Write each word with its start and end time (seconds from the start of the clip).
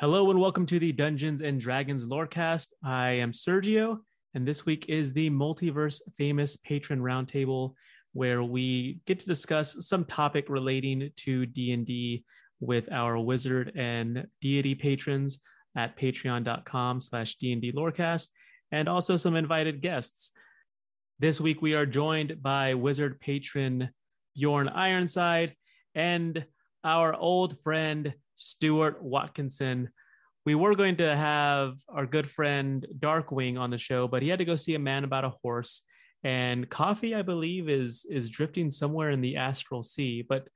Hello 0.00 0.30
and 0.30 0.38
welcome 0.38 0.64
to 0.66 0.78
the 0.78 0.92
Dungeons 0.92 1.42
and 1.42 1.60
Dragons 1.60 2.04
Lorecast. 2.04 2.68
I 2.84 3.14
am 3.14 3.32
Sergio, 3.32 3.98
and 4.32 4.46
this 4.46 4.64
week 4.64 4.84
is 4.88 5.12
the 5.12 5.28
Multiverse 5.28 6.00
Famous 6.16 6.54
Patron 6.54 7.00
Roundtable, 7.00 7.74
where 8.12 8.44
we 8.44 9.00
get 9.06 9.18
to 9.18 9.26
discuss 9.26 9.88
some 9.88 10.04
topic 10.04 10.48
relating 10.48 11.10
to 11.16 11.46
D&D 11.46 12.22
with 12.60 12.88
our 12.92 13.18
wizard 13.18 13.72
and 13.74 14.28
deity 14.40 14.76
patrons 14.76 15.40
at 15.74 15.98
patreon.com 15.98 17.00
slash 17.00 17.34
D&D 17.34 17.72
Lorecast, 17.72 18.28
and 18.70 18.88
also 18.88 19.16
some 19.16 19.34
invited 19.34 19.82
guests. 19.82 20.30
This 21.18 21.40
week 21.40 21.60
we 21.60 21.74
are 21.74 21.86
joined 21.86 22.40
by 22.40 22.74
wizard 22.74 23.18
patron 23.18 23.90
Bjorn 24.36 24.68
Ironside 24.68 25.56
and 25.96 26.44
our 26.84 27.16
old 27.16 27.60
friend 27.62 28.14
Stuart 28.38 29.02
Watkinson. 29.02 29.90
We 30.46 30.54
were 30.54 30.74
going 30.74 30.96
to 30.96 31.14
have 31.16 31.74
our 31.88 32.06
good 32.06 32.30
friend 32.30 32.86
Darkwing 32.98 33.58
on 33.58 33.70
the 33.70 33.78
show, 33.78 34.08
but 34.08 34.22
he 34.22 34.30
had 34.30 34.38
to 34.38 34.46
go 34.46 34.56
see 34.56 34.74
a 34.74 34.78
man 34.78 35.04
about 35.04 35.24
a 35.24 35.34
horse. 35.42 35.82
And 36.24 36.68
coffee, 36.70 37.14
I 37.14 37.22
believe, 37.22 37.68
is 37.68 38.06
is 38.08 38.30
drifting 38.30 38.70
somewhere 38.70 39.10
in 39.10 39.20
the 39.20 39.36
astral 39.36 39.82
sea. 39.82 40.24
But 40.26 40.48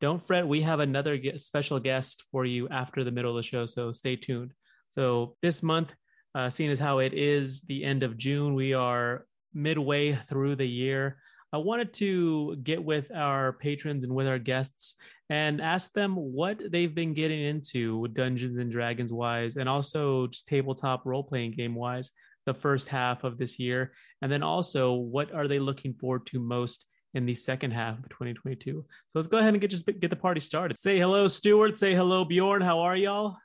don't 0.00 0.24
fret, 0.26 0.46
we 0.46 0.62
have 0.62 0.80
another 0.80 1.18
special 1.36 1.78
guest 1.78 2.24
for 2.32 2.44
you 2.44 2.68
after 2.68 3.04
the 3.04 3.10
middle 3.10 3.30
of 3.30 3.36
the 3.36 3.48
show, 3.48 3.66
so 3.66 3.92
stay 3.92 4.16
tuned. 4.16 4.52
So 4.88 5.36
this 5.42 5.62
month, 5.62 5.94
uh, 6.34 6.50
seeing 6.50 6.70
as 6.70 6.78
how 6.78 6.98
it 6.98 7.14
is 7.14 7.62
the 7.62 7.84
end 7.84 8.02
of 8.02 8.16
June, 8.16 8.54
we 8.54 8.74
are 8.74 9.26
midway 9.52 10.14
through 10.28 10.56
the 10.56 10.66
year. 10.66 11.18
I 11.52 11.58
wanted 11.58 11.92
to 11.94 12.56
get 12.56 12.82
with 12.82 13.12
our 13.14 13.52
patrons 13.52 14.02
and 14.02 14.12
with 14.12 14.26
our 14.26 14.40
guests 14.40 14.96
and 15.30 15.60
ask 15.60 15.92
them 15.92 16.14
what 16.14 16.60
they've 16.70 16.94
been 16.94 17.14
getting 17.14 17.40
into 17.40 17.96
with 17.98 18.14
Dungeons 18.14 18.58
and 18.58 18.70
Dragons 18.70 19.12
wise, 19.12 19.56
and 19.56 19.68
also 19.68 20.26
just 20.26 20.46
tabletop 20.46 21.02
role 21.04 21.22
playing 21.22 21.52
game 21.52 21.74
wise, 21.74 22.10
the 22.46 22.54
first 22.54 22.88
half 22.88 23.24
of 23.24 23.38
this 23.38 23.58
year. 23.58 23.92
And 24.20 24.30
then 24.30 24.42
also, 24.42 24.92
what 24.92 25.32
are 25.32 25.48
they 25.48 25.58
looking 25.58 25.94
forward 25.94 26.26
to 26.26 26.38
most 26.38 26.84
in 27.14 27.26
the 27.26 27.34
second 27.34 27.70
half 27.70 27.98
of 27.98 28.08
2022? 28.10 28.72
So 28.72 28.86
let's 29.14 29.28
go 29.28 29.38
ahead 29.38 29.54
and 29.54 29.60
get 29.60 29.70
just 29.70 29.86
get 29.86 30.10
the 30.10 30.16
party 30.16 30.40
started. 30.40 30.78
Say 30.78 30.98
hello, 30.98 31.28
Stuart. 31.28 31.78
Say 31.78 31.94
hello, 31.94 32.24
Bjorn. 32.24 32.62
How 32.62 32.80
are 32.80 32.96
y'all? 32.96 33.36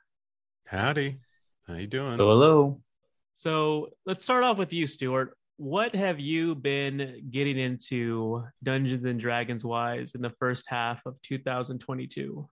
Howdy. 0.66 1.20
How 1.66 1.74
you 1.74 1.86
doing? 1.86 2.18
Hello. 2.18 2.80
So 3.32 3.90
let's 4.04 4.24
start 4.24 4.44
off 4.44 4.58
with 4.58 4.72
you, 4.72 4.86
Stuart 4.86 5.34
what 5.60 5.94
have 5.94 6.18
you 6.18 6.54
been 6.54 7.28
getting 7.30 7.58
into 7.58 8.42
Dungeons 8.62 9.04
and 9.04 9.20
Dragons 9.20 9.62
wise 9.62 10.14
in 10.14 10.22
the 10.22 10.32
first 10.40 10.64
half 10.66 11.04
of 11.04 11.20
2022? 11.20 12.48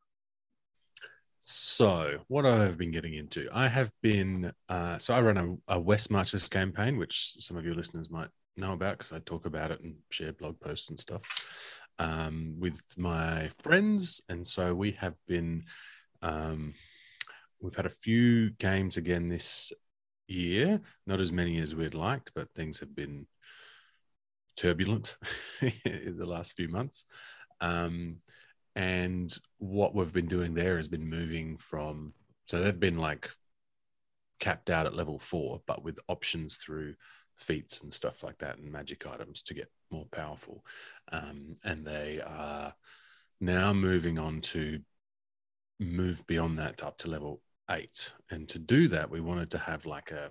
So, 1.38 2.18
what 2.28 2.44
I 2.44 2.64
have 2.64 2.76
been 2.76 2.91
getting 2.91 3.14
into, 3.14 3.48
I 3.50 3.66
have 3.66 3.91
been, 4.02 4.52
uh, 4.68 4.98
so 4.98 5.14
I 5.14 5.22
run 5.22 5.38
a, 5.68 5.76
a 5.76 5.80
West 5.80 6.10
Marches 6.10 6.50
campaign, 6.50 6.98
which 6.98 7.32
some 7.38 7.56
of 7.56 7.64
your 7.64 7.74
listeners 7.74 8.10
might 8.10 8.28
know 8.58 8.74
about 8.74 8.98
because 8.98 9.14
I 9.14 9.20
talk 9.20 9.47
about 9.47 9.70
it 9.70 9.80
and 9.80 9.94
share 10.10 10.34
blog 10.34 10.60
posts 10.60 10.91
and 10.91 11.00
stuff 11.00 11.22
um, 11.98 12.56
with 12.58 12.82
my 12.98 13.48
friends. 13.62 14.20
And 14.28 14.47
so 14.47 14.74
we 14.74 14.91
have 15.00 15.14
been, 15.26 15.64
um, 16.20 16.74
we've 17.58 17.74
had 17.74 17.86
a 17.86 17.91
few 17.91 18.50
games 18.50 18.98
again 18.98 19.30
this 19.30 19.72
year. 20.28 20.81
Not 21.06 21.21
as 21.21 21.33
many 21.33 21.59
as 21.59 21.75
we'd 21.75 21.94
liked, 21.94 22.33
but 22.34 22.53
things 22.55 22.81
have 22.81 22.94
been 22.94 23.27
turbulent 24.56 25.16
in 25.84 26.16
the 26.19 26.27
last 26.27 26.55
few 26.55 26.69
months. 26.69 27.05
Um, 27.61 28.16
and 28.77 29.37
what 29.59 29.94
we've 29.94 30.12
been 30.12 30.28
doing 30.28 30.55
there 30.55 30.77
has 30.77 30.89
been 30.89 31.09
moving 31.09 31.56
from, 31.56 32.12
so 32.47 32.61
they've 32.61 32.78
been 32.78 32.99
like 32.99 33.31
capped 34.39 34.71
out 34.71 34.87
at 34.87 34.94
level 34.94 35.19
four, 35.19 35.61
but 35.66 35.83
with 35.83 35.99
options 36.09 36.56
through 36.56 36.95
feats 37.37 37.83
and 37.83 37.93
stuff 37.93 38.22
like 38.22 38.39
that 38.39 38.59
and 38.59 38.71
magic 38.71 39.06
items 39.06 39.43
to 39.43 39.55
get 39.55 39.71
more 39.91 40.06
powerful. 40.10 40.65
Um, 41.10 41.56
and 41.65 41.84
they 41.84 42.21
are 42.25 42.75
now 43.41 43.72
moving 43.72 44.19
on 44.19 44.41
to 44.41 44.81
move 45.81 46.27
beyond 46.27 46.59
that 46.59 46.83
up 46.83 46.99
to 46.99 47.09
level 47.09 47.41
eight. 47.70 48.12
And 48.30 48.48
to 48.48 48.58
do 48.58 48.88
that, 48.88 49.10
we 49.10 49.20
wanted 49.20 49.50
to 49.52 49.58
have 49.58 49.86
like 49.86 50.10
a 50.10 50.30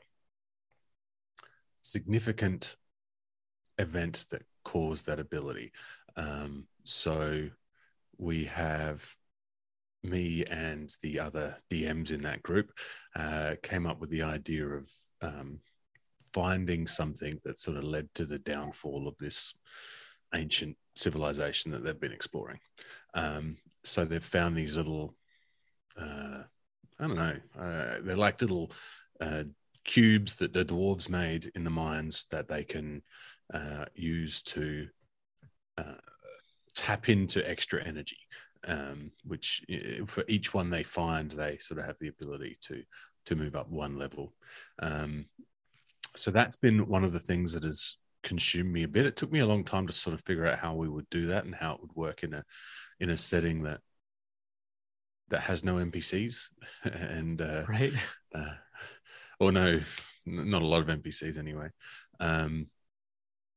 significant 1.81 2.75
event 3.77 4.25
that 4.31 4.43
caused 4.63 5.05
that 5.07 5.19
ability. 5.19 5.71
Um, 6.15 6.67
so 6.83 7.49
we 8.17 8.45
have 8.45 9.05
me 10.03 10.43
and 10.49 10.93
the 11.01 11.19
other 11.19 11.57
DMs 11.69 12.11
in 12.11 12.21
that 12.23 12.43
group 12.43 12.71
uh, 13.15 13.55
came 13.61 13.85
up 13.85 13.99
with 13.99 14.09
the 14.09 14.23
idea 14.23 14.65
of 14.65 14.89
um, 15.21 15.59
finding 16.33 16.87
something 16.87 17.39
that 17.43 17.59
sort 17.59 17.77
of 17.77 17.83
led 17.83 18.13
to 18.15 18.25
the 18.25 18.39
downfall 18.39 19.07
of 19.07 19.15
this 19.17 19.53
ancient 20.33 20.75
civilization 20.95 21.71
that 21.71 21.83
they've 21.83 21.99
been 21.99 22.11
exploring. 22.11 22.59
Um, 23.13 23.57
so 23.83 24.05
they've 24.05 24.23
found 24.23 24.55
these 24.55 24.77
little 24.77 25.15
uh, 25.99 26.43
I 26.99 27.07
don't 27.07 27.15
know. 27.15 27.35
Uh, 27.59 27.95
they're 28.01 28.15
like 28.15 28.41
little 28.41 28.71
uh, 29.21 29.43
cubes 29.85 30.35
that 30.35 30.53
the 30.53 30.65
dwarves 30.65 31.09
made 31.09 31.51
in 31.55 31.63
the 31.63 31.69
mines 31.69 32.25
that 32.31 32.47
they 32.47 32.63
can 32.63 33.01
uh, 33.53 33.85
use 33.95 34.41
to 34.43 34.87
uh, 35.77 35.95
tap 36.75 37.09
into 37.09 37.47
extra 37.47 37.83
energy. 37.83 38.17
Um, 38.67 39.11
which 39.23 39.63
for 40.07 40.25
each 40.27 40.53
one 40.53 40.69
they 40.69 40.83
find, 40.83 41.31
they 41.31 41.57
sort 41.57 41.79
of 41.79 41.85
have 41.85 41.97
the 41.99 42.09
ability 42.09 42.57
to 42.61 42.83
to 43.27 43.35
move 43.35 43.55
up 43.55 43.69
one 43.69 43.97
level. 43.97 44.33
Um, 44.79 45.27
so 46.15 46.31
that's 46.31 46.55
been 46.55 46.87
one 46.87 47.03
of 47.03 47.13
the 47.13 47.19
things 47.19 47.53
that 47.53 47.63
has 47.63 47.97
consumed 48.23 48.73
me 48.73 48.83
a 48.83 48.87
bit. 48.87 49.05
It 49.05 49.15
took 49.15 49.31
me 49.31 49.39
a 49.39 49.45
long 49.45 49.63
time 49.63 49.85
to 49.87 49.93
sort 49.93 50.13
of 50.13 50.21
figure 50.21 50.47
out 50.47 50.59
how 50.59 50.73
we 50.73 50.89
would 50.89 51.09
do 51.09 51.27
that 51.27 51.45
and 51.45 51.53
how 51.53 51.75
it 51.75 51.81
would 51.81 51.95
work 51.95 52.23
in 52.23 52.33
a 52.33 52.43
in 52.99 53.09
a 53.09 53.17
setting 53.17 53.63
that 53.63 53.81
that 55.29 55.41
has 55.41 55.63
no 55.63 55.75
NPCs 55.75 56.47
and 56.83 57.41
uh, 57.41 57.63
right. 57.67 57.93
uh, 58.33 58.53
or 59.39 59.51
no 59.51 59.79
not 60.25 60.61
a 60.61 60.65
lot 60.65 60.81
of 60.81 60.87
NPCs 60.87 61.37
anyway. 61.37 61.69
Um, 62.19 62.67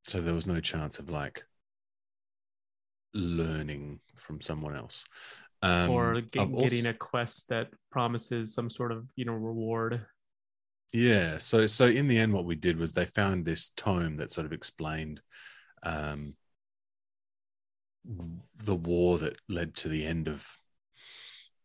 so 0.03 0.21
there 0.21 0.33
was 0.33 0.47
no 0.47 0.59
chance 0.59 0.99
of 0.99 1.09
like 1.09 1.43
learning 3.13 3.99
from 4.15 4.41
someone 4.41 4.75
else. 4.75 5.05
Um, 5.61 5.91
or 5.91 6.21
get, 6.21 6.51
getting 6.55 6.87
a 6.87 6.93
quest 6.93 7.49
that 7.49 7.67
promises 7.91 8.53
some 8.53 8.69
sort 8.69 8.91
of 8.91 9.05
you 9.15 9.25
know 9.25 9.33
reward. 9.33 10.05
Yeah. 10.91 11.37
So 11.37 11.67
so 11.67 11.85
in 11.85 12.07
the 12.07 12.17
end 12.17 12.33
what 12.33 12.45
we 12.45 12.55
did 12.55 12.77
was 12.77 12.93
they 12.93 13.05
found 13.05 13.45
this 13.45 13.69
tome 13.75 14.17
that 14.17 14.31
sort 14.31 14.45
of 14.45 14.53
explained 14.53 15.21
um, 15.83 16.35
the 18.57 18.75
war 18.75 19.19
that 19.19 19.35
led 19.47 19.75
to 19.75 19.89
the 19.89 20.05
end 20.05 20.27
of 20.27 20.47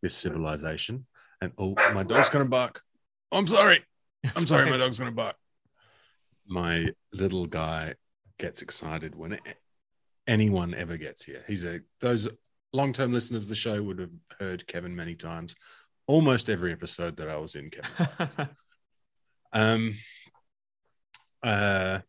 this 0.07 0.15
civilization. 0.15 1.05
And 1.41 1.53
oh, 1.59 1.75
my 1.93 2.05
dog's 2.05 2.31
going 2.31 2.45
to 2.45 2.49
bark. 2.49 2.81
I'm 3.33 3.49
sorry. 3.49 3.83
I'm 4.35 4.47
sorry, 4.47 4.71
my 4.71 4.77
dog's 4.77 4.99
gonna 4.99 5.13
bark. 5.13 5.37
My 6.47 6.89
little 7.13 7.47
guy 7.47 7.95
gets 8.39 8.63
excited 8.63 9.15
when 9.15 9.33
it, 9.33 9.41
anyone 10.27 10.75
ever 10.75 10.97
gets 10.97 11.25
here. 11.25 11.43
He's 11.47 11.65
a 11.65 11.81
those 12.01 12.29
long-term 12.73 13.13
listeners 13.13 13.45
of 13.45 13.49
the 13.49 13.55
show 13.55 13.83
would 13.83 13.99
have 13.99 14.11
heard 14.41 14.67
Kevin 14.67 14.95
many 14.97 15.15
times. 15.15 15.57
Almost 16.07 16.49
every 16.49 16.73
episode 16.73 17.17
that 17.17 17.29
I 17.29 17.37
was 17.37 17.55
in, 17.55 17.71
Kevin. 17.71 18.49
um 19.53 19.95
uh 21.43 22.01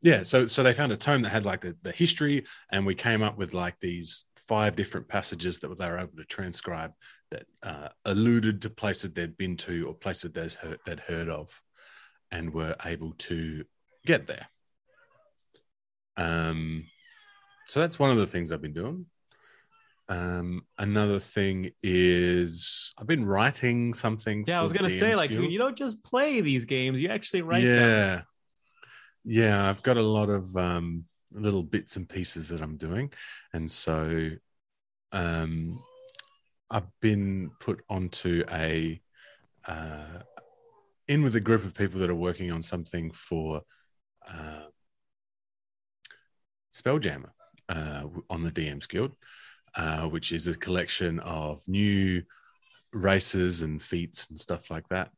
yeah 0.00 0.22
so 0.22 0.46
so 0.46 0.62
they 0.62 0.72
found 0.72 0.92
a 0.92 0.96
tome 0.96 1.22
that 1.22 1.30
had 1.30 1.44
like 1.44 1.60
the, 1.60 1.76
the 1.82 1.90
history 1.90 2.44
and 2.70 2.86
we 2.86 2.94
came 2.94 3.20
up 3.20 3.36
with 3.36 3.52
like 3.52 3.74
these 3.80 4.26
five 4.48 4.74
different 4.74 5.06
passages 5.06 5.58
that 5.58 5.78
they 5.78 5.86
were 5.86 5.98
able 5.98 6.16
to 6.16 6.24
transcribe 6.24 6.92
that 7.30 7.44
uh, 7.62 7.88
alluded 8.06 8.62
to 8.62 8.70
places 8.70 9.12
they'd 9.12 9.36
been 9.36 9.56
to 9.58 9.86
or 9.86 9.94
places 9.94 10.32
they'd 10.32 10.54
heard, 10.54 10.78
they'd 10.86 11.00
heard 11.00 11.28
of 11.28 11.60
and 12.30 12.52
were 12.52 12.74
able 12.86 13.12
to 13.18 13.62
get 14.06 14.26
there. 14.26 14.48
Um 16.16 16.86
so 17.66 17.80
that's 17.80 17.98
one 17.98 18.10
of 18.10 18.16
the 18.16 18.26
things 18.26 18.50
i've 18.50 18.62
been 18.62 18.72
doing. 18.72 19.06
Um 20.08 20.62
another 20.78 21.20
thing 21.20 21.70
is 21.82 22.92
i've 22.98 23.06
been 23.06 23.26
writing 23.26 23.92
something 23.92 24.44
yeah 24.46 24.58
i 24.58 24.62
was 24.62 24.72
gonna 24.72 24.88
say 24.88 25.14
like 25.14 25.30
you 25.30 25.58
don't 25.58 25.76
just 25.76 26.02
play 26.02 26.40
these 26.40 26.64
games 26.64 27.00
you 27.00 27.10
actually 27.10 27.42
write 27.42 27.62
yeah. 27.62 28.16
Them 28.16 28.24
yeah 29.24 29.68
i've 29.68 29.82
got 29.82 29.98
a 29.98 30.02
lot 30.02 30.30
of 30.30 30.56
um 30.56 31.04
little 31.32 31.62
bits 31.62 31.96
and 31.96 32.08
pieces 32.08 32.48
that 32.48 32.60
i'm 32.60 32.76
doing. 32.76 33.12
And 33.52 33.70
so 33.70 34.30
um 35.12 35.82
i've 36.70 36.88
been 37.00 37.50
put 37.60 37.82
onto 37.88 38.44
a 38.50 39.00
uh 39.66 40.22
in 41.06 41.22
with 41.22 41.34
a 41.34 41.40
group 41.40 41.64
of 41.64 41.74
people 41.74 42.00
that 42.00 42.10
are 42.10 42.14
working 42.14 42.52
on 42.52 42.60
something 42.62 43.10
for 43.12 43.62
uh 44.28 44.66
spelljammer 46.74 47.30
uh 47.70 48.02
on 48.28 48.42
the 48.42 48.50
dm's 48.50 48.86
guild 48.86 49.12
uh 49.76 50.02
which 50.02 50.30
is 50.30 50.46
a 50.46 50.54
collection 50.54 51.18
of 51.20 51.62
new 51.66 52.22
races 52.92 53.62
and 53.62 53.82
feats 53.82 54.28
and 54.28 54.38
stuff 54.38 54.70
like 54.70 54.88
that. 54.88 55.10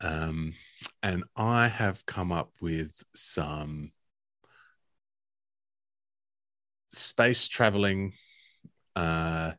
Um, 0.00 0.54
and 1.02 1.24
I 1.36 1.68
have 1.68 2.04
come 2.06 2.32
up 2.32 2.50
with 2.60 3.02
some 3.14 3.92
space 6.96 7.48
traveling 7.48 8.12
uh, 8.94 9.52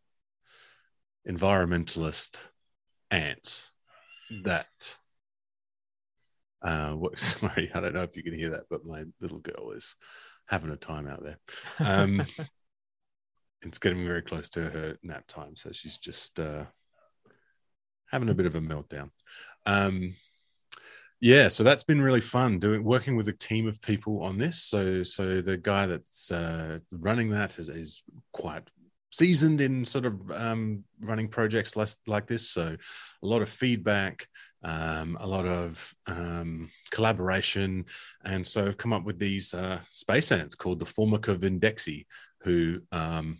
environmentalist 1.28 2.38
ants 3.12 3.74
that. 4.44 4.98
Uh, 6.62 6.92
what, 6.94 7.20
sorry, 7.20 7.72
I 7.74 7.80
don't 7.80 7.94
know 7.94 8.04
if 8.04 8.18
you 8.18 8.24
can 8.24 8.34
hear 8.34 8.50
that, 8.52 8.64
but 8.70 8.86
my 8.86 9.06
little 9.22 9.40
girl 9.40 9.72
is 9.72 9.96
having 10.48 10.72
a 10.72 10.78
time 10.78 11.08
out 11.08 11.24
there. 11.24 11.38
Um, 11.80 12.26
it's 13.62 13.80
getting 13.80 14.06
very 14.06 14.22
close 14.22 14.50
to 14.52 14.62
her 14.62 14.98
nap 15.04 15.26
time, 15.28 15.56
so 15.56 15.72
she's 15.72 15.98
just 15.98 16.40
uh, 16.40 16.66
having 18.10 18.30
a 18.30 18.34
bit 18.34 18.46
of 18.46 18.56
a 18.56 18.62
meltdown. 18.62 19.10
Um, 19.66 20.16
yeah, 21.20 21.48
so 21.48 21.64
that's 21.64 21.84
been 21.84 22.02
really 22.02 22.22
fun 22.22 22.60
doing 22.60 22.84
working 22.84 23.16
with 23.16 23.28
a 23.28 23.34
team 23.34 23.68
of 23.68 23.82
people 23.82 24.22
on 24.22 24.38
this. 24.38 24.62
So, 24.62 25.04
so 25.04 25.42
the 25.42 25.58
guy 25.58 25.88
that's 25.88 26.32
uh, 26.32 26.80
running 26.92 27.30
that 27.32 27.58
is, 27.60 27.70
is 27.70 28.04
quite 28.34 28.64
seasoned 29.12 29.62
in 29.62 29.86
sort 29.86 30.06
of 30.06 30.32
um, 30.32 30.84
running 31.02 31.28
projects 31.28 31.76
less, 31.76 31.96
like 32.08 32.28
this. 32.28 32.50
So, 32.50 32.78
a 33.24 33.26
lot 33.26 33.42
of 33.42 33.50
feedback, 33.50 34.28
um, 34.64 35.18
a 35.20 35.28
lot 35.28 35.46
of 35.46 35.94
um, 36.08 36.70
collaboration, 36.92 37.86
and 38.24 38.46
so 38.46 38.68
I've 38.68 38.78
come 38.78 38.94
up 38.94 39.04
with 39.06 39.20
these 39.20 39.54
uh, 39.54 39.80
space 39.90 40.32
ants 40.32 40.56
called 40.56 40.80
the 40.80 40.86
Formica 40.86 41.36
vindexi, 41.36 42.06
who 42.42 42.82
um, 42.92 43.40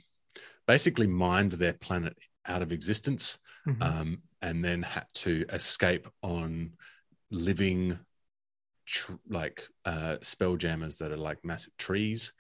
basically 0.66 1.08
mined 1.08 1.54
their 1.54 1.74
planet 1.74 2.18
out 2.46 2.62
of 2.62 2.72
existence 2.72 3.38
Mhm. 3.68 3.82
um, 3.84 4.22
and 4.42 4.64
then 4.64 4.82
had 4.82 5.06
to 5.14 5.46
escape 5.50 6.08
on 6.24 6.72
living 7.30 8.00
tr- 8.86 9.14
like 9.30 9.64
uh, 9.86 10.18
spelljammers 10.22 10.98
that 11.00 11.12
are 11.12 11.18
like 11.18 11.44
massive 11.44 11.76
trees. 11.78 12.34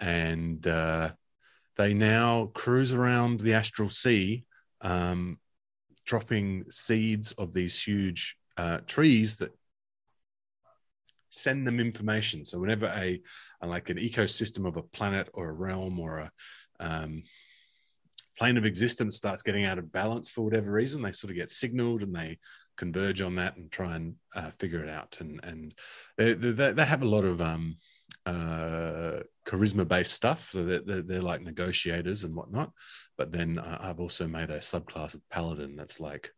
And 0.00 0.64
uh, 0.66 1.12
they 1.76 1.94
now 1.94 2.50
cruise 2.54 2.92
around 2.92 3.40
the 3.40 3.54
astral 3.54 3.88
sea 3.88 4.44
um, 4.80 5.38
dropping 6.04 6.64
seeds 6.70 7.32
of 7.32 7.52
these 7.52 7.80
huge 7.80 8.36
uh, 8.56 8.78
trees 8.86 9.36
that 9.36 9.52
send 11.30 11.66
them 11.66 11.80
information. 11.80 12.44
So 12.44 12.58
whenever 12.58 12.86
a, 12.86 13.20
a 13.60 13.66
like 13.66 13.90
an 13.90 13.98
ecosystem 13.98 14.66
of 14.66 14.76
a 14.76 14.82
planet 14.82 15.28
or 15.34 15.48
a 15.48 15.52
realm 15.52 16.00
or 16.00 16.18
a 16.18 16.30
um, 16.80 17.22
plane 18.38 18.56
of 18.56 18.64
existence 18.64 19.16
starts 19.16 19.42
getting 19.42 19.64
out 19.64 19.78
of 19.78 19.92
balance 19.92 20.30
for 20.30 20.42
whatever 20.42 20.70
reason, 20.70 21.02
they 21.02 21.12
sort 21.12 21.30
of 21.30 21.36
get 21.36 21.50
signaled 21.50 22.02
and 22.02 22.14
they 22.14 22.38
converge 22.78 23.20
on 23.20 23.34
that 23.34 23.56
and 23.56 23.70
try 23.70 23.96
and 23.96 24.14
uh, 24.34 24.50
figure 24.58 24.82
it 24.82 24.88
out. 24.88 25.16
And 25.20 25.40
and 25.42 25.74
they, 26.16 26.32
they, 26.32 26.72
they 26.72 26.84
have 26.84 27.02
a 27.02 27.08
lot 27.08 27.24
of 27.24 27.42
um, 27.42 27.76
uh, 28.24 29.20
charisma 29.46 29.86
based 29.86 30.12
stuff, 30.12 30.50
so 30.52 30.64
they're, 30.64 31.02
they're, 31.02 31.22
like 31.22 31.42
negotiators 31.42 32.24
and 32.24 32.34
whatnot. 32.34 32.72
But 33.16 33.32
then 33.32 33.58
uh, 33.58 33.78
I've 33.80 34.00
also 34.00 34.26
made 34.26 34.50
a 34.50 34.58
subclass 34.58 35.14
of 35.14 35.28
paladin 35.30 35.76
that's 35.76 36.00
like 36.00 36.30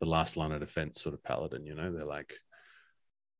the 0.00 0.06
last 0.06 0.36
line 0.36 0.52
of 0.52 0.60
defense 0.60 1.00
sort 1.00 1.14
of 1.14 1.22
paladin. 1.22 1.64
You 1.64 1.74
know, 1.74 1.92
they're 1.92 2.04
like, 2.04 2.34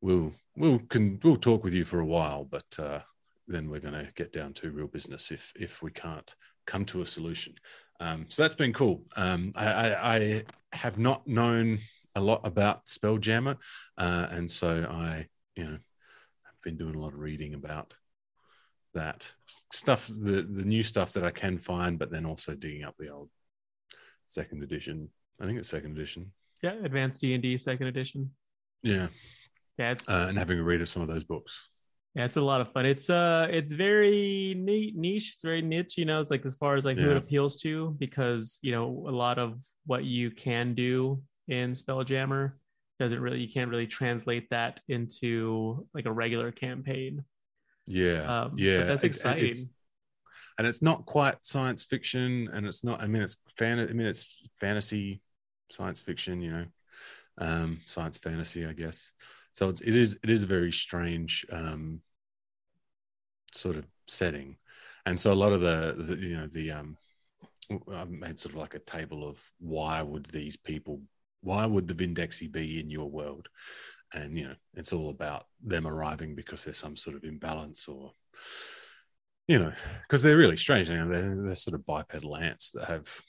we'll 0.01 0.33
we'll 0.57 0.79
can 0.79 1.19
we'll 1.23 1.37
talk 1.37 1.65
with 1.65 1.75
you 1.75 1.85
for 1.85 2.01
a 2.01 2.07
while, 2.07 2.45
but 2.45 2.79
uh, 2.79 3.01
then 3.49 3.69
we're 3.69 3.81
going 3.81 3.95
to 3.95 4.09
get 4.15 4.33
down 4.33 4.53
to 4.55 4.71
real 4.71 4.87
business 4.87 5.31
if 5.31 5.53
if 5.57 5.83
we 5.83 5.91
can't 5.91 6.35
come 6.67 6.85
to 6.87 7.03
a 7.03 7.07
solution. 7.07 7.55
Um, 8.01 8.27
so 8.29 8.43
that's 8.43 8.55
been 8.55 8.73
cool. 8.73 9.05
Um, 9.17 9.53
I, 9.55 9.67
I, 9.67 10.15
I 10.17 10.45
have 10.73 10.99
not 10.99 11.27
known 11.27 11.79
a 12.14 12.20
lot 12.20 12.41
about 12.44 12.87
Spelljammer, 12.87 13.56
uh, 13.99 14.26
and 14.31 14.50
so 14.50 14.87
I, 14.91 15.26
you 15.56 15.64
know, 15.64 15.70
have 15.70 16.62
been 16.62 16.76
doing 16.76 16.94
a 16.94 17.00
lot 17.00 17.12
of 17.12 17.19
reading 17.19 17.55
about 17.55 17.94
that 18.94 19.32
stuff, 19.73 20.06
the 20.06 20.43
the 20.43 20.64
new 20.64 20.82
stuff 20.82 21.12
that 21.14 21.25
I 21.25 21.31
can 21.31 21.59
find, 21.59 21.99
but 21.99 22.11
then 22.11 22.26
also 22.26 22.55
digging 22.55 22.85
up 22.85 22.94
the 22.99 23.09
old 23.09 23.31
second 24.26 24.62
edition. 24.62 25.09
I 25.41 25.47
think 25.47 25.59
it's 25.59 25.69
second 25.69 25.97
edition. 25.97 26.32
yeah 26.62 26.75
advanced 26.85 27.20
d&d 27.20 27.56
second 27.56 27.88
edition 27.88 28.31
Yeah, 28.82 29.09
yeah 29.78 29.92
it's 29.92 30.09
uh, 30.09 30.26
and 30.28 30.38
having 30.38 30.59
a 30.59 30.62
read 30.62 30.81
of 30.81 30.88
some 30.88 31.02
of 31.02 31.09
those 31.09 31.25
books. 31.25 31.69
Yeah, 32.14 32.26
it's 32.26 32.37
a 32.37 32.42
lot 32.42 32.61
of 32.61 32.71
fun. 32.73 32.85
It's 32.85 33.09
uh 33.09 33.49
it's 33.50 33.73
very 33.73 34.54
neat 34.59 34.95
niche, 34.95 35.33
it's 35.35 35.42
very 35.42 35.62
niche, 35.62 35.97
you 35.97 36.04
know, 36.04 36.21
it's 36.21 36.31
like 36.31 36.45
as 36.45 36.54
far 36.57 36.76
as 36.76 36.85
like 36.85 36.99
who 36.99 37.11
it 37.11 37.16
appeals 37.16 37.57
to, 37.62 37.97
because 37.99 38.59
you 38.62 38.73
know, 38.73 39.07
a 39.09 39.14
lot 39.25 39.38
of 39.38 39.59
what 39.87 40.04
you 40.04 40.31
can 40.31 40.75
do 40.75 41.23
in 41.52 41.73
Spelljammer 41.75 42.52
doesn't 42.99 43.21
really 43.21 43.40
you 43.40 43.52
can't 43.52 43.71
really 43.71 43.87
translate 43.87 44.49
that 44.50 44.80
into 44.88 45.87
like 45.94 46.06
a 46.06 46.12
regular 46.12 46.52
campaign. 46.52 47.25
Yeah, 47.87 48.23
Um, 48.26 48.52
yeah, 48.56 48.78
but 48.78 48.87
that's 48.88 49.04
exciting. 49.04 49.44
it's- 49.44 49.66
and 50.59 50.66
it's 50.66 50.82
not 50.82 51.06
quite 51.06 51.37
science 51.42 51.85
fiction, 51.85 52.49
and 52.52 52.66
it's 52.66 52.85
not. 52.85 53.00
I 53.02 53.06
mean, 53.06 53.23
it's 53.23 53.37
fan. 53.56 53.78
I 53.80 53.87
mean, 53.87 54.06
it's 54.06 54.49
fantasy, 54.61 55.23
science 55.71 56.00
fiction. 56.00 56.40
You 56.40 56.52
know, 56.52 56.66
um, 57.38 57.80
science 57.87 58.18
fantasy, 58.18 58.66
I 58.66 58.73
guess. 58.73 59.12
So 59.52 59.68
it's, 59.68 59.80
it 59.80 59.97
is. 59.97 60.18
It 60.23 60.30
is 60.30 60.44
a 60.44 60.47
very 60.47 60.73
strange 60.73 61.47
um, 61.52 62.00
sort 63.54 63.76
of 63.76 63.87
setting, 64.06 64.56
and 65.06 65.18
so 65.18 65.32
a 65.32 65.35
lot 65.35 65.52
of 65.52 65.61
the, 65.61 65.94
the 65.99 66.16
you 66.16 66.37
know 66.37 66.47
the 66.47 66.71
um, 66.73 66.97
I've 67.92 68.11
made 68.11 68.38
sort 68.38 68.54
of 68.54 68.61
like 68.61 68.75
a 68.75 68.78
table 68.80 69.26
of 69.28 69.42
why 69.59 70.02
would 70.02 70.26
these 70.26 70.56
people, 70.56 71.00
why 71.42 71.66
would 71.66 71.88
the 71.88 71.94
Vindexi 71.94 72.50
be 72.50 72.80
in 72.80 72.90
your 72.90 73.11
world, 73.11 73.49
and 74.14 74.38
you 74.38 74.49
know 74.49 74.54
it's 74.75 74.92
all 74.92 75.11
about 75.11 75.46
them 75.62 75.87
arriving 75.87 76.34
because 76.34 76.64
there's 76.64 76.78
some 76.78 76.96
sort 76.96 77.16
of 77.16 77.25
imbalance 77.25 77.88
or 77.88 78.12
you 79.49 79.58
know 79.58 79.72
because 80.02 80.22
they're 80.22 80.37
really 80.37 80.56
strange 80.56 80.88
you 80.88 80.96
know 80.96 81.08
they're, 81.08 81.42
they're 81.42 81.54
sort 81.54 81.75
of 81.75 81.84
bipedal 81.84 82.37
ants 82.37 82.70
that 82.70 82.84
have 82.84 83.20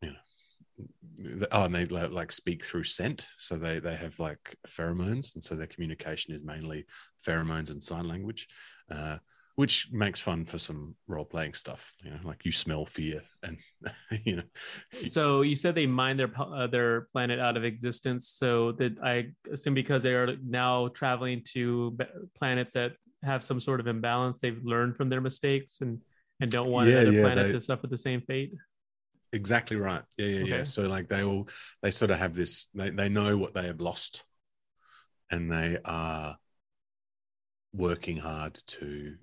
you 0.00 0.10
know 0.10 1.46
oh 1.52 1.64
and 1.64 1.74
they 1.74 1.84
like, 1.86 2.10
like 2.10 2.32
speak 2.32 2.64
through 2.64 2.84
scent. 2.84 3.26
So 3.38 3.56
they 3.56 3.78
they 3.78 3.94
have 3.94 4.18
like 4.18 4.56
pheromones. 4.68 5.34
And 5.34 5.42
so 5.42 5.54
their 5.54 5.66
communication 5.66 6.34
is 6.34 6.42
mainly 6.42 6.86
pheromones 7.26 7.70
and 7.70 7.82
sign 7.82 8.08
language. 8.08 8.48
Uh 8.90 9.18
which 9.56 9.88
makes 9.92 10.20
fun 10.20 10.44
for 10.44 10.58
some 10.58 10.94
role-playing 11.06 11.54
stuff 11.54 11.94
you 12.02 12.10
know 12.10 12.18
like 12.24 12.44
you 12.44 12.52
smell 12.52 12.84
fear 12.84 13.22
and 13.42 13.58
you 14.24 14.36
know 14.36 14.42
So 15.04 15.42
you 15.42 15.56
said 15.56 15.74
they 15.74 15.86
mine 15.86 16.16
their 16.16 16.30
uh, 16.38 16.66
their 16.66 17.02
planet 17.12 17.38
out 17.40 17.56
of 17.56 17.64
existence. 17.64 18.28
So 18.28 18.72
that 18.72 18.96
I 19.02 19.26
assume 19.52 19.74
because 19.74 20.02
they 20.02 20.14
are 20.14 20.36
now 20.46 20.88
traveling 20.88 21.42
to 21.52 21.96
planets 22.38 22.72
that 22.74 22.92
have 23.22 23.42
some 23.42 23.60
sort 23.60 23.80
of 23.80 23.86
imbalance, 23.86 24.38
they've 24.38 24.62
learned 24.64 24.96
from 24.96 25.08
their 25.08 25.20
mistakes 25.20 25.80
and 25.80 26.00
and 26.40 26.50
don't 26.50 26.70
want 26.70 26.88
Yeah, 26.88 26.96
another 26.96 27.12
yeah, 27.12 27.22
planet 27.22 27.46
they- 27.46 27.52
to 27.52 27.60
suffer 27.60 27.86
the 27.86 27.98
same 27.98 28.20
fate. 28.22 28.52
Exactly 29.32 29.76
right. 29.76 30.02
Yeah, 30.16 30.26
yeah, 30.28 30.44
yeah. 30.58 30.64
So 30.64 30.86
like 30.88 31.08
they 31.08 31.24
all 31.24 31.48
they 31.82 31.90
sort 31.90 32.12
of 32.12 32.18
have 32.18 32.34
this 32.34 32.68
they, 32.74 32.90
they 32.90 33.08
know 33.08 33.36
what 33.36 33.52
they 33.52 33.66
have 33.66 33.80
lost 33.80 34.24
and 35.30 35.50
they 35.50 35.78
are 35.84 36.38
working 37.72 38.16
hard 38.18 38.54
to 38.66 39.16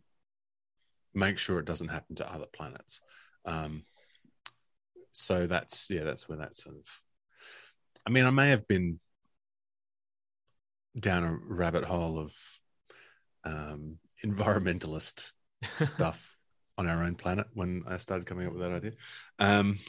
make 1.13 1.37
sure 1.37 1.59
it 1.59 1.65
doesn't 1.65 1.89
happen 1.89 2.15
to 2.15 2.33
other 2.33 2.45
planets. 2.51 3.01
Um, 3.45 3.83
so 5.11 5.47
that's 5.47 5.89
yeah, 5.89 6.03
that's 6.03 6.29
where 6.29 6.37
that 6.39 6.57
sort 6.57 6.75
of. 6.75 6.85
I 8.05 8.09
mean, 8.09 8.25
I 8.25 8.31
may 8.31 8.49
have 8.49 8.67
been 8.67 8.99
down 10.99 11.23
a 11.23 11.33
rabbit 11.33 11.83
hole 11.83 12.19
of 12.19 12.35
um, 13.43 13.97
environmentalist 14.25 15.33
stuff 15.75 16.37
on 16.77 16.87
our 16.87 17.03
own 17.03 17.15
planet 17.15 17.47
when 17.53 17.83
I 17.87 17.97
started 17.97 18.25
coming 18.25 18.47
up 18.47 18.53
with 18.53 18.61
that 18.61 18.71
idea. 18.71 18.93
Um, 19.39 19.79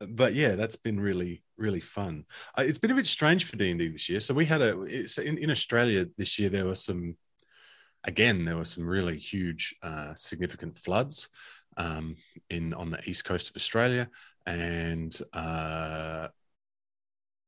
but 0.00 0.34
yeah, 0.34 0.54
that's 0.54 0.76
been 0.76 1.00
really 1.00 1.42
really 1.56 1.80
fun. 1.80 2.24
Uh, 2.56 2.62
it's 2.66 2.78
been 2.78 2.92
a 2.92 2.94
bit 2.94 3.06
strange 3.06 3.44
for 3.44 3.56
D 3.56 3.70
and 3.70 3.78
D 3.78 3.88
this 3.88 4.08
year. 4.08 4.20
So 4.20 4.32
we 4.32 4.46
had 4.46 4.62
a 4.62 4.82
it's 4.82 5.18
in, 5.18 5.38
in 5.38 5.50
Australia 5.50 6.06
this 6.16 6.38
year. 6.38 6.48
There 6.48 6.66
was 6.66 6.82
some 6.82 7.16
again 8.04 8.44
there 8.44 8.56
were 8.56 8.64
some 8.64 8.86
really 8.86 9.18
huge 9.18 9.74
uh, 9.82 10.14
significant 10.14 10.78
floods 10.78 11.28
um, 11.76 12.16
in 12.50 12.74
on 12.74 12.90
the 12.90 13.08
east 13.08 13.24
coast 13.24 13.50
of 13.50 13.56
Australia, 13.56 14.08
and 14.46 15.18
uh, 15.32 16.28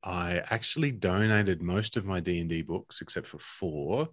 I 0.03 0.41
actually 0.49 0.91
donated 0.91 1.61
most 1.61 1.97
of 1.97 2.05
my 2.05 2.19
D 2.19 2.39
and 2.39 2.49
D 2.49 2.61
books 2.61 3.01
except 3.01 3.27
for 3.27 3.39
four 3.39 4.09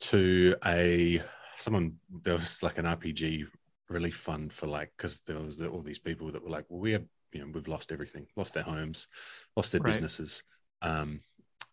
to 0.00 0.56
a 0.64 1.22
someone. 1.56 1.96
There 2.22 2.34
was 2.34 2.62
like 2.62 2.78
an 2.78 2.86
RPG 2.86 3.46
relief 3.88 4.16
fund 4.16 4.52
for 4.52 4.66
like 4.66 4.92
because 4.96 5.20
there 5.22 5.38
was 5.38 5.60
all 5.62 5.82
these 5.82 5.98
people 5.98 6.30
that 6.32 6.42
were 6.42 6.50
like, 6.50 6.64
well, 6.68 6.80
we 6.80 6.92
have 6.92 7.04
you 7.32 7.40
know 7.40 7.50
we've 7.52 7.68
lost 7.68 7.92
everything, 7.92 8.26
lost 8.36 8.54
their 8.54 8.62
homes, 8.62 9.06
lost 9.56 9.72
their 9.72 9.80
right. 9.80 9.92
businesses. 9.92 10.42
Um, 10.82 11.20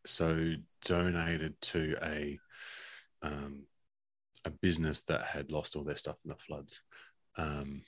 so 0.05 0.53
donated 0.85 1.59
to 1.61 1.95
a 2.03 2.39
um, 3.21 3.63
a 4.45 4.49
business 4.49 5.01
that 5.01 5.23
had 5.23 5.51
lost 5.51 5.75
all 5.75 5.83
their 5.83 5.95
stuff 5.95 6.17
in 6.23 6.29
the 6.29 6.35
floods. 6.35 6.83
Um, 7.37 7.83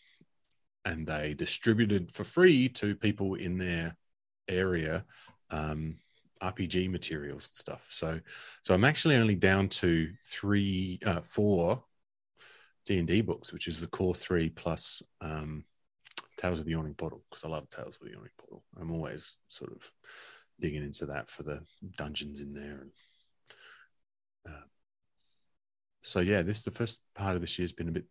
and 0.85 1.05
they 1.05 1.33
distributed 1.33 2.11
for 2.11 2.23
free 2.23 2.69
to 2.69 2.95
people 2.95 3.35
in 3.35 3.57
their 3.57 3.95
area 4.47 5.05
um, 5.51 5.97
RPG 6.41 6.89
materials 6.89 7.49
and 7.49 7.55
stuff. 7.55 7.85
So, 7.89 8.19
so 8.61 8.73
I'm 8.73 8.85
actually 8.85 9.15
only 9.15 9.35
down 9.35 9.69
to 9.69 10.09
three, 10.23 10.99
uh, 11.05 11.21
four 11.21 11.83
D 12.85 12.97
and 12.97 13.07
D 13.07 13.21
books, 13.21 13.51
which 13.51 13.67
is 13.67 13.81
the 13.81 13.87
core 13.87 14.15
three 14.15 14.49
plus 14.49 15.03
um, 15.21 15.65
Tales 16.37 16.59
of 16.59 16.65
the 16.65 16.71
Yawning 16.71 16.93
Portal 16.93 17.21
because 17.29 17.43
I 17.43 17.49
love 17.49 17.69
Tales 17.69 17.97
of 17.97 18.07
the 18.07 18.13
Yawning 18.13 18.31
Portal. 18.37 18.63
I'm 18.79 18.91
always 18.91 19.37
sort 19.49 19.71
of 19.71 19.91
digging 20.59 20.83
into 20.83 21.05
that 21.07 21.29
for 21.29 21.43
the 21.43 21.61
dungeons 21.97 22.41
in 22.41 22.53
there. 22.53 22.81
And, 22.81 22.91
uh, 24.47 24.65
so 26.03 26.19
yeah, 26.19 26.41
this 26.41 26.63
the 26.63 26.71
first 26.71 27.01
part 27.15 27.35
of 27.35 27.41
this 27.41 27.57
year 27.57 27.63
has 27.63 27.73
been 27.73 27.89
a 27.89 27.93
bit 27.93 28.05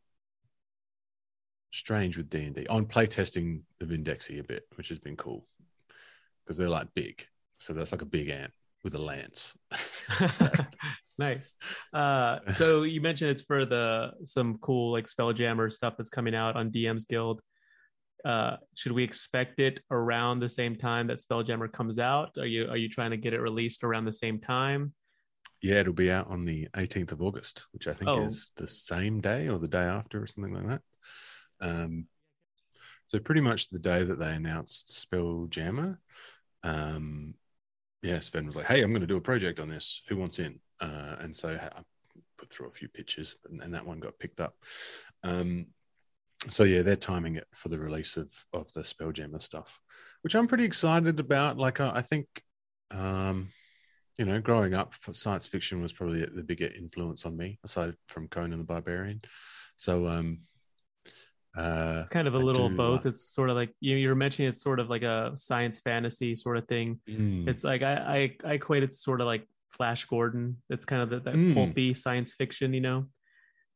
strange 1.70 2.16
with 2.16 2.30
D 2.30 2.44
and 2.44 2.54
D. 2.54 2.66
On 2.68 2.86
playtesting 2.86 3.62
the 3.78 3.86
Vindexi 3.86 4.40
a 4.40 4.44
bit, 4.44 4.64
which 4.76 4.88
has 4.88 4.98
been 4.98 5.16
cool 5.16 5.46
because 6.44 6.56
they're 6.56 6.68
like 6.68 6.88
big. 6.94 7.26
So 7.58 7.72
that's 7.72 7.92
like 7.92 8.02
a 8.02 8.06
big 8.06 8.28
ant 8.28 8.52
with 8.84 8.94
a 8.94 8.98
lance. 8.98 9.54
nice. 11.18 11.56
Uh, 11.92 12.38
so 12.52 12.82
you 12.82 13.00
mentioned 13.00 13.30
it's 13.30 13.42
for 13.42 13.64
the 13.64 14.12
some 14.24 14.58
cool 14.58 14.92
like 14.92 15.06
Spelljammer 15.06 15.70
stuff 15.70 15.94
that's 15.96 16.10
coming 16.10 16.34
out 16.34 16.56
on 16.56 16.70
DM's 16.70 17.04
Guild. 17.04 17.40
Uh, 18.24 18.56
should 18.74 18.92
we 18.92 19.04
expect 19.04 19.60
it 19.60 19.80
around 19.90 20.40
the 20.40 20.48
same 20.48 20.76
time 20.76 21.06
that 21.06 21.18
Spelljammer 21.18 21.70
comes 21.70 21.98
out? 21.98 22.36
Are 22.38 22.46
you 22.46 22.68
are 22.68 22.76
you 22.76 22.88
trying 22.88 23.10
to 23.10 23.16
get 23.16 23.32
it 23.32 23.40
released 23.40 23.84
around 23.84 24.04
the 24.04 24.12
same 24.12 24.40
time? 24.40 24.92
Yeah, 25.60 25.76
it'll 25.76 25.92
be 25.92 26.10
out 26.10 26.28
on 26.28 26.44
the 26.44 26.68
18th 26.76 27.12
of 27.12 27.22
August, 27.22 27.66
which 27.72 27.88
I 27.88 27.92
think 27.92 28.10
oh. 28.10 28.22
is 28.22 28.52
the 28.56 28.68
same 28.68 29.20
day 29.20 29.48
or 29.48 29.58
the 29.58 29.68
day 29.68 29.82
after 29.82 30.22
or 30.22 30.26
something 30.26 30.54
like 30.54 30.68
that. 30.68 30.82
Um, 31.60 32.06
so 33.06 33.18
pretty 33.18 33.40
much 33.40 33.68
the 33.68 33.78
day 33.78 34.04
that 34.04 34.18
they 34.18 34.32
announced 34.32 34.88
Spelljammer, 34.88 35.96
um, 36.62 37.34
yeah, 38.02 38.20
Sven 38.20 38.46
was 38.46 38.54
like, 38.54 38.66
"Hey, 38.66 38.82
I'm 38.82 38.90
going 38.90 39.00
to 39.00 39.06
do 39.06 39.16
a 39.16 39.20
project 39.20 39.58
on 39.58 39.68
this. 39.68 40.02
Who 40.08 40.16
wants 40.16 40.38
in?" 40.38 40.60
Uh, 40.80 41.16
and 41.18 41.34
so 41.34 41.48
I 41.48 41.82
put 42.36 42.50
through 42.50 42.68
a 42.68 42.72
few 42.72 42.88
pitches, 42.88 43.34
and, 43.48 43.62
and 43.62 43.74
that 43.74 43.86
one 43.86 43.98
got 43.98 44.18
picked 44.18 44.40
up. 44.40 44.54
Um, 45.24 45.68
so 46.48 46.62
yeah, 46.62 46.82
they're 46.82 46.96
timing 46.96 47.36
it 47.36 47.46
for 47.54 47.68
the 47.68 47.78
release 47.78 48.16
of 48.16 48.30
of 48.52 48.72
the 48.72 48.82
Spelljammer 48.82 49.42
stuff, 49.42 49.80
which 50.22 50.34
I'm 50.34 50.46
pretty 50.46 50.64
excited 50.64 51.18
about. 51.18 51.56
Like, 51.58 51.80
I, 51.80 51.96
I 51.96 52.02
think, 52.02 52.26
um, 52.90 53.48
you 54.18 54.24
know, 54.24 54.40
growing 54.40 54.74
up, 54.74 54.94
science 55.12 55.46
fiction 55.46 55.80
was 55.80 55.92
probably 55.92 56.26
the 56.26 56.42
bigger 56.42 56.68
influence 56.76 57.24
on 57.24 57.36
me, 57.36 57.58
aside 57.64 57.94
from 58.08 58.26
Conan 58.28 58.58
the 58.58 58.64
Barbarian. 58.64 59.22
So, 59.76 60.08
um, 60.08 60.40
uh, 61.56 62.00
it's 62.02 62.10
kind 62.10 62.28
of 62.28 62.34
a 62.34 62.38
little 62.38 62.68
both. 62.68 63.06
It's 63.06 63.20
sort 63.20 63.48
of 63.48 63.56
like 63.56 63.74
you, 63.80 63.96
you 63.96 64.08
were 64.08 64.14
mentioning. 64.14 64.48
It's 64.48 64.62
sort 64.62 64.80
of 64.80 64.90
like 64.90 65.02
a 65.02 65.32
science 65.34 65.80
fantasy 65.80 66.34
sort 66.34 66.56
of 66.56 66.66
thing. 66.68 67.00
Mm. 67.08 67.48
It's 67.48 67.64
like 67.64 67.82
I, 67.82 68.36
I 68.44 68.50
I 68.50 68.52
equate 68.54 68.82
it 68.82 68.90
to 68.90 68.96
sort 68.96 69.20
of 69.20 69.26
like 69.26 69.46
Flash 69.72 70.04
Gordon. 70.04 70.56
It's 70.68 70.84
kind 70.84 71.02
of 71.02 71.10
the, 71.10 71.20
that 71.20 71.34
mm. 71.34 71.54
pulpy 71.54 71.94
science 71.94 72.34
fiction, 72.34 72.74
you 72.74 72.80
know. 72.80 73.06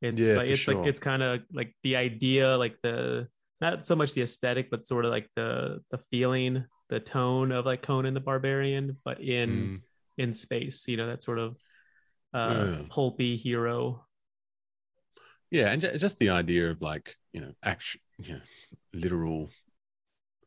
It's 0.00 0.18
yeah, 0.18 0.34
like 0.34 0.50
it's 0.50 0.60
sure. 0.60 0.74
like 0.74 0.86
it's 0.86 1.00
kind 1.00 1.22
of 1.22 1.40
like 1.52 1.74
the 1.82 1.96
idea, 1.96 2.56
like 2.56 2.76
the 2.82 3.28
not 3.60 3.86
so 3.86 3.96
much 3.96 4.12
the 4.12 4.22
aesthetic, 4.22 4.70
but 4.70 4.86
sort 4.86 5.04
of 5.04 5.10
like 5.10 5.28
the 5.34 5.80
the 5.90 5.98
feeling, 6.10 6.64
the 6.88 7.00
tone 7.00 7.52
of 7.52 7.64
like 7.64 7.82
Conan 7.82 8.14
the 8.14 8.20
Barbarian, 8.20 8.98
but 9.04 9.20
in 9.20 9.50
mm. 9.50 9.80
In 10.16 10.34
space. 10.34 10.86
You 10.88 10.96
know 10.96 11.06
that 11.08 11.22
sort 11.22 11.38
of 11.38 11.56
uh, 12.34 12.66
yeah. 12.66 12.82
pulpy 12.88 13.36
hero 13.36 14.04
yeah 15.52 15.70
and 15.70 15.82
just 15.82 16.18
the 16.18 16.30
idea 16.30 16.70
of 16.70 16.80
like 16.80 17.16
you 17.32 17.40
know 17.40 17.52
action 17.62 18.00
you 18.18 18.34
know 18.34 18.40
literal 18.92 19.50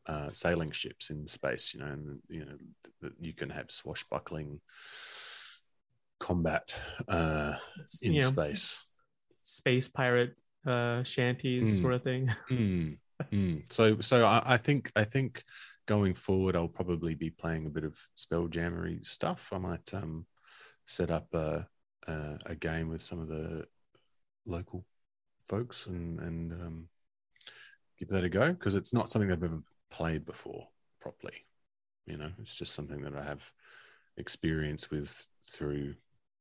uh, 0.06 0.28
sailing 0.32 0.70
ships 0.70 1.10
in 1.10 1.26
space 1.26 1.72
you 1.72 1.80
know 1.80 1.86
and 1.86 2.18
you 2.28 2.44
know 2.44 2.56
that 3.00 3.12
you 3.20 3.32
can 3.32 3.48
have 3.48 3.70
swashbuckling 3.70 4.60
combat 6.18 6.74
uh, 7.08 7.54
in 8.02 8.14
you 8.14 8.20
know, 8.20 8.26
space 8.26 8.84
space 9.42 9.88
pirate 9.88 10.34
uh, 10.66 11.02
shanties 11.04 11.78
mm. 11.78 11.82
sort 11.82 11.94
of 11.94 12.02
thing 12.02 12.28
mm. 12.50 12.96
Mm. 13.32 13.72
so 13.72 14.00
so 14.00 14.26
I, 14.26 14.42
I, 14.44 14.56
think 14.58 14.92
i 14.94 15.02
think 15.02 15.42
going 15.86 16.12
forward 16.14 16.54
i'll 16.54 16.68
probably 16.68 17.14
be 17.14 17.30
playing 17.30 17.64
a 17.64 17.70
bit 17.70 17.84
of 17.84 17.96
spelljammery 18.14 19.06
stuff 19.06 19.50
i 19.54 19.58
might 19.58 19.94
um 19.94 20.26
set 20.86 21.10
up 21.10 21.26
a, 21.32 21.66
a, 22.06 22.38
a 22.46 22.54
game 22.54 22.88
with 22.88 23.02
some 23.02 23.18
of 23.18 23.28
the 23.28 23.64
local 24.46 24.84
folks 25.48 25.86
and 25.86 26.20
and 26.20 26.52
um, 26.52 26.88
give 27.98 28.08
that 28.08 28.24
a 28.24 28.28
go 28.28 28.52
because 28.52 28.74
it's 28.74 28.92
not 28.92 29.08
something 29.08 29.30
I've 29.30 29.42
ever 29.42 29.62
played 29.90 30.24
before 30.24 30.68
properly. 31.00 31.44
You 32.06 32.16
know, 32.16 32.30
it's 32.38 32.54
just 32.54 32.74
something 32.74 33.02
that 33.02 33.16
I 33.16 33.24
have 33.24 33.42
experience 34.16 34.90
with 34.90 35.26
through 35.48 35.94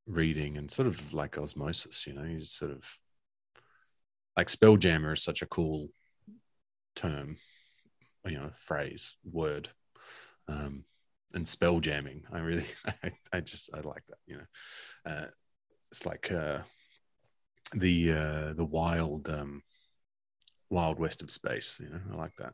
reading 0.08 0.58
and 0.58 0.70
sort 0.70 0.88
of 0.88 1.14
like 1.14 1.38
osmosis. 1.38 2.06
You 2.06 2.14
know, 2.14 2.24
you 2.24 2.40
just 2.40 2.58
sort 2.58 2.72
of 2.72 2.88
like 4.38 4.48
spelljammer 4.48 5.14
is 5.14 5.24
such 5.24 5.42
a 5.42 5.48
cool 5.48 5.90
term, 6.96 7.38
you 8.26 8.38
know, 8.38 8.52
phrase, 8.56 9.16
word. 9.24 9.70
Um, 10.48 10.86
and 11.34 11.48
spell 11.48 11.80
jamming. 11.80 12.24
I 12.32 12.40
really, 12.40 12.66
I, 13.04 13.12
I 13.34 13.40
just, 13.42 13.70
I 13.74 13.82
like 13.82 14.04
that. 14.08 14.18
You 14.26 14.38
know, 14.38 15.12
uh, 15.12 15.26
it's 15.92 16.06
like 16.06 16.32
uh, 16.32 16.60
the 17.74 18.12
uh, 18.12 18.54
the 18.54 18.66
wild 18.66 19.30
um, 19.30 19.62
wild 20.70 21.00
west 21.00 21.22
of 21.22 21.30
space. 21.30 21.80
You 21.82 21.90
know, 21.90 22.02
I 22.14 22.16
like 22.16 22.36
that. 22.38 22.54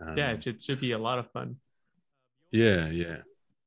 Um, 0.00 0.16
yeah, 0.16 0.30
it 0.32 0.42
should, 0.42 0.62
should 0.62 0.80
be 0.80 0.92
a 0.92 0.98
lot 0.98 1.18
of 1.18 1.30
fun. 1.30 1.56
Yeah, 2.50 2.88
yeah. 2.88 3.18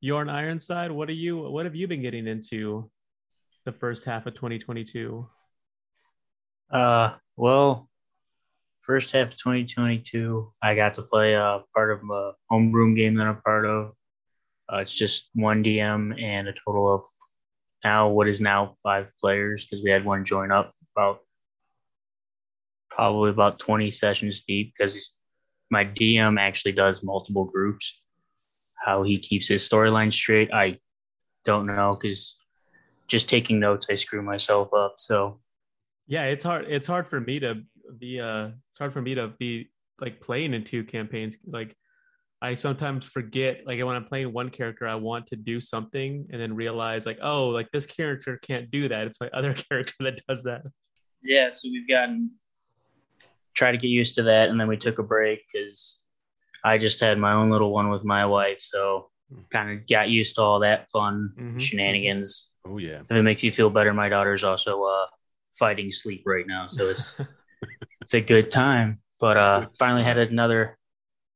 Bjorn 0.01 0.29
Ironside, 0.29 0.91
what 0.91 1.09
are 1.09 1.13
you? 1.13 1.37
What 1.37 1.65
have 1.65 1.75
you 1.75 1.87
been 1.87 2.01
getting 2.01 2.27
into 2.27 2.89
the 3.65 3.71
first 3.71 4.05
half 4.05 4.25
of 4.27 4.35
2022? 4.35 5.27
Uh, 6.71 7.13
well, 7.35 7.89
first 8.87 9.11
half 9.11 9.27
of 9.27 9.37
2022, 9.37 10.51
I 10.63 10.73
got 10.73 10.93
to 10.95 11.01
play 11.03 11.33
a 11.33 11.61
part 11.75 11.91
of 11.91 11.99
a 12.09 12.31
homebrew 12.49 12.95
game 12.95 13.15
that 13.15 13.27
I'm 13.27 13.41
part 13.41 13.65
of. 13.65 13.91
Uh, 14.71 14.77
it's 14.77 14.93
just 14.93 15.29
one 15.35 15.63
DM 15.63 16.19
and 16.21 16.47
a 16.47 16.53
total 16.53 16.95
of 16.95 17.01
now 17.83 18.09
what 18.09 18.27
is 18.27 18.41
now 18.41 18.75
five 18.83 19.07
players 19.21 19.65
because 19.65 19.83
we 19.83 19.91
had 19.91 20.05
one 20.05 20.25
join 20.25 20.51
up 20.51 20.73
about 20.95 21.19
probably 22.89 23.29
about 23.29 23.59
20 23.59 23.91
sessions 23.91 24.41
deep 24.41 24.73
because 24.77 25.13
my 25.69 25.85
DM 25.85 26.39
actually 26.39 26.71
does 26.71 27.03
multiple 27.03 27.45
groups. 27.45 28.01
How 28.75 29.03
he 29.03 29.19
keeps 29.19 29.47
his 29.47 29.67
storyline 29.67 30.13
straight, 30.13 30.53
I 30.53 30.79
don't 31.45 31.65
know 31.65 31.91
because 31.99 32.37
just 33.07 33.29
taking 33.29 33.59
notes, 33.59 33.87
I 33.89 33.95
screw 33.95 34.21
myself 34.21 34.73
up. 34.73 34.95
So, 34.97 35.39
yeah, 36.07 36.23
it's 36.25 36.43
hard. 36.43 36.65
It's 36.69 36.87
hard 36.87 37.09
for 37.09 37.19
me 37.19 37.39
to 37.39 37.63
be. 37.93 38.19
Uh, 38.19 38.49
it's 38.69 38.77
hard 38.79 38.93
for 38.93 39.01
me 39.01 39.15
to 39.15 39.29
be 39.39 39.69
like 39.99 40.21
playing 40.21 40.53
in 40.53 40.63
two 40.63 40.83
campaigns. 40.83 41.37
Like, 41.45 41.75
I 42.41 42.53
sometimes 42.53 43.05
forget, 43.05 43.61
like 43.65 43.83
when 43.83 43.95
I'm 43.95 44.05
playing 44.05 44.31
one 44.31 44.49
character, 44.49 44.87
I 44.87 44.95
want 44.95 45.27
to 45.27 45.35
do 45.35 45.59
something 45.59 46.27
and 46.31 46.39
then 46.41 46.55
realize, 46.55 47.05
like, 47.05 47.19
oh, 47.21 47.49
like 47.49 47.69
this 47.71 47.85
character 47.85 48.37
can't 48.37 48.69
do 48.69 48.87
that. 48.89 49.07
It's 49.07 49.19
my 49.19 49.29
other 49.33 49.53
character 49.53 49.95
that 50.01 50.21
does 50.27 50.43
that. 50.43 50.61
Yeah, 51.23 51.49
so 51.49 51.69
we've 51.69 51.87
gotten 51.87 52.31
try 53.55 53.71
to 53.71 53.77
get 53.77 53.87
used 53.87 54.13
to 54.15 54.23
that, 54.23 54.49
and 54.49 54.59
then 54.59 54.67
we 54.67 54.77
took 54.77 54.99
a 54.99 55.03
break 55.03 55.41
because 55.51 55.99
I 56.63 56.77
just 56.77 56.99
had 56.99 57.17
my 57.17 57.33
own 57.33 57.49
little 57.49 57.73
one 57.73 57.89
with 57.89 58.05
my 58.05 58.25
wife, 58.25 58.59
so 58.59 59.09
kind 59.49 59.71
of 59.71 59.87
got 59.87 60.09
used 60.09 60.35
to 60.35 60.41
all 60.41 60.59
that 60.59 60.87
fun 60.91 61.33
Mhm. 61.37 61.59
shenanigans. 61.59 62.53
Oh 62.65 62.77
yeah. 62.77 63.01
If 63.01 63.11
it 63.11 63.23
makes 63.23 63.43
you 63.43 63.51
feel 63.51 63.69
better, 63.71 63.93
my 63.93 64.09
daughter's 64.09 64.43
also 64.43 64.83
uh, 64.83 65.07
fighting 65.57 65.89
sleep 65.89 66.21
right 66.25 66.45
now, 66.45 66.67
so 66.67 66.87
it's 66.89 67.19
it's 68.01 68.13
a 68.13 68.21
good 68.21 68.51
time. 68.51 68.99
But 69.19 69.37
uh, 69.37 69.67
finally 69.79 70.03
had 70.03 70.17
another 70.17 70.77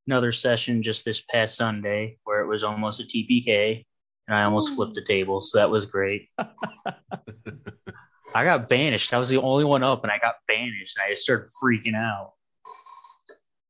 another 0.08 0.32
session 0.32 0.84
just 0.84 1.06
this 1.06 1.22
past 1.22 1.56
Sunday 1.56 2.18
where 2.24 2.42
it 2.42 2.48
was 2.48 2.64
almost 2.64 3.00
a 3.00 3.04
TPK, 3.04 3.86
and 4.28 4.36
I 4.36 4.44
almost 4.44 4.76
flipped 4.76 4.96
the 4.96 5.04
table, 5.04 5.42
so 5.42 5.58
that 5.58 5.70
was 5.70 5.86
great. 5.86 6.30
I 8.34 8.46
got 8.46 8.70
banished. 8.70 9.14
I 9.14 9.20
was 9.20 9.30
the 9.30 9.42
only 9.42 9.66
one 9.66 9.84
up, 9.84 10.04
and 10.04 10.12
I 10.12 10.18
got 10.18 10.36
banished, 10.48 10.98
and 10.98 11.06
I 11.06 11.10
just 11.10 11.24
started 11.24 11.50
freaking 11.62 11.96
out. 11.96 12.34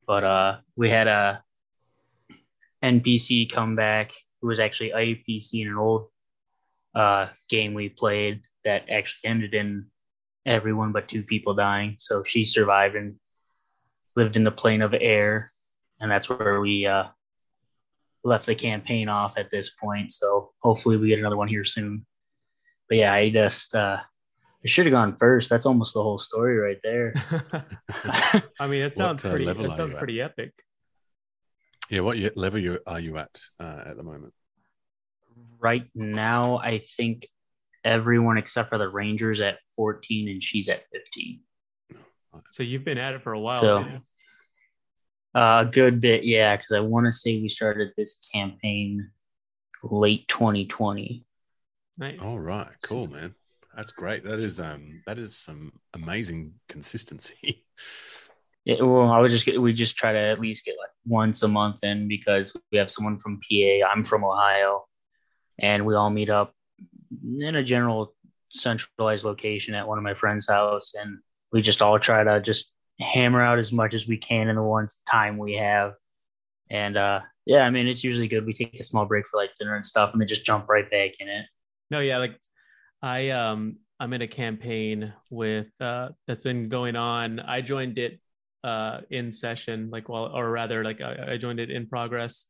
But 0.05 0.23
uh, 0.23 0.57
we 0.75 0.89
had 0.89 1.07
a 1.07 1.43
NPC 2.83 3.51
come 3.51 3.75
back 3.75 4.11
who 4.41 4.47
was 4.47 4.59
actually 4.59 4.91
IPC 4.91 5.61
in 5.61 5.67
an 5.69 5.77
old 5.77 6.09
uh, 6.95 7.27
game 7.49 7.73
we 7.73 7.89
played 7.89 8.41
that 8.63 8.89
actually 8.89 9.29
ended 9.29 9.53
in 9.53 9.87
everyone 10.45 10.91
but 10.91 11.07
two 11.07 11.23
people 11.23 11.53
dying. 11.53 11.95
So 11.99 12.23
she 12.23 12.43
survived 12.43 12.95
and 12.95 13.15
lived 14.15 14.35
in 14.35 14.43
the 14.43 14.51
plane 14.51 14.81
of 14.81 14.93
air, 14.93 15.51
and 15.99 16.11
that's 16.11 16.29
where 16.29 16.59
we 16.59 16.85
uh, 16.85 17.05
left 18.23 18.45
the 18.45 18.55
campaign 18.55 19.09
off 19.09 19.37
at 19.37 19.49
this 19.49 19.71
point. 19.71 20.11
So 20.11 20.51
hopefully 20.59 20.97
we 20.97 21.09
get 21.09 21.19
another 21.19 21.37
one 21.37 21.47
here 21.47 21.63
soon. 21.63 22.05
But 22.89 22.97
yeah, 22.97 23.13
I 23.13 23.29
just 23.29 23.75
uh, 23.75 23.97
I 23.99 24.67
should 24.67 24.85
have 24.85 24.93
gone 24.93 25.15
first. 25.17 25.49
That's 25.49 25.65
almost 25.65 25.93
the 25.93 26.03
whole 26.03 26.19
story 26.19 26.57
right 26.57 26.79
there. 26.83 27.13
I 28.59 28.67
mean, 28.67 28.81
that 28.83 28.95
sounds 28.95 29.23
uh, 29.23 29.29
pretty. 29.29 29.45
level 29.45 29.63
That 29.63 29.75
sounds 29.75 29.91
you 29.91 29.97
at? 29.97 29.99
pretty 29.99 30.21
epic. 30.21 30.53
Yeah. 31.89 32.01
What 32.01 32.17
level 32.37 32.59
you 32.59 32.79
are 32.85 32.99
you 32.99 33.17
at 33.17 33.39
uh, 33.59 33.83
at 33.85 33.97
the 33.97 34.03
moment? 34.03 34.33
right 35.61 35.87
now, 35.95 36.57
I 36.57 36.79
think 36.79 37.27
everyone 37.83 38.37
except 38.37 38.69
for 38.69 38.77
the 38.77 38.87
Rangers 38.87 39.41
at 39.41 39.57
14 39.75 40.29
and 40.29 40.41
she's 40.43 40.69
at 40.69 40.83
15. 40.91 41.39
So 42.51 42.63
you've 42.63 42.85
been 42.85 42.97
at 42.97 43.13
it 43.13 43.21
for 43.23 43.33
a 43.33 43.39
while. 43.39 43.61
So- 43.61 43.83
man. 43.83 44.01
Uh, 45.33 45.63
a 45.65 45.71
good 45.71 46.01
bit, 46.01 46.25
yeah, 46.25 46.57
because 46.57 46.73
I 46.73 46.81
want 46.81 47.05
to 47.05 47.11
say 47.11 47.41
we 47.41 47.47
started 47.47 47.93
this 47.95 48.19
campaign 48.33 49.09
late 49.81 50.27
2020. 50.27 51.23
nice. 51.97 52.19
All 52.19 52.37
right. 52.37 52.67
Cool, 52.83 53.07
man. 53.07 53.33
That's 53.75 53.93
great. 53.93 54.25
That 54.25 54.33
is 54.33 54.59
um 54.59 55.01
that 55.07 55.17
is 55.17 55.37
some 55.37 55.71
amazing 55.93 56.55
consistency. 56.67 57.65
Yeah, 58.63 58.83
well, 58.83 59.09
I 59.09 59.19
was 59.19 59.31
just 59.31 59.57
we 59.59 59.73
just 59.73 59.97
try 59.97 60.13
to 60.13 60.19
at 60.19 60.39
least 60.39 60.65
get 60.65 60.75
like 60.79 60.91
once 61.07 61.41
a 61.41 61.47
month 61.47 61.83
in 61.83 62.07
because 62.07 62.55
we 62.71 62.77
have 62.77 62.91
someone 62.91 63.17
from 63.17 63.39
PA. 63.39 63.87
I'm 63.89 64.03
from 64.03 64.23
Ohio, 64.23 64.85
and 65.57 65.83
we 65.83 65.95
all 65.95 66.11
meet 66.11 66.29
up 66.29 66.53
in 67.39 67.55
a 67.55 67.63
general 67.63 68.13
centralized 68.49 69.25
location 69.25 69.73
at 69.73 69.87
one 69.87 69.97
of 69.97 70.03
my 70.03 70.13
friends' 70.13 70.47
house, 70.47 70.93
and 70.95 71.19
we 71.51 71.61
just 71.61 71.81
all 71.81 71.99
try 71.99 72.23
to 72.23 72.41
just 72.41 72.73
hammer 72.99 73.41
out 73.41 73.57
as 73.57 73.71
much 73.71 73.93
as 73.93 74.07
we 74.07 74.17
can 74.17 74.47
in 74.47 74.55
the 74.55 74.63
one 74.63 74.87
time 75.09 75.37
we 75.37 75.53
have. 75.55 75.93
And 76.69 76.97
uh, 76.97 77.21
yeah, 77.45 77.65
I 77.65 77.69
mean 77.69 77.87
it's 77.87 78.03
usually 78.03 78.27
good. 78.27 78.45
We 78.45 78.53
take 78.53 78.79
a 78.79 78.83
small 78.83 79.05
break 79.05 79.25
for 79.25 79.37
like 79.37 79.51
dinner 79.59 79.75
and 79.75 79.85
stuff, 79.85 80.11
and 80.13 80.21
then 80.21 80.27
just 80.27 80.45
jump 80.45 80.69
right 80.69 80.89
back 80.89 81.19
in 81.19 81.27
it. 81.27 81.45
No, 81.89 81.99
yeah, 81.99 82.17
like 82.17 82.37
I 83.01 83.29
um 83.29 83.77
I'm 83.99 84.13
in 84.13 84.21
a 84.21 84.27
campaign 84.27 85.13
with 85.29 85.67
uh 85.79 86.09
that's 86.27 86.43
been 86.43 86.69
going 86.69 86.95
on. 86.95 87.39
I 87.39 87.61
joined 87.61 87.97
it 87.97 88.19
uh 88.63 89.01
in 89.09 89.31
session, 89.31 89.89
like 89.91 90.07
while 90.07 90.31
or 90.33 90.49
rather 90.49 90.83
like 90.83 91.01
I, 91.01 91.33
I 91.33 91.37
joined 91.37 91.59
it 91.59 91.71
in 91.71 91.87
progress 91.87 92.45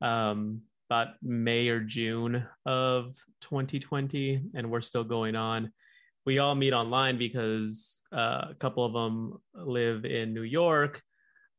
um 0.00 0.62
about 0.92 1.14
May 1.22 1.70
or 1.70 1.80
June 1.80 2.46
of 2.66 3.14
2020, 3.40 4.42
and 4.54 4.70
we're 4.70 4.82
still 4.82 5.04
going 5.04 5.34
on. 5.34 5.72
We 6.26 6.38
all 6.38 6.54
meet 6.54 6.74
online 6.74 7.16
because 7.16 8.02
uh, 8.12 8.48
a 8.50 8.54
couple 8.60 8.84
of 8.84 8.92
them 8.92 9.38
live 9.54 10.04
in 10.04 10.34
New 10.34 10.42
York. 10.42 11.00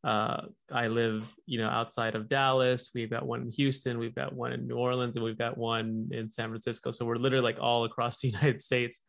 Uh, 0.03 0.41
I 0.71 0.85
live, 0.85 1.23
you 1.47 1.57
know, 1.57 1.67
outside 1.67 2.13
of 2.13 2.29
Dallas. 2.29 2.91
We've 2.93 3.09
got 3.09 3.25
one 3.25 3.41
in 3.41 3.51
Houston. 3.53 3.97
We've 3.97 4.13
got 4.13 4.35
one 4.35 4.53
in 4.53 4.67
New 4.67 4.75
Orleans, 4.75 5.15
and 5.15 5.25
we've 5.25 5.35
got 5.35 5.57
one 5.57 6.09
in 6.11 6.29
San 6.29 6.49
Francisco. 6.49 6.91
So 6.91 7.03
we're 7.03 7.15
literally 7.15 7.43
like 7.43 7.57
all 7.59 7.85
across 7.85 8.19
the 8.21 8.27
United 8.27 8.61
States. 8.61 8.99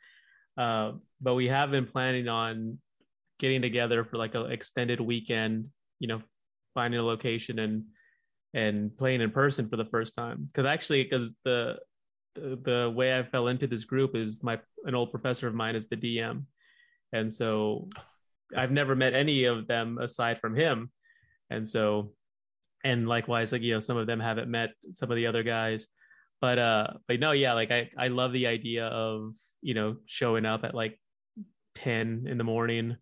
Uh, 0.57 0.93
but 1.21 1.35
we 1.35 1.49
have 1.49 1.71
been 1.71 1.87
planning 1.87 2.29
on 2.29 2.79
getting 3.39 3.61
together 3.61 4.05
for 4.05 4.17
like 4.17 4.35
an 4.35 4.51
extended 4.51 5.03
weekend. 5.03 5.67
You 5.99 6.09
know, 6.09 6.23
finding 6.73 6.99
a 6.99 7.03
location 7.03 7.59
and 7.59 7.85
and 8.55 8.97
playing 8.97 9.21
in 9.21 9.31
person 9.31 9.69
for 9.69 9.77
the 9.77 9.85
first 9.85 10.15
time. 10.15 10.49
Because 10.53 10.67
actually, 10.67 11.05
because 11.05 11.37
the, 11.45 11.79
the 12.35 12.59
the 12.63 12.93
way 12.95 13.19
I 13.19 13.23
fell 13.23 13.49
into 13.49 13.67
this 13.67 13.85
group 13.85 14.17
is 14.17 14.43
my 14.43 14.59
an 14.85 14.95
old 14.95 15.11
professor 15.11 15.47
of 15.47 15.55
mine 15.55 15.77
is 15.77 15.89
the 15.89 15.97
DM, 15.97 16.45
and 17.13 17.33
so 17.33 17.89
I've 18.57 18.71
never 18.71 18.95
met 18.95 19.15
any 19.15 19.45
of 19.45 19.67
them 19.67 19.99
aside 19.99 20.41
from 20.41 20.55
him. 20.55 20.91
And 21.51 21.67
so, 21.67 22.13
and 22.85 23.09
likewise, 23.09 23.53
like, 23.53 23.63
you 23.63 23.75
know, 23.75 23.81
some 23.81 23.97
of 23.97 24.07
them 24.07 24.21
haven't 24.21 24.51
met 24.51 24.71
some 24.91 25.11
of 25.11 25.17
the 25.17 25.27
other 25.27 25.43
guys, 25.43 25.87
but, 26.41 26.59
uh, 26.59 26.89
but 27.09 27.21
no, 27.21 27.33
yeah, 27.33 27.55
like 27.55 27.71
I, 27.71 27.91
I 27.99 28.09
love 28.09 28.33
the 28.33 28.47
idea 28.47 28.87
of, 28.87 29.35
you 29.63 29.75
know, 29.75 29.97
showing 30.07 30.47
up 30.47 30.65
at 30.65 30.75
like 30.75 30.99
10 31.77 32.27
in 32.29 32.39
the 32.39 32.45
morning, 32.45 32.97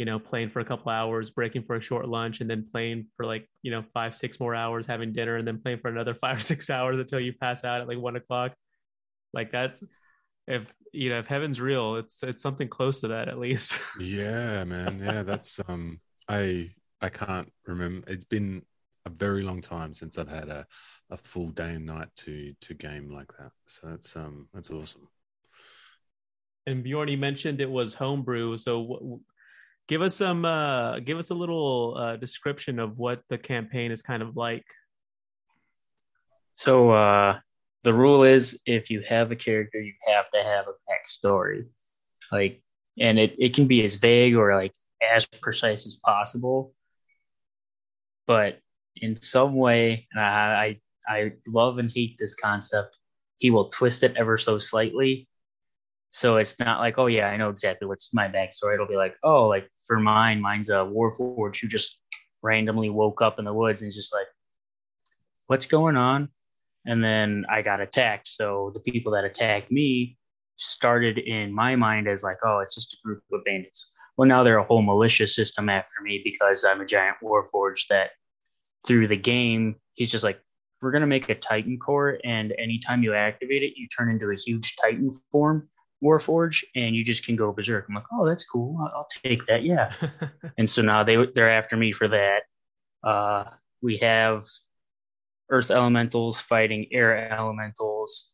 you 0.00 0.06
know, 0.06 0.18
playing 0.18 0.48
for 0.48 0.60
a 0.60 0.64
couple 0.64 0.90
hours, 0.90 1.28
breaking 1.28 1.62
for 1.62 1.76
a 1.76 1.80
short 1.80 2.08
lunch, 2.08 2.40
and 2.40 2.48
then 2.48 2.66
playing 2.72 3.06
for 3.18 3.26
like, 3.26 3.46
you 3.60 3.70
know, 3.70 3.84
five, 3.92 4.14
six 4.14 4.40
more 4.40 4.54
hours, 4.54 4.86
having 4.86 5.12
dinner, 5.12 5.36
and 5.36 5.46
then 5.46 5.60
playing 5.60 5.78
for 5.78 5.88
another 5.88 6.14
five 6.22 6.38
or 6.38 6.40
six 6.40 6.70
hours 6.70 6.98
until 6.98 7.20
you 7.20 7.34
pass 7.34 7.64
out 7.64 7.82
at 7.82 7.86
like 7.86 7.98
one 7.98 8.16
o'clock. 8.16 8.54
Like 9.34 9.52
that's, 9.52 9.84
if, 10.46 10.64
you 10.94 11.10
know, 11.10 11.18
if 11.18 11.26
heaven's 11.26 11.60
real, 11.60 11.96
it's, 11.96 12.22
it's 12.22 12.42
something 12.42 12.66
close 12.66 13.00
to 13.02 13.08
that 13.08 13.28
at 13.28 13.38
least. 13.38 13.78
yeah, 14.00 14.64
man. 14.64 15.02
Yeah, 15.04 15.22
that's 15.22 15.60
um 15.68 16.00
I 16.26 16.70
I 17.02 17.10
can't 17.10 17.52
remember. 17.66 18.10
It's 18.10 18.24
been 18.24 18.62
a 19.04 19.10
very 19.10 19.42
long 19.42 19.60
time 19.60 19.92
since 19.92 20.16
I've 20.16 20.30
had 20.30 20.48
a, 20.48 20.66
a 21.10 21.18
full 21.18 21.50
day 21.50 21.74
and 21.74 21.84
night 21.84 22.08
to 22.24 22.54
to 22.58 22.72
game 22.72 23.10
like 23.10 23.36
that. 23.38 23.52
So 23.66 23.88
that's 23.88 24.16
um 24.16 24.48
that's 24.54 24.70
awesome. 24.70 25.08
and 26.66 26.82
Bjorn, 26.82 27.08
you 27.08 27.18
mentioned 27.18 27.60
it 27.60 27.70
was 27.70 27.94
homebrew. 27.94 28.56
So, 28.56 28.82
w- 28.82 29.20
give 29.90 30.02
us 30.02 30.14
some, 30.14 30.44
uh, 30.44 31.00
give 31.00 31.18
us 31.18 31.30
a 31.30 31.34
little 31.34 31.96
uh, 31.98 32.16
description 32.16 32.78
of 32.78 32.96
what 32.96 33.22
the 33.28 33.36
campaign 33.36 33.90
is 33.90 34.02
kind 34.02 34.22
of 34.22 34.36
like. 34.36 34.64
So 36.54 36.90
uh, 36.90 37.40
the 37.82 37.92
rule 37.92 38.22
is 38.22 38.56
if 38.66 38.88
you 38.88 39.00
have 39.08 39.32
a 39.32 39.36
character, 39.36 39.80
you 39.80 39.94
have 40.06 40.30
to 40.30 40.42
have 40.44 40.66
a 40.68 40.74
backstory. 40.88 41.66
Like, 42.30 42.62
and 43.00 43.18
it, 43.18 43.34
it 43.36 43.52
can 43.52 43.66
be 43.66 43.82
as 43.82 43.96
vague 43.96 44.36
or 44.36 44.54
like 44.54 44.74
as 45.02 45.26
precise 45.26 45.88
as 45.88 45.96
possible. 45.96 46.72
But 48.28 48.60
in 48.94 49.16
some 49.16 49.56
way, 49.56 50.06
and 50.12 50.22
I, 50.22 50.78
I 51.08 51.16
I 51.16 51.32
love 51.48 51.80
and 51.80 51.90
hate 51.90 52.16
this 52.16 52.36
concept. 52.36 52.96
He 53.38 53.50
will 53.50 53.70
twist 53.70 54.04
it 54.04 54.16
ever 54.16 54.38
so 54.38 54.58
slightly. 54.58 55.26
So 56.10 56.38
it's 56.38 56.58
not 56.58 56.80
like, 56.80 56.98
oh 56.98 57.06
yeah, 57.06 57.28
I 57.28 57.36
know 57.36 57.48
exactly 57.50 57.86
what's 57.86 58.12
my 58.12 58.28
backstory. 58.28 58.74
It'll 58.74 58.86
be 58.86 58.96
like, 58.96 59.16
oh, 59.22 59.46
like 59.46 59.68
for 59.86 59.98
mine, 59.98 60.40
mine's 60.40 60.70
a 60.70 60.84
warforged 60.84 61.60
who 61.60 61.68
just 61.68 62.00
randomly 62.42 62.90
woke 62.90 63.22
up 63.22 63.38
in 63.38 63.44
the 63.44 63.54
woods 63.54 63.82
and 63.82 63.88
is 63.88 63.96
just 63.96 64.12
like, 64.12 64.26
what's 65.46 65.66
going 65.66 65.96
on? 65.96 66.28
and 66.86 67.02
then 67.02 67.44
I 67.48 67.62
got 67.62 67.80
attacked. 67.80 68.28
So 68.28 68.70
the 68.74 68.80
people 68.80 69.12
that 69.12 69.24
attacked 69.24 69.70
me 69.70 70.16
started 70.56 71.18
in 71.18 71.52
my 71.52 71.76
mind 71.76 72.08
as 72.08 72.22
like, 72.22 72.38
oh, 72.44 72.60
it's 72.60 72.74
just 72.74 72.94
a 72.94 72.98
group 73.04 73.22
of 73.32 73.44
bandits. 73.44 73.92
Well, 74.16 74.28
now 74.28 74.42
they're 74.42 74.58
a 74.58 74.64
whole 74.64 74.82
militia 74.82 75.26
system 75.26 75.68
after 75.68 76.02
me 76.02 76.20
because 76.24 76.64
I'm 76.64 76.80
a 76.80 76.86
giant 76.86 77.16
warforged 77.22 77.88
that 77.88 78.10
through 78.86 79.08
the 79.08 79.16
game, 79.16 79.76
he's 79.94 80.10
just 80.10 80.24
like, 80.24 80.40
we're 80.82 80.90
gonna 80.90 81.06
make 81.06 81.28
a 81.28 81.34
Titan 81.34 81.78
core, 81.78 82.18
and 82.24 82.54
anytime 82.58 83.02
you 83.02 83.12
activate 83.12 83.62
it, 83.62 83.74
you 83.76 83.86
turn 83.88 84.10
into 84.10 84.30
a 84.30 84.34
huge 84.34 84.76
Titan 84.76 85.10
form 85.30 85.68
warforge, 86.02 86.64
and 86.74 86.94
you 86.96 87.04
just 87.04 87.24
can 87.24 87.36
go 87.36 87.52
berserk. 87.52 87.86
I'm 87.88 87.94
like, 87.94 88.04
oh, 88.12 88.26
that's 88.26 88.44
cool. 88.44 88.78
I'll, 88.80 88.92
I'll 88.98 89.08
take 89.22 89.46
that. 89.46 89.62
Yeah. 89.64 89.92
and 90.58 90.68
so 90.68 90.82
now 90.82 91.04
they 91.04 91.16
they're 91.34 91.52
after 91.52 91.76
me 91.76 91.92
for 91.92 92.08
that. 92.08 92.42
Uh, 93.02 93.44
we 93.82 93.96
have 93.98 94.44
earth 95.50 95.70
elementals 95.70 96.40
fighting 96.40 96.86
air 96.92 97.30
elementals. 97.32 98.32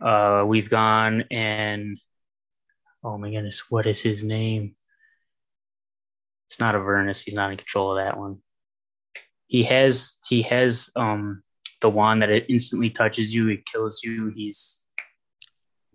Uh, 0.00 0.44
we've 0.46 0.68
gone 0.70 1.24
and 1.30 1.98
oh 3.04 3.16
my 3.18 3.30
goodness, 3.30 3.70
what 3.70 3.86
is 3.86 4.02
his 4.02 4.22
name? 4.22 4.76
It's 6.48 6.60
not 6.60 6.74
Avernus. 6.74 7.22
He's 7.22 7.34
not 7.34 7.50
in 7.50 7.56
control 7.56 7.92
of 7.98 8.04
that 8.04 8.18
one. 8.18 8.40
he 9.46 9.62
has 9.64 10.14
he 10.28 10.42
has 10.42 10.90
um 10.96 11.42
the 11.80 11.90
wand 11.90 12.22
that 12.22 12.30
it 12.30 12.46
instantly 12.48 12.90
touches 12.90 13.34
you, 13.34 13.48
it 13.48 13.66
kills 13.66 14.00
you. 14.02 14.32
He's 14.34 14.85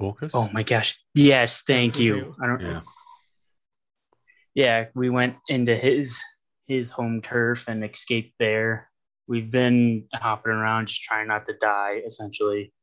Orcus? 0.01 0.33
oh 0.35 0.49
my 0.53 0.63
gosh. 0.63 1.01
Yes, 1.13 1.61
thank 1.61 1.99
you. 1.99 2.35
I 2.41 2.47
don't 2.47 2.61
Yeah. 2.61 2.81
yeah, 4.53 4.85
we 4.95 5.09
went 5.09 5.37
into 5.47 5.75
his 5.75 6.19
his 6.67 6.91
home 6.91 7.21
turf 7.21 7.67
and 7.67 7.83
escaped 7.83 8.33
there. 8.39 8.89
We've 9.27 9.51
been 9.51 10.07
hopping 10.13 10.53
around 10.53 10.87
just 10.87 11.01
trying 11.01 11.27
not 11.27 11.45
to 11.47 11.53
die 11.53 12.01
essentially 12.05 12.73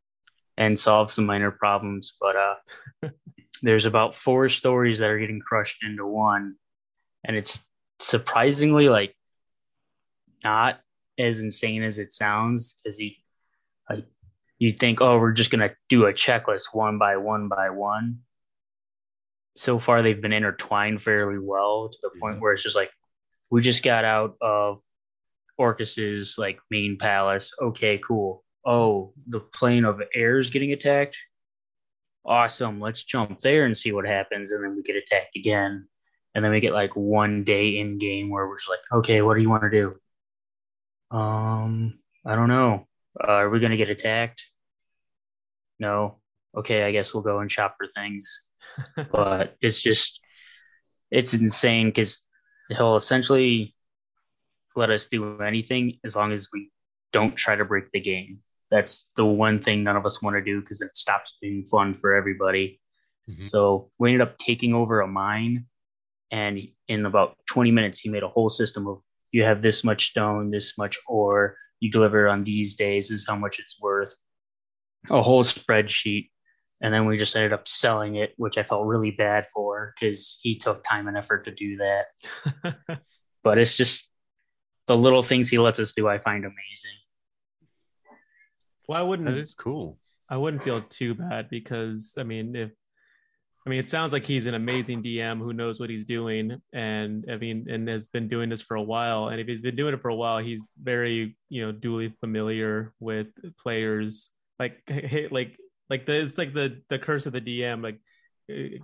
and 0.56 0.78
solve 0.78 1.10
some 1.10 1.26
minor 1.26 1.50
problems, 1.50 2.16
but 2.20 2.36
uh 2.36 2.54
there's 3.62 3.86
about 3.86 4.14
four 4.14 4.48
stories 4.48 4.98
that 4.98 5.10
are 5.10 5.18
getting 5.18 5.40
crushed 5.40 5.82
into 5.82 6.06
one 6.06 6.54
and 7.24 7.36
it's 7.36 7.66
surprisingly 7.98 8.88
like 8.88 9.14
not 10.44 10.80
as 11.18 11.40
insane 11.40 11.82
as 11.82 11.98
it 11.98 12.12
sounds 12.12 12.74
because 12.74 12.96
he 12.96 13.18
like 13.90 14.06
you'd 14.58 14.78
think 14.78 15.00
oh 15.00 15.18
we're 15.18 15.32
just 15.32 15.50
gonna 15.50 15.70
do 15.88 16.06
a 16.06 16.12
checklist 16.12 16.68
one 16.72 16.98
by 16.98 17.16
one 17.16 17.48
by 17.48 17.70
one. 17.70 18.20
So 19.56 19.78
far 19.78 20.02
they've 20.02 20.20
been 20.20 20.32
intertwined 20.32 21.02
fairly 21.02 21.38
well 21.38 21.88
to 21.88 21.98
the 22.02 22.20
point 22.20 22.40
where 22.40 22.52
it's 22.52 22.62
just 22.62 22.76
like 22.76 22.90
we 23.50 23.62
just 23.62 23.82
got 23.82 24.04
out 24.04 24.36
of 24.40 24.80
orcus's 25.56 26.36
like 26.38 26.58
main 26.70 26.98
palace. 26.98 27.52
Okay 27.60 27.98
cool. 27.98 28.44
Oh 28.64 29.12
the 29.26 29.40
plane 29.40 29.84
of 29.84 30.02
air 30.14 30.38
is 30.38 30.50
getting 30.50 30.72
attacked? 30.72 31.16
Awesome. 32.24 32.80
Let's 32.80 33.04
jump 33.04 33.40
there 33.40 33.64
and 33.64 33.76
see 33.76 33.92
what 33.92 34.06
happens 34.06 34.50
and 34.52 34.62
then 34.62 34.76
we 34.76 34.82
get 34.82 34.96
attacked 34.96 35.36
again. 35.36 35.88
And 36.34 36.44
then 36.44 36.52
we 36.52 36.60
get 36.60 36.72
like 36.72 36.94
one 36.94 37.42
day 37.42 37.78
in 37.78 37.98
game 37.98 38.30
where 38.30 38.46
we're 38.46 38.58
just 38.58 38.68
like 38.68 38.80
okay 38.92 39.22
what 39.22 39.34
do 39.34 39.40
you 39.40 39.50
want 39.50 39.62
to 39.62 39.70
do? 39.70 39.96
Um 41.16 41.94
i 42.26 42.34
don't 42.34 42.48
know 42.48 42.87
uh, 43.26 43.30
are 43.32 43.50
we 43.50 43.60
gonna 43.60 43.76
get 43.76 43.90
attacked? 43.90 44.42
No. 45.78 46.18
Okay 46.56 46.82
i 46.82 46.92
guess 46.92 47.12
we'll 47.12 47.22
go 47.22 47.40
and 47.40 47.50
shop 47.50 47.76
for 47.78 47.86
things. 47.88 48.48
But 49.12 49.56
it's 49.60 49.82
just 49.82 50.20
it's 51.10 51.34
insane 51.34 51.88
because 51.88 52.20
he'll 52.68 52.96
essentially 52.96 53.74
let 54.76 54.90
us 54.90 55.06
do 55.08 55.40
anything 55.40 55.98
as 56.04 56.14
long 56.16 56.32
as 56.32 56.48
we 56.52 56.70
don't 57.12 57.34
try 57.34 57.56
to 57.56 57.64
break 57.64 57.90
the 57.90 58.00
game. 58.00 58.40
That's 58.70 59.10
the 59.16 59.24
one 59.24 59.60
thing 59.60 59.82
none 59.82 59.96
of 59.96 60.04
us 60.06 60.20
want 60.22 60.36
to 60.36 60.42
do 60.42 60.60
because 60.60 60.82
it 60.82 60.94
stops 60.96 61.36
being 61.40 61.64
fun 61.64 61.94
for 61.94 62.14
everybody. 62.14 62.80
Mhm. 63.28 63.46
so 63.46 63.90
we 63.98 64.08
ended 64.08 64.26
up 64.26 64.38
taking 64.38 64.72
over 64.72 65.02
a 65.02 65.06
mine 65.06 65.66
and 66.30 66.66
in 66.88 67.04
about 67.04 67.36
20 67.50 67.70
minutes 67.70 67.98
he 68.00 68.08
made 68.08 68.22
a 68.22 68.28
whole 68.28 68.48
system 68.48 68.86
of 68.86 69.02
you 69.32 69.44
have 69.44 69.60
this 69.60 69.84
much 69.84 70.06
stone 70.10 70.50
this 70.50 70.78
much 70.78 70.96
ore 71.06 71.54
you 71.80 71.90
deliver 71.90 72.28
on 72.28 72.44
these 72.44 72.74
days 72.74 73.10
is 73.10 73.26
how 73.26 73.36
much 73.36 73.58
it's 73.58 73.80
worth 73.80 74.14
a 75.10 75.22
whole 75.22 75.42
spreadsheet 75.42 76.30
and 76.80 76.92
then 76.92 77.06
we 77.06 77.16
just 77.16 77.36
ended 77.36 77.52
up 77.52 77.66
selling 77.68 78.16
it 78.16 78.34
which 78.36 78.58
i 78.58 78.62
felt 78.62 78.86
really 78.86 79.12
bad 79.12 79.46
for 79.54 79.94
because 79.94 80.38
he 80.42 80.56
took 80.56 80.82
time 80.84 81.08
and 81.08 81.16
effort 81.16 81.44
to 81.44 81.54
do 81.54 81.76
that 81.76 82.74
but 83.44 83.58
it's 83.58 83.76
just 83.76 84.10
the 84.86 84.96
little 84.96 85.22
things 85.22 85.48
he 85.48 85.58
lets 85.58 85.78
us 85.78 85.92
do 85.92 86.08
i 86.08 86.18
find 86.18 86.44
amazing 86.44 86.98
well, 88.88 88.98
I 88.98 89.02
wouldn't. 89.02 89.28
That 89.28 89.36
is 89.36 89.54
cool. 89.54 89.98
I 90.30 90.38
wouldn't 90.38 90.62
feel 90.62 90.80
too 90.80 91.14
bad 91.14 91.48
because 91.50 92.14
I 92.18 92.22
mean, 92.22 92.56
if 92.56 92.70
I 93.68 93.70
mean, 93.70 93.80
it 93.80 93.90
sounds 93.90 94.14
like 94.14 94.24
he's 94.24 94.46
an 94.46 94.54
amazing 94.54 95.02
DM 95.02 95.40
who 95.40 95.52
knows 95.52 95.78
what 95.78 95.90
he's 95.90 96.06
doing, 96.06 96.58
and 96.72 97.26
I 97.30 97.36
mean, 97.36 97.66
and 97.68 97.86
has 97.86 98.08
been 98.08 98.26
doing 98.26 98.48
this 98.48 98.62
for 98.62 98.76
a 98.78 98.82
while. 98.82 99.28
And 99.28 99.38
if 99.42 99.46
he's 99.46 99.60
been 99.60 99.76
doing 99.76 99.92
it 99.92 100.00
for 100.00 100.08
a 100.08 100.14
while, 100.14 100.38
he's 100.38 100.66
very, 100.82 101.36
you 101.50 101.66
know, 101.66 101.70
duly 101.70 102.14
familiar 102.18 102.94
with 102.98 103.26
players. 103.58 104.30
Like, 104.58 104.80
like, 105.30 105.58
like 105.90 106.06
the 106.06 106.18
it's 106.18 106.38
like 106.38 106.54
the 106.54 106.80
the 106.88 106.98
curse 106.98 107.26
of 107.26 107.34
the 107.34 107.42
DM, 107.42 107.82
like 107.82 108.00
uh, 108.50 108.78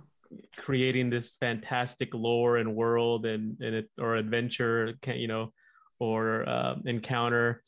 creating 0.55 1.09
this 1.09 1.33
fantastic 1.33 2.13
lore 2.13 2.57
and 2.57 2.75
world 2.75 3.25
and 3.25 3.59
and 3.61 3.87
or 3.97 4.17
adventure, 4.17 4.93
can 5.01 5.15
you 5.15 5.27
know, 5.27 5.51
or 5.97 6.47
uh, 6.47 6.75
encounter 6.85 7.63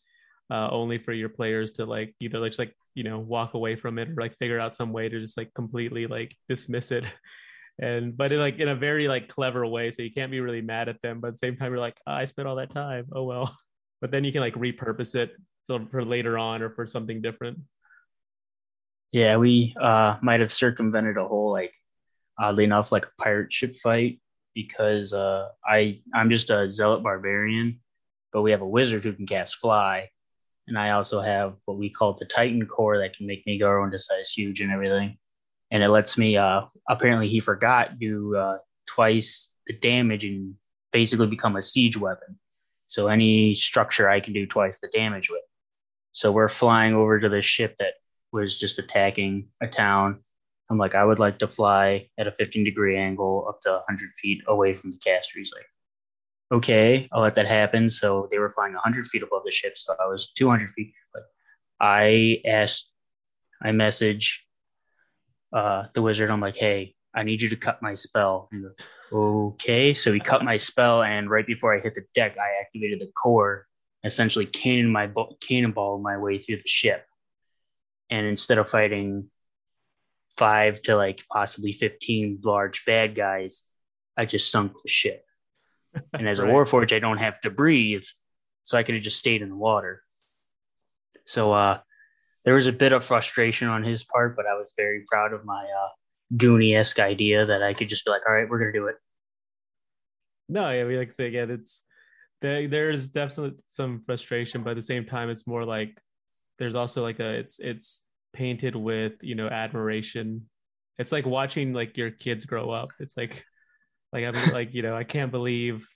uh, 0.51 0.69
only 0.71 0.99
for 0.99 1.13
your 1.13 1.29
players 1.29 1.71
to 1.71 1.87
like 1.87 2.13
either 2.19 2.37
like 2.37 2.59
like 2.59 2.75
you 2.97 3.03
know 3.03 3.19
walk 3.19 3.53
away 3.53 3.75
from 3.75 3.99
it 3.99 4.09
or 4.09 4.15
like 4.19 4.35
figure 4.37 4.59
out 4.59 4.75
some 4.75 4.91
way 4.91 5.07
to 5.07 5.19
just 5.19 5.37
like 5.37 5.53
completely 5.53 6.07
like 6.07 6.35
dismiss 6.49 6.91
it. 6.91 7.05
And 7.79 8.17
but 8.17 8.31
in, 8.31 8.39
like 8.39 8.57
in 8.57 8.69
a 8.69 8.75
very 8.75 9.07
like 9.07 9.27
clever 9.29 9.63
way 9.63 9.91
so 9.91 10.01
you 10.01 10.11
can't 10.11 10.31
be 10.31 10.39
really 10.39 10.63
mad 10.63 10.89
at 10.89 10.99
them 11.03 11.19
but 11.21 11.27
at 11.27 11.33
the 11.35 11.37
same 11.37 11.57
time 11.57 11.71
you're 11.71 11.79
like 11.79 12.01
"Ah, 12.07 12.15
i 12.15 12.25
spent 12.25 12.47
all 12.47 12.55
that 12.55 12.71
time. 12.71 13.05
Oh 13.11 13.23
well. 13.23 13.55
But 14.01 14.09
then 14.11 14.23
you 14.23 14.31
can 14.31 14.41
like 14.41 14.55
repurpose 14.55 15.13
it 15.13 15.31
for 15.91 16.03
later 16.03 16.39
on 16.39 16.63
or 16.63 16.71
for 16.71 16.87
something 16.87 17.21
different. 17.21 17.59
Yeah, 19.11 19.37
we 19.37 19.73
uh, 19.79 20.17
might 20.21 20.39
have 20.39 20.51
circumvented 20.51 21.17
a 21.17 21.27
whole 21.27 21.51
like 21.51 21.73
oddly 22.39 22.63
enough 22.63 22.91
like 22.91 23.05
a 23.05 23.21
pirate 23.21 23.53
ship 23.53 23.73
fight 23.75 24.19
because 24.53 25.13
uh, 25.13 25.49
I 25.63 26.01
I'm 26.13 26.29
just 26.29 26.49
a 26.49 26.69
zealot 26.69 27.03
barbarian, 27.03 27.79
but 28.33 28.41
we 28.41 28.51
have 28.51 28.61
a 28.61 28.67
wizard 28.67 29.03
who 29.03 29.13
can 29.13 29.27
cast 29.27 29.57
fly, 29.57 30.09
and 30.67 30.77
I 30.77 30.91
also 30.91 31.21
have 31.21 31.55
what 31.65 31.77
we 31.77 31.89
call 31.89 32.13
the 32.13 32.25
Titan 32.25 32.65
core 32.65 32.97
that 32.99 33.15
can 33.15 33.25
make 33.25 33.45
me 33.45 33.57
grow 33.57 33.83
into 33.83 33.99
size 33.99 34.31
huge 34.31 34.61
and 34.61 34.71
everything, 34.71 35.17
and 35.71 35.83
it 35.83 35.89
lets 35.89 36.17
me. 36.17 36.37
Uh, 36.37 36.63
apparently, 36.89 37.27
he 37.27 37.39
forgot 37.39 37.99
do 37.99 38.35
uh, 38.35 38.57
twice 38.85 39.53
the 39.67 39.73
damage 39.73 40.25
and 40.25 40.55
basically 40.91 41.27
become 41.27 41.55
a 41.55 41.61
siege 41.61 41.97
weapon. 41.97 42.37
So 42.87 43.07
any 43.07 43.53
structure 43.53 44.09
I 44.09 44.19
can 44.19 44.33
do 44.33 44.45
twice 44.45 44.79
the 44.79 44.87
damage 44.87 45.29
with. 45.29 45.41
So 46.13 46.31
we're 46.31 46.49
flying 46.49 46.95
over 46.95 47.19
to 47.19 47.29
this 47.29 47.45
ship 47.45 47.75
that 47.79 47.93
was 48.31 48.57
just 48.57 48.79
attacking 48.79 49.49
a 49.61 49.67
town. 49.67 50.23
I'm 50.69 50.77
like, 50.77 50.95
I 50.95 51.03
would 51.03 51.19
like 51.19 51.39
to 51.39 51.47
fly 51.47 52.09
at 52.17 52.27
a 52.27 52.31
15 52.31 52.63
degree 52.63 52.97
angle 52.97 53.45
up 53.47 53.61
to 53.61 53.71
100 53.71 54.13
feet 54.15 54.41
away 54.47 54.73
from 54.73 54.91
the 54.91 54.97
caster. 54.97 55.39
He's 55.39 55.53
like, 55.53 55.65
okay, 56.51 57.07
I'll 57.11 57.21
let 57.21 57.35
that 57.35 57.47
happen. 57.47 57.89
So 57.89 58.27
they 58.31 58.39
were 58.39 58.51
flying 58.51 58.73
100 58.73 59.07
feet 59.07 59.23
above 59.23 59.43
the 59.45 59.51
ship. 59.51 59.77
So 59.77 59.95
I 59.99 60.07
was 60.07 60.31
200 60.37 60.69
feet. 60.71 60.93
But 61.13 61.23
I 61.79 62.41
asked, 62.45 62.91
I 63.61 63.71
message 63.71 64.45
uh, 65.53 65.85
the 65.93 66.01
wizard. 66.01 66.29
I'm 66.29 66.41
like, 66.41 66.55
hey, 66.55 66.95
I 67.13 67.23
need 67.23 67.41
you 67.41 67.49
to 67.49 67.55
cut 67.55 67.81
my 67.81 67.93
spell. 67.93 68.49
Goes, 68.51 68.75
okay. 69.11 69.93
So 69.93 70.13
he 70.13 70.19
cut 70.19 70.43
my 70.43 70.57
spell. 70.57 71.03
And 71.03 71.29
right 71.29 71.45
before 71.45 71.75
I 71.75 71.79
hit 71.79 71.95
the 71.95 72.05
deck, 72.13 72.37
I 72.37 72.61
activated 72.61 73.01
the 73.01 73.11
core, 73.11 73.67
essentially 74.03 74.45
cannon 74.45 74.91
my 74.91 75.11
cannonball 75.41 75.99
my 75.99 76.17
way 76.17 76.37
through 76.37 76.57
the 76.57 76.67
ship 76.67 77.05
and 78.09 78.25
instead 78.25 78.57
of 78.57 78.69
fighting 78.69 79.29
five 80.37 80.81
to 80.83 80.95
like 80.95 81.23
possibly 81.31 81.73
15 81.73 82.39
large 82.43 82.85
bad 82.85 83.15
guys 83.15 83.63
i 84.15 84.25
just 84.25 84.51
sunk 84.51 84.73
the 84.83 84.89
ship 84.89 85.23
and 86.13 86.27
as 86.27 86.39
Right. 86.39 86.49
a 86.49 86.53
warforge 86.53 86.93
i 86.95 86.99
don't 86.99 87.17
have 87.17 87.39
to 87.41 87.49
breathe 87.49 88.03
so 88.63 88.77
i 88.77 88.83
could 88.83 88.95
have 88.95 89.03
just 89.03 89.17
stayed 89.19 89.41
in 89.41 89.49
the 89.49 89.55
water. 89.55 90.01
So 91.25 91.53
uh 91.53 91.79
there 92.45 92.53
was 92.53 92.67
a 92.67 92.71
bit 92.73 92.93
of 92.93 93.03
frustration 93.03 93.67
on 93.67 93.83
his 93.83 94.03
part 94.03 94.35
but 94.35 94.45
i 94.45 94.55
was 94.55 94.73
very 94.77 95.03
proud 95.07 95.33
of 95.33 95.43
my 95.45 95.63
uh 95.63 95.89
goonie-esque 96.35 96.99
idea 96.99 97.45
that 97.45 97.61
i 97.63 97.73
could 97.73 97.87
just 97.89 98.05
be 98.05 98.11
like 98.11 98.21
all 98.27 98.33
right 98.35 98.49
we're 98.49 98.59
gonna 98.59 98.73
do 98.73 98.87
it. 98.87 98.95
No 100.49 100.71
yeah, 100.71 100.85
we 100.85 100.97
like 100.97 101.09
I 101.09 101.11
say 101.11 101.27
again 101.27 101.51
it's 101.51 101.83
there, 102.41 102.67
there's 102.67 103.09
definitely 103.09 103.59
some 103.67 104.03
frustration 104.05 104.63
but 104.63 104.71
at 104.71 104.75
the 104.75 104.81
same 104.81 105.05
time 105.05 105.29
it's 105.29 105.47
more 105.47 105.65
like 105.65 105.99
there's 106.59 106.75
also 106.75 107.01
like 107.03 107.19
a 107.19 107.29
it's 107.33 107.59
it's 107.59 108.09
painted 108.33 108.75
with 108.75 109.13
you 109.21 109.35
know 109.35 109.47
admiration. 109.47 110.47
It's 110.97 111.11
like 111.11 111.25
watching 111.25 111.73
like 111.73 111.97
your 111.97 112.11
kids 112.11 112.45
grow 112.45 112.69
up. 112.69 112.89
It's 112.99 113.17
like 113.17 113.45
like 114.13 114.25
i'm 114.25 114.51
like 114.53 114.73
you 114.73 114.81
know 114.81 114.95
i 114.95 115.03
can't 115.03 115.31
believe 115.31 115.87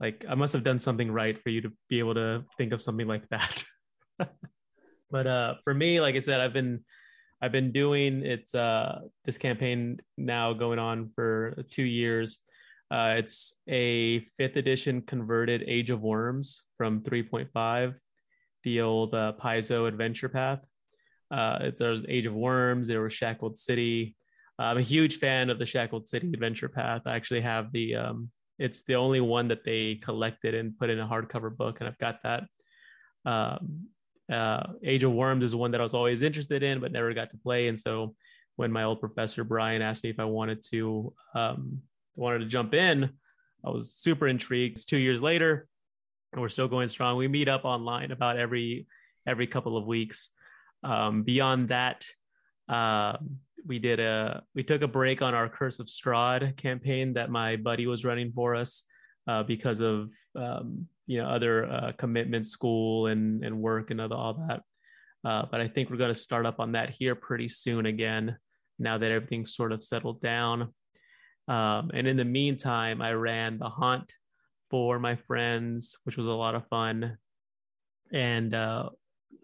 like 0.00 0.24
i 0.28 0.34
must 0.34 0.52
have 0.52 0.62
done 0.64 0.78
something 0.78 1.10
right 1.10 1.42
for 1.42 1.50
you 1.50 1.60
to 1.60 1.72
be 1.88 1.98
able 1.98 2.14
to 2.14 2.44
think 2.56 2.72
of 2.72 2.82
something 2.82 3.06
like 3.06 3.28
that 3.28 3.64
but 5.10 5.26
uh 5.26 5.54
for 5.64 5.74
me 5.74 6.00
like 6.00 6.14
i 6.14 6.20
said 6.20 6.40
i've 6.40 6.52
been 6.52 6.84
i've 7.40 7.52
been 7.52 7.72
doing 7.72 8.24
it's 8.24 8.54
uh 8.54 9.00
this 9.24 9.38
campaign 9.38 9.98
now 10.16 10.52
going 10.52 10.78
on 10.78 11.10
for 11.14 11.64
two 11.70 11.84
years 11.84 12.38
uh 12.90 13.14
it's 13.16 13.54
a 13.68 14.20
fifth 14.38 14.56
edition 14.56 15.02
converted 15.02 15.62
age 15.66 15.90
of 15.90 16.00
worms 16.00 16.62
from 16.76 17.00
3.5 17.00 17.94
the 18.66 18.80
old 18.80 19.14
uh, 19.14 19.32
Paizo 19.40 19.86
adventure 19.86 20.28
path. 20.28 20.58
Uh, 21.30 21.58
it's 21.60 21.78
there's 21.78 22.04
Age 22.08 22.26
of 22.26 22.34
Worms. 22.34 22.88
There 22.88 23.00
was 23.00 23.12
Shackled 23.12 23.56
City. 23.56 24.16
I'm 24.58 24.78
a 24.78 24.82
huge 24.82 25.18
fan 25.18 25.50
of 25.50 25.58
the 25.58 25.66
Shackled 25.66 26.06
City 26.06 26.30
adventure 26.32 26.68
path. 26.68 27.02
I 27.06 27.16
actually 27.16 27.42
have 27.42 27.72
the. 27.72 27.96
Um, 27.96 28.30
it's 28.58 28.84
the 28.84 28.94
only 28.94 29.20
one 29.20 29.48
that 29.48 29.64
they 29.64 29.96
collected 29.96 30.54
and 30.54 30.78
put 30.78 30.88
in 30.88 30.98
a 30.98 31.06
hardcover 31.06 31.54
book, 31.54 31.80
and 31.80 31.88
I've 31.88 31.98
got 31.98 32.22
that. 32.22 32.44
Um, 33.26 33.88
uh, 34.32 34.62
Age 34.82 35.04
of 35.04 35.12
Worms 35.12 35.44
is 35.44 35.54
one 35.54 35.72
that 35.72 35.80
I 35.80 35.84
was 35.84 35.92
always 35.92 36.22
interested 36.22 36.62
in, 36.62 36.80
but 36.80 36.90
never 36.90 37.12
got 37.12 37.30
to 37.30 37.36
play. 37.36 37.68
And 37.68 37.78
so, 37.78 38.14
when 38.56 38.72
my 38.72 38.84
old 38.84 39.00
professor 39.00 39.44
Brian 39.44 39.82
asked 39.82 40.04
me 40.04 40.10
if 40.10 40.18
I 40.18 40.24
wanted 40.24 40.62
to 40.70 41.12
um, 41.34 41.82
wanted 42.14 42.38
to 42.38 42.46
jump 42.46 42.72
in, 42.72 43.10
I 43.64 43.70
was 43.70 43.92
super 43.92 44.26
intrigued. 44.26 44.76
It's 44.76 44.86
two 44.86 44.96
years 44.96 45.20
later, 45.20 45.68
and 46.32 46.40
we're 46.40 46.48
still 46.48 46.68
going 46.68 46.88
strong. 46.88 47.18
We 47.18 47.28
meet 47.28 47.48
up 47.48 47.64
online 47.66 48.10
about 48.10 48.38
every 48.38 48.86
every 49.26 49.46
couple 49.46 49.76
of 49.76 49.86
weeks. 49.86 50.30
Um, 50.82 51.24
beyond 51.24 51.68
that, 51.68 52.06
uh, 52.68 53.16
we 53.66 53.78
did 53.78 54.00
a 54.00 54.42
we 54.54 54.62
took 54.62 54.82
a 54.82 54.88
break 54.88 55.22
on 55.22 55.34
our 55.34 55.48
Curse 55.48 55.78
of 55.80 55.86
Strahd 55.86 56.56
campaign 56.56 57.14
that 57.14 57.30
my 57.30 57.56
buddy 57.56 57.86
was 57.86 58.04
running 58.04 58.32
for 58.32 58.54
us 58.54 58.84
uh, 59.26 59.42
because 59.42 59.80
of 59.80 60.10
um, 60.34 60.86
you 61.06 61.18
know 61.18 61.28
other 61.28 61.66
uh, 61.66 61.92
commitments, 61.98 62.50
school 62.50 63.06
and 63.06 63.44
and 63.44 63.60
work 63.60 63.90
and 63.90 64.00
all 64.00 64.46
that. 64.48 64.60
Uh, 65.24 65.44
but 65.50 65.60
I 65.60 65.68
think 65.68 65.90
we're 65.90 65.96
going 65.96 66.14
to 66.14 66.20
start 66.20 66.46
up 66.46 66.60
on 66.60 66.72
that 66.72 66.90
here 66.90 67.14
pretty 67.14 67.48
soon 67.48 67.86
again. 67.86 68.36
Now 68.78 68.98
that 68.98 69.10
everything's 69.10 69.54
sort 69.54 69.72
of 69.72 69.82
settled 69.82 70.20
down. 70.20 70.72
Um, 71.48 71.90
and 71.94 72.06
in 72.06 72.16
the 72.16 72.24
meantime, 72.24 73.00
I 73.00 73.12
ran 73.12 73.58
the 73.58 73.68
haunt 73.68 74.12
for 74.70 74.98
my 74.98 75.16
friends, 75.16 75.96
which 76.04 76.16
was 76.16 76.26
a 76.26 76.32
lot 76.32 76.54
of 76.54 76.68
fun. 76.68 77.16
And 78.12 78.54
uh, 78.54 78.90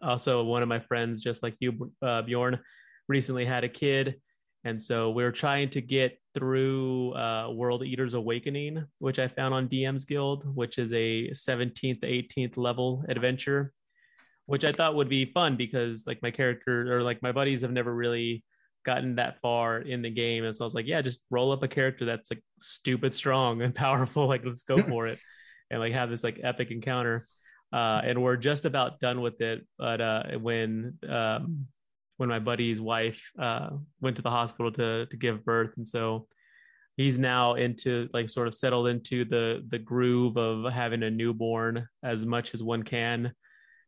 also, 0.03 0.45
one 0.45 0.63
of 0.63 0.69
my 0.69 0.81
friends, 0.81 1.23
just 1.23 1.43
like 1.43 1.57
you, 1.61 1.93
uh, 2.03 2.23
Bjorn, 2.23 2.59
recently 3.13 3.45
had 3.45 3.63
a 3.63 3.69
kid. 3.69 4.17
And 4.65 4.81
so 4.81 5.11
we're 5.11 5.33
trying 5.33 5.69
to 5.71 5.83
get 5.83 6.19
through 6.35 7.13
uh, 7.13 7.51
World 7.51 7.85
Eaters 7.85 8.15
Awakening, 8.15 8.85
which 9.01 9.19
I 9.19 9.29
found 9.29 9.53
on 9.53 9.69
DM's 9.69 10.07
Guild, 10.07 10.45
which 10.57 10.79
is 10.79 10.93
a 10.95 11.29
17th, 11.31 12.01
18th 12.01 12.57
level 12.57 13.05
adventure, 13.09 13.75
which 14.47 14.65
I 14.65 14.73
thought 14.73 14.95
would 14.95 15.11
be 15.11 15.27
fun 15.27 15.57
because 15.57 16.05
like 16.07 16.23
my 16.23 16.31
character 16.31 16.97
or 16.97 17.03
like 17.03 17.21
my 17.23 17.33
buddies 17.33 17.61
have 17.61 17.73
never 17.73 17.95
really 17.95 18.45
gotten 18.83 19.17
that 19.17 19.41
far 19.43 19.79
in 19.79 20.01
the 20.01 20.11
game. 20.11 20.45
And 20.45 20.57
so 20.57 20.65
I 20.65 20.67
was 20.67 20.75
like, 20.75 20.87
yeah, 20.87 21.03
just 21.03 21.27
roll 21.31 21.53
up 21.53 21.63
a 21.63 21.69
character 21.69 22.07
that's 22.07 22.31
like 22.31 22.43
stupid 22.59 23.15
strong 23.15 23.61
and 23.61 23.75
powerful. 23.85 24.27
Like, 24.27 24.43
let's 24.43 24.63
go 24.63 24.83
for 24.83 25.07
it 25.07 25.19
and 25.71 25.81
like 25.81 25.93
have 25.93 26.09
this 26.09 26.25
like 26.25 26.41
epic 26.43 26.71
encounter. 26.71 27.25
Uh, 27.73 28.01
and 28.05 28.23
we're 28.23 28.37
just 28.37 28.65
about 28.65 29.01
done 29.01 29.21
with 29.21 29.41
it. 29.43 29.67
But 29.79 30.01
uh, 30.01 30.23
when 30.39 30.99
um, 31.07 31.67
when 32.17 32.29
my 32.29 32.39
buddy's 32.39 32.81
wife 32.81 33.21
uh, 33.39 33.71
went 34.01 34.17
to 34.17 34.23
the 34.23 34.31
hospital 34.31 34.73
to 34.73 35.07
to 35.07 35.17
give 35.17 35.45
birth, 35.45 35.73
and 35.77 35.87
so 35.87 36.27
he's 36.97 37.19
now 37.19 37.55
into 37.55 38.09
like 38.13 38.29
sort 38.29 38.49
of 38.49 38.55
settled 38.55 38.89
into 38.89 39.25
the 39.25 39.65
the 39.69 39.79
groove 39.79 40.37
of 40.37 40.71
having 40.73 41.03
a 41.03 41.11
newborn 41.11 41.89
as 42.03 42.25
much 42.27 42.55
as 42.55 42.63
one 42.63 42.83
can. 42.83 43.33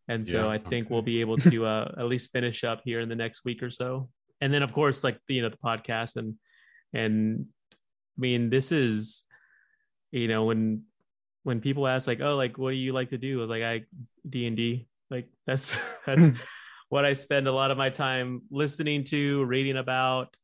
And 0.08 0.26
so 0.26 0.46
yeah, 0.46 0.48
I 0.48 0.58
think 0.58 0.90
we'll 0.90 1.02
be 1.02 1.20
able 1.20 1.38
to 1.38 1.66
uh, 1.66 1.94
at 1.98 2.06
least 2.06 2.30
finish 2.30 2.62
up 2.64 2.82
here 2.84 3.00
in 3.00 3.08
the 3.08 3.16
next 3.16 3.44
week 3.44 3.62
or 3.62 3.70
so. 3.70 4.08
And 4.40 4.52
then 4.52 4.62
of 4.62 4.72
course 4.72 5.04
like 5.04 5.18
you 5.28 5.42
know 5.42 5.48
the 5.48 5.56
podcast 5.56 6.16
and 6.16 6.34
and 6.92 7.46
i 7.72 8.20
mean 8.20 8.50
this 8.50 8.70
is 8.70 9.24
you 10.12 10.28
know 10.28 10.44
when 10.44 10.82
when 11.42 11.60
people 11.60 11.88
ask 11.88 12.06
like 12.06 12.20
oh 12.20 12.36
like 12.36 12.58
what 12.58 12.70
do 12.70 12.76
you 12.76 12.92
like 12.92 13.10
to 13.10 13.18
do? 13.18 13.44
Like 13.44 13.62
i 13.62 13.84
d&d 14.28 14.86
like 15.10 15.28
that's 15.46 15.78
that's 16.06 16.30
what 16.94 17.04
i 17.04 17.12
spend 17.12 17.48
a 17.48 17.52
lot 17.52 17.72
of 17.72 17.76
my 17.76 17.90
time 17.90 18.42
listening 18.52 19.02
to 19.02 19.44
reading 19.46 19.78
about 19.78 20.36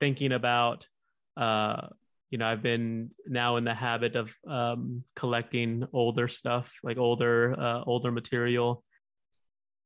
thinking 0.00 0.32
about 0.32 0.88
uh 1.36 1.86
you 2.30 2.38
know 2.38 2.46
i've 2.46 2.62
been 2.62 3.10
now 3.26 3.56
in 3.56 3.64
the 3.64 3.74
habit 3.74 4.16
of 4.16 4.32
um 4.48 5.04
collecting 5.14 5.86
older 5.92 6.28
stuff 6.28 6.78
like 6.82 6.96
older 6.96 7.54
uh 7.60 7.82
older 7.86 8.10
material 8.10 8.82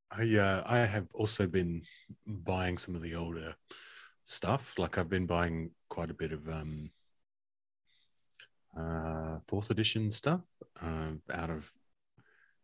I 0.08 0.36
uh, 0.36 0.62
I 0.64 0.78
have 0.78 1.08
also 1.14 1.48
been 1.48 1.82
buying 2.24 2.78
some 2.78 2.94
of 2.94 3.02
the 3.02 3.16
older 3.16 3.56
stuff. 4.24 4.78
Like 4.78 4.98
I've 4.98 5.10
been 5.10 5.26
buying 5.26 5.72
quite 5.88 6.10
a 6.10 6.14
bit 6.22 6.30
of 6.30 6.48
um, 6.48 6.90
uh, 8.78 9.40
fourth 9.48 9.70
edition 9.70 10.12
stuff 10.12 10.42
uh, 10.80 11.10
out 11.32 11.50
of 11.50 11.72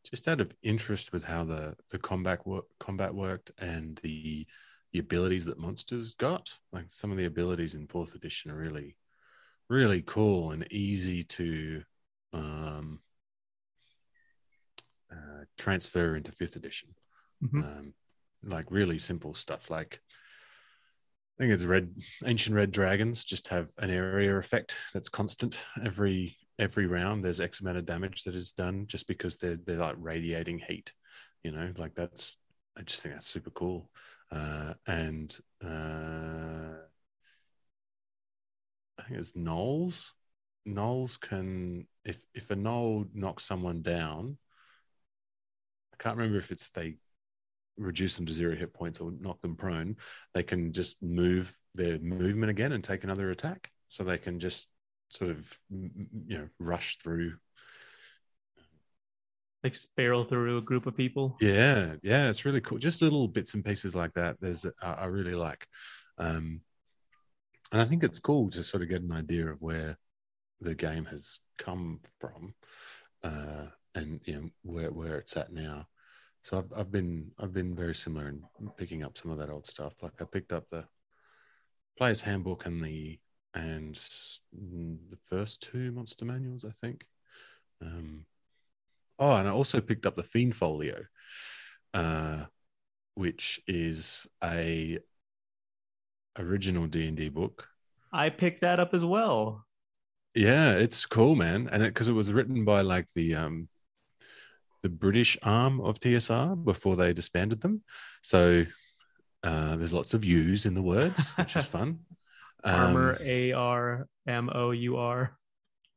just 0.05 0.29
out 0.29 0.41
of 0.41 0.55
interest 0.63 1.13
with 1.13 1.25
how 1.25 1.45
the 1.45 1.77
the 1.91 1.99
combat 1.99 2.47
work, 2.47 2.65
combat 2.81 3.15
worked 3.15 3.53
and 3.59 3.99
the 4.03 4.47
the 4.93 4.99
abilities 4.99 5.45
that 5.47 5.59
monsters 5.59 6.15
got. 6.15 6.51
Like 6.73 6.87
some 6.89 7.11
of 7.11 7.17
the 7.17 7.25
abilities 7.25 7.75
in 7.75 7.87
fourth 7.87 8.15
edition 8.15 8.51
are 8.51 8.57
really 8.57 8.97
really 9.73 10.03
cool 10.03 10.51
and 10.51 10.71
easy 10.71 11.25
to 11.25 11.83
um, 12.35 13.01
uh, 15.11 15.45
transfer 15.57 16.15
into 16.15 16.31
fifth 16.33 16.57
edition 16.57 16.91
mm-hmm. 17.43 17.63
um, 17.63 17.95
like 18.45 18.67
really 18.71 18.99
simple 18.99 19.35
stuff 19.35 19.71
like 19.71 20.01
I 21.39 21.45
think 21.45 21.55
it's 21.55 21.65
red 21.65 21.95
ancient 22.25 22.55
red 22.55 22.71
dragons 22.71 23.25
just 23.25 23.49
have 23.49 23.71
an 23.79 23.91
area 23.91 24.37
effect 24.37 24.77
that's 24.93 25.09
constant 25.09 25.59
every 25.85 26.37
every 26.59 26.87
round 26.87 27.25
there's 27.25 27.41
X 27.41 27.61
amount 27.61 27.79
of 27.79 27.87
damage 27.87 28.25
that 28.25 28.35
is 28.35 28.53
done 28.53 28.87
just 28.87 29.07
because 29.07 29.37
they're 29.39 29.59
they're 29.67 29.77
like 29.77 29.97
radiating 29.99 30.59
heat, 30.59 30.93
you 31.43 31.53
know, 31.53 31.73
like 31.77 31.95
that's 31.95 32.37
I 32.77 32.83
just 32.83 33.03
think 33.03 33.15
that's 33.15 33.27
super 33.27 33.51
cool. 33.51 33.91
Uh, 34.31 34.75
and 34.87 35.37
uh, 35.63 36.77
I 38.99 39.03
think 39.03 39.21
it's 39.21 39.33
gnolls. 39.33 40.13
Gnolls 40.67 41.21
can 41.21 41.87
if 42.05 42.19
if 42.35 42.51
a 42.51 42.57
gnoll 42.57 43.09
knocks 43.15 43.45
someone 43.45 43.83
down, 43.83 44.39
I 45.93 46.03
can't 46.03 46.17
remember 46.17 46.39
if 46.39 46.51
it's 46.51 46.71
they 46.71 46.97
reduce 47.77 48.17
them 48.17 48.27
to 48.27 48.33
zero 48.33 48.55
hit 48.55 48.73
points 48.73 49.01
or 49.01 49.13
knock 49.21 49.41
them 49.43 49.57
prone, 49.57 49.97
they 50.35 50.43
can 50.43 50.73
just 50.73 51.03
move 51.03 51.57
their 51.75 51.99
movement 51.99 52.51
again 52.51 52.73
and 52.73 52.85
take 52.85 53.05
another 53.05 53.31
attack. 53.31 53.71
So 53.89 54.05
they 54.05 54.19
can 54.19 54.39
just 54.39 54.69
sort 55.13 55.31
of 55.31 55.59
you 55.71 56.39
know 56.39 56.49
rush 56.59 56.99
through. 56.99 57.35
Like 59.63 59.77
barrel 59.97 60.25
through 60.25 60.59
a 60.59 60.63
group 60.63 60.87
of 60.87 60.97
people? 60.97 61.37
Yeah 61.41 61.95
yeah 62.03 62.29
it's 62.29 62.45
really 62.45 62.61
cool. 62.61 62.79
Just 62.79 63.01
little 63.03 63.29
bits 63.29 63.55
and 63.55 63.65
pieces 63.65 63.95
like 63.95 64.13
that 64.15 64.37
there's 64.41 64.65
uh, 64.65 64.71
i 64.83 65.05
really 65.05 65.35
like. 65.35 65.67
Um 66.19 66.63
and 67.71 67.81
i 67.81 67.85
think 67.85 68.03
it's 68.03 68.19
cool 68.19 68.51
to 68.51 68.63
sort 68.63 68.83
of 68.83 68.89
get 68.89 69.03
an 69.03 69.13
idea 69.13 69.47
of 69.47 69.63
where 69.63 69.97
the 70.61 70.75
game 70.75 71.07
has 71.07 71.39
come 71.59 72.01
from 72.21 72.55
uh 73.23 73.67
and 73.95 74.21
you 74.25 74.35
know 74.35 74.49
where 74.63 74.91
where 74.91 75.19
it's 75.19 75.37
at 75.37 75.53
now. 75.53 75.87
So 76.43 76.59
I've, 76.59 76.73
I've 76.77 76.91
been 76.91 77.31
I've 77.39 77.53
been 77.53 77.75
very 77.75 77.95
similar 77.95 78.29
in 78.29 78.43
picking 78.77 79.05
up 79.05 79.17
some 79.17 79.31
of 79.31 79.39
that 79.39 79.51
old 79.51 79.67
stuff. 79.67 79.93
Like 80.03 80.21
I 80.21 80.25
picked 80.25 80.53
up 80.53 80.69
the 80.69 80.87
player's 81.97 82.23
handbook 82.23 82.67
and 82.67 82.83
the 82.83 83.19
and 83.55 83.99
the 84.53 85.19
first 85.29 85.63
two 85.63 85.93
monster 85.93 86.25
manuals, 86.25 86.65
I 86.65 86.71
think. 86.71 87.05
Um, 87.81 88.27
oh, 89.19 89.35
and 89.35 89.49
I 89.49 89.51
also 89.51 89.81
picked 89.81 90.07
up 90.07 90.17
the 90.17 90.23
Fiend 90.23 90.57
Folio, 90.57 91.03
uh, 91.95 92.45
which 93.15 93.61
is 93.67 94.27
a 94.43 94.99
original 96.39 96.87
D 96.87 97.07
and 97.09 97.17
D 97.17 97.29
book. 97.29 97.69
I 98.13 98.31
picked 98.31 98.63
that 98.63 98.81
up 98.81 98.95
as 98.95 99.05
well. 99.05 99.65
Yeah, 100.35 100.73
it's 100.73 101.05
cool, 101.05 101.35
man, 101.35 101.69
and 101.71 101.83
because 101.83 102.09
it, 102.09 102.13
it 102.13 102.15
was 102.15 102.33
written 102.33 102.65
by 102.65 102.81
like 102.81 103.07
the 103.15 103.35
um 103.35 103.69
the 104.83 104.89
British 104.89 105.39
arm 105.43 105.81
of 105.81 106.01
TSR 106.01 106.65
before 106.65 106.97
they 106.97 107.13
disbanded 107.13 107.61
them. 107.61 107.83
So 108.23 108.65
uh, 109.45 109.77
there's 109.77 109.93
lots 109.93 110.13
of 110.15 110.25
U's 110.25 110.67
in 110.67 110.75
the 110.75 110.83
words, 110.83 111.33
which 111.33 111.57
is 111.57 111.67
fun. 111.77 112.01
Armor, 112.65 113.13
um, 113.13 113.27
A 113.27 113.53
R 113.53 114.09
M 114.27 114.51
O 114.53 114.71
U 114.71 114.97
R. 114.97 115.37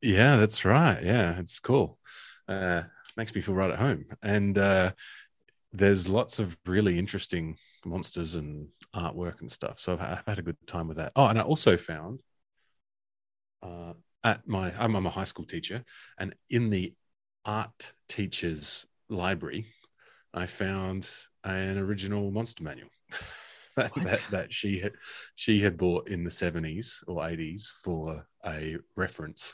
Yeah, 0.01 0.37
that's 0.37 0.65
right. 0.65 1.03
Yeah, 1.03 1.39
it's 1.39 1.59
cool. 1.59 1.99
Uh, 2.47 2.83
makes 3.17 3.33
me 3.33 3.41
feel 3.41 3.55
right 3.55 3.71
at 3.71 3.79
home. 3.79 4.05
And 4.21 4.57
uh, 4.57 4.91
there's 5.73 6.07
lots 6.07 6.39
of 6.39 6.57
really 6.65 6.99
interesting 6.99 7.57
monsters 7.85 8.35
and 8.35 8.67
artwork 8.95 9.41
and 9.41 9.51
stuff. 9.51 9.79
So 9.79 9.93
I've, 9.93 10.01
I've 10.01 10.25
had 10.27 10.39
a 10.39 10.43
good 10.43 10.57
time 10.67 10.87
with 10.87 10.97
that. 10.97 11.11
Oh, 11.15 11.27
and 11.27 11.39
I 11.39 11.41
also 11.41 11.77
found 11.77 12.21
uh, 13.61 13.93
at 14.23 14.47
my 14.47 14.73
I'm, 14.79 14.95
I'm 14.95 15.05
a 15.05 15.09
high 15.09 15.23
school 15.25 15.45
teacher, 15.45 15.83
and 16.19 16.35
in 16.49 16.69
the 16.69 16.93
art 17.45 17.93
teacher's 18.07 18.85
library, 19.09 19.67
I 20.33 20.45
found 20.45 21.09
an 21.43 21.77
original 21.77 22.31
monster 22.31 22.63
manual 22.63 22.89
that, 23.93 23.93
that, 23.95 24.27
that 24.31 24.53
she 24.53 24.79
had 24.79 24.93
she 25.35 25.59
had 25.59 25.77
bought 25.77 26.07
in 26.07 26.23
the 26.23 26.29
70s 26.29 27.03
or 27.07 27.21
80s 27.21 27.67
for 27.83 28.25
a 28.45 28.77
reference. 28.95 29.53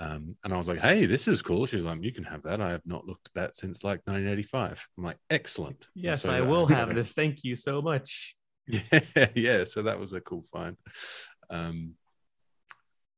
Um, 0.00 0.36
and 0.44 0.52
I 0.52 0.56
was 0.56 0.68
like, 0.68 0.78
"Hey, 0.78 1.06
this 1.06 1.26
is 1.26 1.42
cool." 1.42 1.66
She's 1.66 1.82
like, 1.82 2.02
"You 2.02 2.12
can 2.12 2.24
have 2.24 2.42
that. 2.44 2.60
I 2.60 2.70
have 2.70 2.86
not 2.86 3.06
looked 3.06 3.28
at 3.28 3.34
that 3.34 3.56
since 3.56 3.82
like 3.82 4.00
1985." 4.04 4.86
I'm 4.96 5.04
like, 5.04 5.18
"Excellent." 5.28 5.88
Yes, 5.94 6.22
so 6.22 6.30
I 6.30 6.40
will 6.40 6.66
have 6.76 6.94
this. 6.94 7.14
Thank 7.14 7.42
you 7.42 7.56
so 7.56 7.82
much. 7.82 8.36
Yeah, 8.68 9.26
yeah. 9.34 9.64
So 9.64 9.82
that 9.82 9.98
was 9.98 10.12
a 10.12 10.20
cool 10.20 10.44
find. 10.52 10.76
Um, 11.50 11.94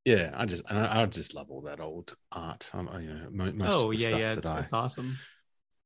yeah, 0.04 0.30
I 0.34 0.46
just 0.46 0.62
and 0.70 0.78
I, 0.78 1.02
I, 1.02 1.06
just 1.06 1.34
love 1.34 1.50
all 1.50 1.62
that 1.62 1.80
old 1.80 2.14
art. 2.32 2.70
I'm, 2.72 2.88
you 3.02 3.12
know, 3.12 3.28
most 3.30 3.74
oh 3.74 3.90
yeah, 3.90 4.16
yeah, 4.16 4.34
that 4.36 4.46
I, 4.46 4.54
that's 4.56 4.72
awesome. 4.72 5.18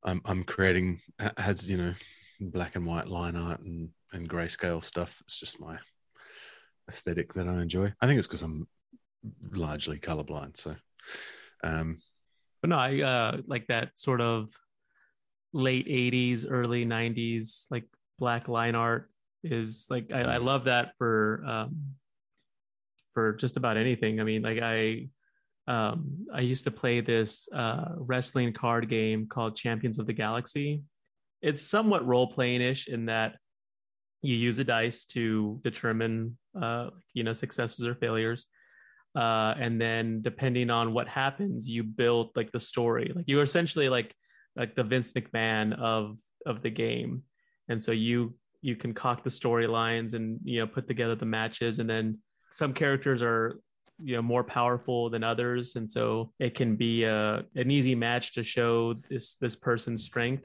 I'm 0.05 0.21
I'm 0.25 0.45
creating 0.45 1.01
has 1.37 1.69
you 1.69 1.77
know 1.77 1.95
black 2.51 2.77
and 2.77 2.87
white 2.87 3.09
line 3.09 3.37
art 3.37 3.61
and 3.61 3.91
and 4.13 4.29
grayscale 4.29 4.83
stuff. 4.83 5.21
It's 5.23 5.39
just 5.39 5.61
my 5.61 5.79
aesthetic 6.89 7.33
that 7.35 7.49
I 7.49 7.63
enjoy. 7.63 7.93
I 8.01 8.07
think 8.07 8.19
it's 8.19 8.27
because 8.27 8.43
I'm 8.43 8.69
largely 9.53 9.99
colorblind. 9.99 10.57
So, 10.57 10.77
um, 11.63 11.99
but 12.61 12.71
no, 12.71 12.77
I 12.77 13.01
uh, 13.01 13.37
like 13.47 13.67
that 13.69 13.99
sort 13.99 14.21
of 14.21 14.51
late 15.53 15.87
'80s, 15.87 16.47
early 16.49 16.85
'90s, 16.87 17.67
like 17.71 17.85
black 18.19 18.49
line 18.49 18.75
art 18.75 19.11
is 19.43 19.87
like 19.91 20.11
I, 20.13 20.23
I 20.23 20.37
love 20.39 20.65
that 20.65 20.93
for 20.99 21.43
um, 21.47 21.95
for 23.13 23.35
just 23.35 23.57
about 23.57 23.77
anything. 23.77 24.21
I 24.21 24.25
mean, 24.25 24.43
like 24.43 24.61
I 24.63 25.09
um, 25.67 26.27
I 26.33 26.41
used 26.41 26.65
to 26.65 26.71
play 26.71 27.01
this 27.01 27.49
uh, 27.53 27.93
wrestling 27.97 28.53
card 28.53 28.89
game 28.89 29.27
called 29.27 29.57
Champions 29.57 29.99
of 29.99 30.07
the 30.07 30.13
Galaxy. 30.13 30.83
It's 31.45 31.61
somewhat 31.61 32.07
role 32.07 32.27
playing 32.27 32.63
ish 32.63 32.89
in 32.89 33.07
that 33.07 33.37
you 34.23 34.35
use 34.35 34.59
a 34.59 34.65
dice 34.65 35.05
to 35.05 35.61
determine, 35.63 36.39
uh, 36.61 36.89
you 37.13 37.23
know, 37.23 37.35
successes 37.35 37.87
or 37.87 37.95
failures. 37.95 38.47
Uh, 39.15 39.55
and 39.59 39.79
then 39.79 40.23
depending 40.23 40.71
on 40.71 40.95
what 40.95 41.07
happens, 41.07 41.69
you 41.69 41.85
build 41.85 42.31
like 42.35 42.51
the 42.51 42.59
story. 42.59 43.13
Like 43.15 43.27
you're 43.29 43.45
essentially 43.45 43.91
like 43.91 44.15
like 44.57 44.75
the 44.75 44.85
Vince 44.85 45.13
McMahon 45.13 45.79
of 45.79 46.17
of 46.47 46.63
the 46.63 46.71
game, 46.71 47.23
and 47.69 47.83
so 47.85 47.93
you 47.93 48.35
you 48.63 48.75
concoct 48.75 49.23
the 49.23 49.31
storylines 49.31 50.15
and 50.15 50.41
you 50.45 50.61
know 50.61 50.67
put 50.67 50.89
together 50.89 51.15
the 51.15 51.27
matches, 51.27 51.79
and 51.79 51.89
then 51.89 52.19
some 52.51 52.73
characters 52.73 53.21
are 53.21 53.61
you 54.03 54.17
know 54.17 54.23
more 54.23 54.43
powerful 54.43 55.09
than 55.09 55.23
others 55.23 55.77
and 55.77 55.89
so 55.89 56.33
it 56.41 56.57
can 56.57 56.75
be 56.75 57.05
a, 57.05 57.45
an 57.55 57.71
easy 57.71 57.95
match 57.95 58.35
to 58.35 58.43
show 58.43 58.95
this 59.09 59.35
this 59.37 59.55
person's 59.55 60.03
strength 60.03 60.45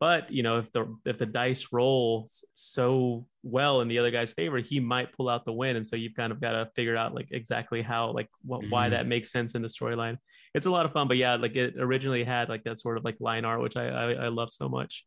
but 0.00 0.30
you 0.30 0.42
know 0.42 0.58
if 0.58 0.70
the 0.72 0.96
if 1.04 1.18
the 1.18 1.26
dice 1.26 1.68
roll 1.72 2.28
so 2.54 3.26
well 3.42 3.80
in 3.80 3.88
the 3.88 3.98
other 3.98 4.10
guy's 4.10 4.32
favor 4.32 4.58
he 4.58 4.80
might 4.80 5.12
pull 5.12 5.28
out 5.28 5.44
the 5.44 5.52
win 5.52 5.76
and 5.76 5.86
so 5.86 5.96
you've 5.96 6.14
kind 6.14 6.32
of 6.32 6.40
got 6.40 6.52
to 6.52 6.68
figure 6.74 6.96
out 6.96 7.14
like 7.14 7.28
exactly 7.30 7.82
how 7.82 8.10
like 8.10 8.28
what, 8.42 8.60
mm-hmm. 8.60 8.70
why 8.70 8.88
that 8.88 9.06
makes 9.06 9.30
sense 9.30 9.54
in 9.54 9.62
the 9.62 9.68
storyline 9.68 10.16
it's 10.54 10.66
a 10.66 10.70
lot 10.70 10.86
of 10.86 10.92
fun 10.92 11.08
but 11.08 11.16
yeah 11.16 11.36
like 11.36 11.56
it 11.56 11.74
originally 11.78 12.24
had 12.24 12.48
like 12.48 12.64
that 12.64 12.78
sort 12.78 12.96
of 12.96 13.04
like 13.04 13.16
line 13.20 13.44
art 13.44 13.60
which 13.60 13.76
i 13.76 13.88
i, 13.88 14.12
I 14.12 14.28
love 14.28 14.52
so 14.52 14.68
much 14.68 15.04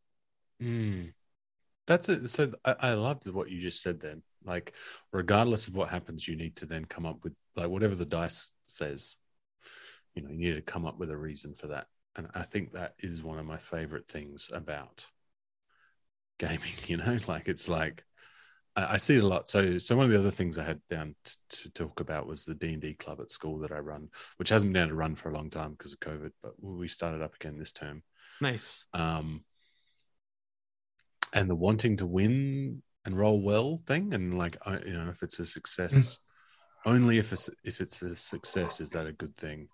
mm. 0.61 1.11
that's 1.85 2.09
it 2.09 2.27
so 2.29 2.51
I, 2.63 2.75
I 2.79 2.93
loved 2.93 3.27
what 3.27 3.49
you 3.49 3.61
just 3.61 3.81
said 3.81 3.99
then 3.99 4.21
like, 4.47 4.73
regardless 5.11 5.67
of 5.67 5.75
what 5.75 5.89
happens, 5.89 6.27
you 6.27 6.35
need 6.35 6.55
to 6.57 6.65
then 6.65 6.85
come 6.85 7.05
up 7.05 7.23
with 7.23 7.33
like 7.55 7.69
whatever 7.69 7.95
the 7.95 8.05
dice 8.05 8.49
says. 8.65 9.17
You 10.15 10.23
know, 10.23 10.29
you 10.29 10.37
need 10.37 10.55
to 10.55 10.61
come 10.61 10.85
up 10.85 10.97
with 10.97 11.11
a 11.11 11.17
reason 11.17 11.53
for 11.53 11.67
that. 11.67 11.87
And 12.17 12.27
I 12.33 12.43
think 12.43 12.73
that 12.73 12.95
is 12.99 13.23
one 13.23 13.39
of 13.39 13.45
my 13.45 13.57
favorite 13.57 14.07
things 14.07 14.49
about 14.51 15.05
gaming. 16.39 16.73
You 16.87 16.97
know, 16.97 17.17
like 17.27 17.47
it's 17.47 17.69
like 17.69 18.03
I, 18.75 18.93
I 18.93 18.97
see 18.97 19.17
it 19.17 19.23
a 19.23 19.27
lot. 19.27 19.49
So, 19.49 19.77
so 19.77 19.95
one 19.95 20.05
of 20.05 20.11
the 20.11 20.19
other 20.19 20.31
things 20.31 20.57
I 20.57 20.63
had 20.63 20.81
down 20.89 21.15
t- 21.23 21.35
to 21.49 21.69
talk 21.71 21.99
about 21.99 22.27
was 22.27 22.45
the 22.45 22.55
D 22.55 22.73
and 22.73 22.81
D 22.81 22.93
club 22.93 23.19
at 23.21 23.29
school 23.29 23.59
that 23.59 23.71
I 23.71 23.79
run, 23.79 24.09
which 24.37 24.49
hasn't 24.49 24.73
been 24.73 24.83
able 24.83 24.89
to 24.89 24.95
run 24.95 25.15
for 25.15 25.29
a 25.29 25.33
long 25.33 25.49
time 25.49 25.71
because 25.71 25.93
of 25.93 25.99
COVID, 25.99 26.31
but 26.41 26.53
we 26.61 26.87
started 26.87 27.21
up 27.21 27.35
again 27.35 27.57
this 27.57 27.71
term. 27.71 28.03
Nice. 28.41 28.85
Um, 28.93 29.43
and 31.33 31.49
the 31.49 31.55
wanting 31.55 31.97
to 31.97 32.05
win 32.05 32.81
and 33.05 33.17
roll 33.17 33.41
well 33.41 33.81
thing 33.85 34.13
and 34.13 34.37
like 34.37 34.57
you 34.85 34.93
know 34.93 35.09
if 35.09 35.23
it's 35.23 35.39
a 35.39 35.45
success 35.45 36.29
only 36.85 37.17
if 37.17 37.31
it's 37.31 37.49
if 37.63 37.79
it's 37.79 38.01
a 38.01 38.15
success 38.15 38.81
is 38.81 38.91
that 38.91 39.07
a 39.07 39.13
good 39.13 39.29
thing 39.29 39.67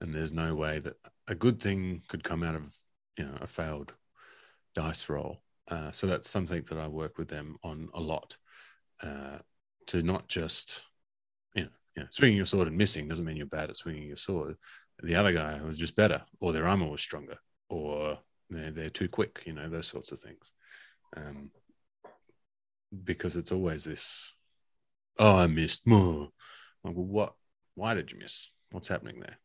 and 0.00 0.14
there's 0.14 0.32
no 0.32 0.54
way 0.54 0.78
that 0.78 0.96
a 1.28 1.34
good 1.34 1.62
thing 1.62 2.02
could 2.08 2.24
come 2.24 2.42
out 2.42 2.54
of 2.54 2.78
you 3.16 3.24
know 3.24 3.36
a 3.40 3.46
failed 3.46 3.92
dice 4.74 5.08
roll. 5.08 5.42
Uh, 5.68 5.90
so 5.92 6.06
that's 6.06 6.28
something 6.28 6.62
that 6.68 6.78
i 6.78 6.86
work 6.86 7.16
with 7.16 7.28
them 7.28 7.56
on 7.62 7.88
a 7.94 8.00
lot. 8.00 8.36
Uh, 9.02 9.38
to 9.86 10.02
not 10.02 10.28
just 10.28 10.84
you 11.54 11.64
know, 11.64 11.70
you 11.96 12.02
know 12.02 12.08
swinging 12.10 12.36
your 12.36 12.46
sword 12.46 12.68
and 12.68 12.76
missing 12.76 13.08
doesn't 13.08 13.24
mean 13.24 13.36
you're 13.36 13.46
bad 13.46 13.70
at 13.70 13.76
swinging 13.76 14.06
your 14.06 14.16
sword. 14.16 14.56
The 15.02 15.16
other 15.16 15.32
guy 15.32 15.60
was 15.62 15.78
just 15.78 15.96
better 15.96 16.22
or 16.40 16.52
their 16.52 16.66
armor 16.66 16.88
was 16.88 17.00
stronger 17.00 17.36
or 17.68 18.18
they're, 18.50 18.70
they're 18.70 18.90
too 18.90 19.08
quick 19.08 19.42
you 19.46 19.52
know 19.52 19.68
those 19.68 19.86
sorts 19.86 20.12
of 20.12 20.20
things. 20.20 20.52
Um, 21.16 21.50
because 23.04 23.36
it's 23.36 23.52
always 23.52 23.84
this 23.84 24.34
oh 25.18 25.38
i 25.38 25.46
missed. 25.46 25.86
More 25.86 26.28
like, 26.84 26.94
well, 26.94 27.06
what 27.06 27.34
why 27.74 27.94
did 27.94 28.12
you 28.12 28.18
miss? 28.18 28.50
What's 28.70 28.88
happening 28.88 29.20
there 29.20 29.38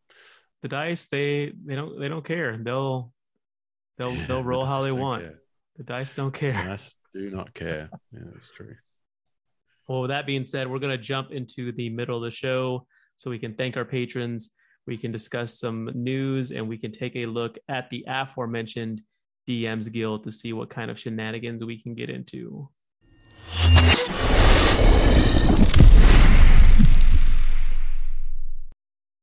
the 0.61 0.67
dice 0.67 1.07
they 1.07 1.53
they 1.65 1.75
don't 1.75 1.99
they 1.99 2.07
don't 2.07 2.25
care. 2.25 2.57
They'll 2.57 3.13
they'll 3.97 4.13
yeah, 4.13 4.25
they'll 4.27 4.43
roll 4.43 4.61
the 4.61 4.67
how 4.67 4.81
they 4.81 4.91
want. 4.91 5.23
care. 5.23 5.39
the 5.77 5.83
dice 5.83 6.13
don't 6.13 6.33
care. 6.33 6.53
The 6.57 6.63
dice 6.69 6.95
do 7.13 7.29
not 7.29 7.53
care. 7.53 7.89
Yeah 8.11 8.19
that's 8.31 8.49
true. 8.49 8.75
Well 9.87 10.01
with 10.01 10.09
that 10.09 10.25
being 10.25 10.45
said 10.45 10.69
we're 10.69 10.79
going 10.79 10.97
to 10.97 11.03
jump 11.03 11.31
into 11.31 11.71
the 11.71 11.89
middle 11.89 12.17
of 12.17 12.23
the 12.23 12.31
show 12.31 12.85
so 13.17 13.29
we 13.29 13.39
can 13.39 13.53
thank 13.55 13.77
our 13.77 13.85
patrons. 13.85 14.51
We 14.85 14.97
can 14.97 15.11
discuss 15.11 15.59
some 15.59 15.89
news 15.93 16.51
and 16.51 16.67
we 16.67 16.77
can 16.77 16.91
take 16.91 17.15
a 17.15 17.25
look 17.25 17.57
at 17.67 17.89
the 17.89 18.05
aforementioned 18.07 19.01
dms 19.47 19.91
guild 19.91 20.23
to 20.23 20.31
see 20.31 20.53
what 20.53 20.69
kind 20.69 20.91
of 20.91 20.99
shenanigans 20.99 21.63
we 21.63 21.81
can 21.81 21.95
get 21.95 22.09
into 22.09 22.69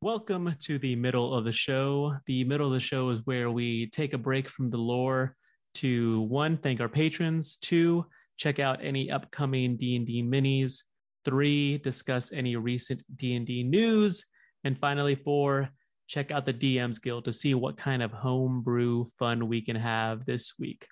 Welcome 0.07 0.55
to 0.61 0.79
the 0.79 0.95
middle 0.95 1.35
of 1.35 1.45
the 1.45 1.53
show. 1.53 2.15
The 2.27 2.45
middle 2.45 2.69
of 2.69 2.73
the 2.73 2.79
show 2.79 3.11
is 3.11 3.23
where 3.25 3.51
we 3.51 3.91
take 3.91 4.13
a 4.13 4.19
break 4.19 4.49
from 4.49 4.71
the 4.71 4.77
lore 4.77 5.35
to 5.75 6.21
one, 6.21 6.59
thank 6.59 6.81
our 6.81 6.89
patrons, 6.89 7.57
two, 7.57 8.07
check 8.37 8.61
out 8.61 8.79
any 8.81 9.11
upcoming 9.11 9.77
D&D 9.77 10.23
minis, 10.23 10.85
three, 11.25 11.79
discuss 11.79 12.33
any 12.33 12.55
recent 12.55 13.03
D&D 13.17 13.65
news, 13.65 14.25
and 14.63 14.79
finally 14.79 15.17
four, 15.17 15.71
check 16.07 16.31
out 16.31 16.47
the 16.47 16.55
DMs 16.55 17.03
Guild 17.03 17.25
to 17.25 17.33
see 17.33 17.55
what 17.55 17.77
kind 17.77 18.01
of 18.01 18.13
homebrew 18.13 19.07
fun 19.19 19.49
we 19.49 19.61
can 19.61 19.75
have 19.75 20.25
this 20.25 20.53
week. 20.57 20.87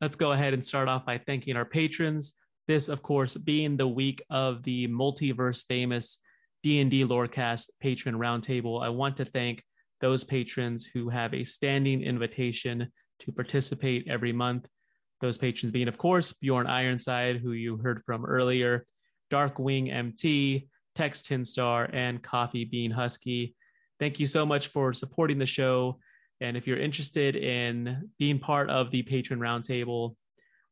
Let's 0.00 0.14
go 0.14 0.30
ahead 0.30 0.54
and 0.54 0.64
start 0.64 0.86
off 0.86 1.04
by 1.04 1.18
thanking 1.18 1.56
our 1.56 1.64
patrons. 1.64 2.34
This, 2.68 2.88
of 2.88 3.02
course, 3.02 3.36
being 3.36 3.76
the 3.76 3.88
week 3.88 4.22
of 4.30 4.62
the 4.62 4.86
multiverse 4.86 5.64
famous 5.66 6.18
D&D 6.62 7.04
Lorecast 7.04 7.66
patron 7.80 8.14
roundtable. 8.14 8.82
I 8.82 8.88
want 8.88 9.16
to 9.18 9.24
thank 9.24 9.62
those 10.00 10.24
patrons 10.24 10.84
who 10.84 11.08
have 11.08 11.34
a 11.34 11.44
standing 11.44 12.02
invitation 12.02 12.90
to 13.20 13.32
participate 13.32 14.08
every 14.08 14.32
month. 14.32 14.66
Those 15.20 15.38
patrons 15.38 15.72
being, 15.72 15.88
of 15.88 15.98
course, 15.98 16.32
Bjorn 16.32 16.66
Ironside, 16.66 17.36
who 17.36 17.52
you 17.52 17.76
heard 17.76 18.02
from 18.06 18.24
earlier, 18.24 18.86
Darkwing 19.30 19.92
MT, 19.92 20.68
Tex 20.94 21.22
Tinstar, 21.22 21.90
and 21.92 22.22
Coffee 22.22 22.64
Bean 22.64 22.90
Husky. 22.90 23.54
Thank 23.98 24.18
you 24.18 24.26
so 24.26 24.46
much 24.46 24.68
for 24.68 24.94
supporting 24.94 25.38
the 25.38 25.46
show. 25.46 25.98
And 26.40 26.56
if 26.56 26.66
you're 26.66 26.78
interested 26.78 27.36
in 27.36 28.10
being 28.18 28.38
part 28.38 28.70
of 28.70 28.90
the 28.90 29.02
patron 29.02 29.40
roundtable, 29.40 30.16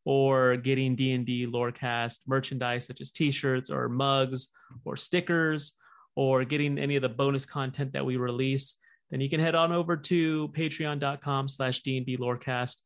or 0.05 0.57
getting 0.57 0.97
D&D 0.97 1.47
Lorecast 1.47 2.19
merchandise 2.27 2.87
such 2.87 3.01
as 3.01 3.11
t-shirts 3.11 3.71
or 3.71 3.89
mugs 3.89 4.49
or 4.85 4.97
stickers 4.97 5.75
or 6.17 6.45
getting 6.45 6.79
any 6.79 6.97
of 6.97 7.03
the 7.03 7.09
bonus 7.09 7.45
content 7.47 7.93
that 7.93 8.05
we 8.05 8.17
release, 8.17 8.75
then 9.11 9.21
you 9.21 9.31
can 9.31 9.41
head 9.41 9.55
on 9.55 9.73
over 9.73 9.97
to 9.97 10.49
patreon.com 10.49 11.49
slash 11.49 11.83
D&D 11.83 12.17
Lorecast. 12.17 12.77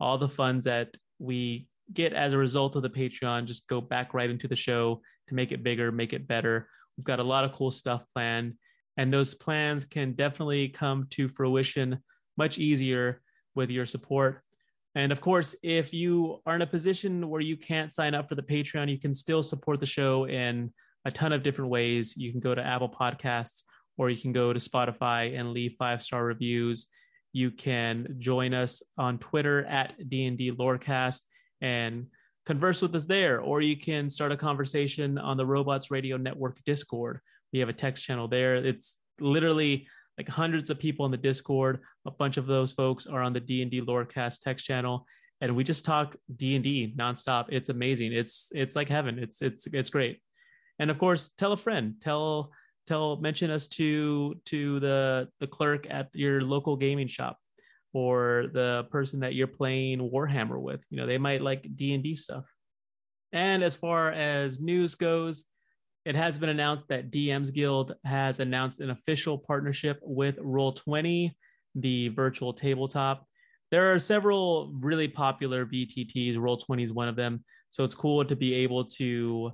All 0.00 0.18
the 0.18 0.28
funds 0.28 0.64
that 0.64 0.96
we 1.18 1.68
get 1.92 2.12
as 2.12 2.32
a 2.32 2.38
result 2.38 2.76
of 2.76 2.82
the 2.82 2.90
Patreon 2.90 3.46
just 3.46 3.68
go 3.68 3.80
back 3.80 4.14
right 4.14 4.30
into 4.30 4.48
the 4.48 4.56
show 4.56 5.00
to 5.28 5.34
make 5.34 5.52
it 5.52 5.62
bigger, 5.62 5.90
make 5.90 6.12
it 6.12 6.28
better. 6.28 6.68
We've 6.96 7.04
got 7.04 7.20
a 7.20 7.24
lot 7.24 7.44
of 7.44 7.52
cool 7.52 7.70
stuff 7.70 8.02
planned, 8.14 8.54
and 8.96 9.12
those 9.12 9.34
plans 9.34 9.84
can 9.84 10.12
definitely 10.12 10.68
come 10.68 11.06
to 11.10 11.28
fruition 11.28 11.98
much 12.36 12.58
easier 12.58 13.20
with 13.54 13.70
your 13.70 13.86
support 13.86 14.42
and 14.98 15.12
of 15.12 15.20
course, 15.20 15.54
if 15.62 15.92
you 15.92 16.40
are 16.44 16.56
in 16.56 16.62
a 16.62 16.66
position 16.66 17.28
where 17.28 17.40
you 17.40 17.56
can't 17.56 17.92
sign 17.92 18.16
up 18.16 18.28
for 18.28 18.34
the 18.34 18.42
Patreon, 18.42 18.90
you 18.90 18.98
can 18.98 19.14
still 19.14 19.44
support 19.44 19.78
the 19.78 19.86
show 19.86 20.26
in 20.26 20.72
a 21.04 21.10
ton 21.12 21.32
of 21.32 21.44
different 21.44 21.70
ways. 21.70 22.16
You 22.16 22.32
can 22.32 22.40
go 22.40 22.52
to 22.52 22.66
Apple 22.66 22.88
Podcasts 22.88 23.62
or 23.96 24.10
you 24.10 24.20
can 24.20 24.32
go 24.32 24.52
to 24.52 24.58
Spotify 24.58 25.38
and 25.38 25.52
leave 25.52 25.76
five 25.78 26.02
star 26.02 26.24
reviews. 26.24 26.86
You 27.32 27.52
can 27.52 28.16
join 28.18 28.52
us 28.52 28.82
on 28.98 29.18
Twitter 29.18 29.64
at 29.66 29.94
D&D 30.10 30.50
Lorecast 30.50 31.20
and 31.60 32.08
converse 32.44 32.82
with 32.82 32.92
us 32.96 33.04
there, 33.04 33.40
or 33.40 33.60
you 33.60 33.76
can 33.76 34.10
start 34.10 34.32
a 34.32 34.36
conversation 34.36 35.16
on 35.16 35.36
the 35.36 35.46
Robots 35.46 35.92
Radio 35.92 36.16
Network 36.16 36.58
Discord. 36.64 37.20
We 37.52 37.60
have 37.60 37.68
a 37.68 37.72
text 37.72 38.04
channel 38.04 38.26
there. 38.26 38.56
It's 38.56 38.96
literally 39.20 39.86
like 40.18 40.28
hundreds 40.28 40.68
of 40.68 40.78
people 40.78 41.06
in 41.06 41.12
the 41.12 41.16
Discord. 41.16 41.80
A 42.04 42.10
bunch 42.10 42.36
of 42.36 42.46
those 42.46 42.72
folks 42.72 43.06
are 43.06 43.22
on 43.22 43.32
the 43.32 43.40
D 43.40 43.62
and 43.62 43.70
D 43.70 43.80
Lorecast 43.80 44.40
text 44.40 44.66
channel, 44.66 45.06
and 45.40 45.54
we 45.54 45.64
just 45.64 45.84
talk 45.84 46.16
D 46.36 46.56
and 46.56 46.64
D 46.64 46.92
nonstop. 46.98 47.46
It's 47.48 47.68
amazing. 47.68 48.12
It's 48.12 48.50
it's 48.52 48.74
like 48.76 48.88
heaven. 48.88 49.18
It's 49.18 49.40
it's 49.40 49.66
it's 49.68 49.90
great. 49.90 50.20
And 50.80 50.90
of 50.90 50.98
course, 50.98 51.30
tell 51.38 51.52
a 51.52 51.56
friend. 51.56 51.94
Tell 52.02 52.50
tell 52.86 53.20
mention 53.20 53.50
us 53.50 53.68
to 53.68 54.34
to 54.46 54.80
the 54.80 55.28
the 55.38 55.46
clerk 55.46 55.86
at 55.88 56.08
your 56.12 56.42
local 56.42 56.76
gaming 56.76 57.08
shop 57.08 57.38
or 57.92 58.46
the 58.52 58.86
person 58.90 59.20
that 59.20 59.34
you're 59.34 59.46
playing 59.46 59.98
Warhammer 59.98 60.60
with. 60.60 60.84
You 60.90 60.98
know, 60.98 61.06
they 61.06 61.18
might 61.18 61.42
like 61.42 61.66
D 61.76 61.94
and 61.94 62.02
D 62.02 62.16
stuff. 62.16 62.44
And 63.32 63.62
as 63.62 63.76
far 63.76 64.10
as 64.10 64.58
news 64.58 64.94
goes, 64.94 65.44
it 66.08 66.14
has 66.14 66.38
been 66.38 66.48
announced 66.48 66.88
that 66.88 67.10
DMs 67.10 67.52
Guild 67.52 67.94
has 68.02 68.40
announced 68.40 68.80
an 68.80 68.88
official 68.88 69.36
partnership 69.36 70.00
with 70.02 70.38
Roll20. 70.38 71.32
the 71.74 72.08
virtual 72.08 72.54
tabletop. 72.54 73.26
There 73.70 73.92
are 73.92 73.98
several 73.98 74.72
really 74.80 75.06
popular 75.06 75.66
VTTs. 75.66 76.34
Roll20 76.36 76.82
is 76.82 76.94
one 76.94 77.08
of 77.08 77.14
them. 77.14 77.44
So 77.68 77.84
it's 77.84 77.94
cool 77.94 78.24
to 78.24 78.34
be 78.34 78.54
able 78.54 78.86
to 78.86 79.52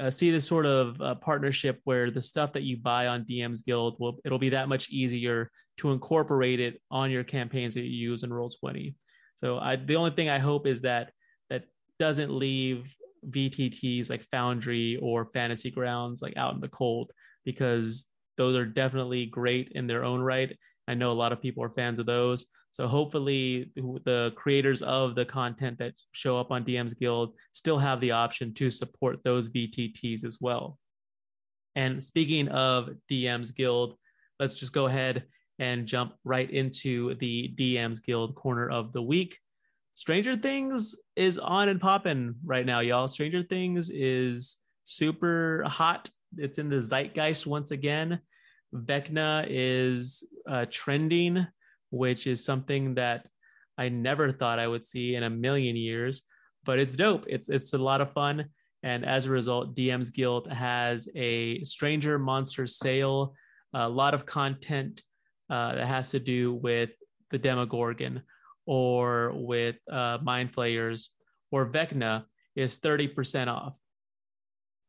uh, 0.00 0.12
see 0.12 0.30
this 0.30 0.46
sort 0.46 0.64
of 0.64 1.00
uh, 1.02 1.16
partnership 1.16 1.80
where 1.82 2.08
the 2.12 2.22
stuff 2.22 2.52
that 2.52 2.62
you 2.62 2.76
buy 2.76 3.08
on 3.08 3.24
DM's 3.24 3.62
Guild 3.62 3.96
will 3.98 4.20
it'll 4.24 4.38
be 4.38 4.50
that 4.50 4.68
much 4.68 4.90
easier 4.90 5.50
to 5.78 5.90
incorporate 5.90 6.60
it 6.60 6.80
on 6.92 7.10
your 7.10 7.24
campaigns 7.24 7.74
that 7.74 7.82
you 7.82 8.10
use 8.10 8.22
in 8.22 8.30
Roll20. 8.30 8.94
So 9.34 9.58
I, 9.58 9.74
the 9.74 9.96
only 9.96 10.12
thing 10.12 10.28
I 10.28 10.38
hope 10.38 10.68
is 10.68 10.82
that 10.82 11.10
that 11.48 11.64
doesn't 11.98 12.30
leave 12.30 12.94
VTTs 13.28 14.10
like 14.10 14.26
Foundry 14.30 14.98
or 15.02 15.30
Fantasy 15.32 15.70
Grounds 15.70 16.22
like 16.22 16.36
out 16.36 16.54
in 16.54 16.60
the 16.60 16.68
cold 16.68 17.12
because 17.44 18.06
those 18.36 18.56
are 18.56 18.66
definitely 18.66 19.26
great 19.26 19.72
in 19.74 19.86
their 19.86 20.04
own 20.04 20.20
right. 20.20 20.56
I 20.88 20.94
know 20.94 21.10
a 21.10 21.12
lot 21.12 21.32
of 21.32 21.42
people 21.42 21.62
are 21.62 21.70
fans 21.70 21.98
of 21.98 22.06
those. 22.06 22.46
So 22.70 22.86
hopefully 22.86 23.72
the 24.04 24.32
creators 24.36 24.82
of 24.82 25.14
the 25.14 25.24
content 25.24 25.78
that 25.78 25.94
show 26.12 26.36
up 26.36 26.50
on 26.50 26.64
DM's 26.64 26.94
Guild 26.94 27.34
still 27.52 27.78
have 27.78 28.00
the 28.00 28.12
option 28.12 28.54
to 28.54 28.70
support 28.70 29.18
those 29.24 29.48
VTTs 29.48 30.24
as 30.24 30.38
well. 30.40 30.78
And 31.74 32.02
speaking 32.02 32.48
of 32.48 32.90
DM's 33.10 33.50
Guild, 33.50 33.96
let's 34.38 34.54
just 34.54 34.72
go 34.72 34.86
ahead 34.86 35.24
and 35.58 35.86
jump 35.86 36.14
right 36.24 36.50
into 36.50 37.14
the 37.16 37.54
DM's 37.58 38.00
Guild 38.00 38.34
corner 38.34 38.68
of 38.70 38.92
the 38.92 39.02
week. 39.02 39.38
Stranger 40.00 40.34
Things 40.34 40.94
is 41.14 41.38
on 41.38 41.68
and 41.68 41.78
popping 41.78 42.34
right 42.42 42.64
now, 42.64 42.80
y'all. 42.80 43.06
Stranger 43.06 43.42
Things 43.42 43.90
is 43.90 44.56
super 44.86 45.62
hot. 45.66 46.08
It's 46.38 46.56
in 46.56 46.70
the 46.70 46.80
zeitgeist 46.80 47.46
once 47.46 47.70
again. 47.70 48.18
Vecna 48.74 49.44
is 49.50 50.26
uh, 50.48 50.64
trending, 50.70 51.46
which 51.90 52.26
is 52.26 52.42
something 52.42 52.94
that 52.94 53.26
I 53.76 53.90
never 53.90 54.32
thought 54.32 54.58
I 54.58 54.68
would 54.68 54.86
see 54.86 55.16
in 55.16 55.22
a 55.22 55.28
million 55.28 55.76
years. 55.76 56.22
But 56.64 56.78
it's 56.78 56.96
dope. 56.96 57.26
It's 57.26 57.50
it's 57.50 57.74
a 57.74 57.78
lot 57.78 58.00
of 58.00 58.14
fun, 58.14 58.46
and 58.82 59.04
as 59.04 59.26
a 59.26 59.30
result, 59.30 59.76
DM's 59.76 60.08
Guild 60.08 60.50
has 60.50 61.10
a 61.14 61.62
Stranger 61.64 62.18
Monster 62.18 62.66
sale. 62.66 63.34
A 63.74 63.86
lot 63.86 64.14
of 64.14 64.24
content 64.24 65.02
uh, 65.50 65.74
that 65.74 65.86
has 65.86 66.10
to 66.12 66.18
do 66.18 66.54
with 66.54 66.88
the 67.30 67.38
Demogorgon 67.38 68.22
or 68.70 69.32
with 69.34 69.74
uh, 69.90 70.16
Mind 70.22 70.54
Flayers 70.54 71.10
or 71.50 71.68
Vecna 71.72 72.22
is 72.54 72.78
30% 72.78 73.48
off. 73.48 73.74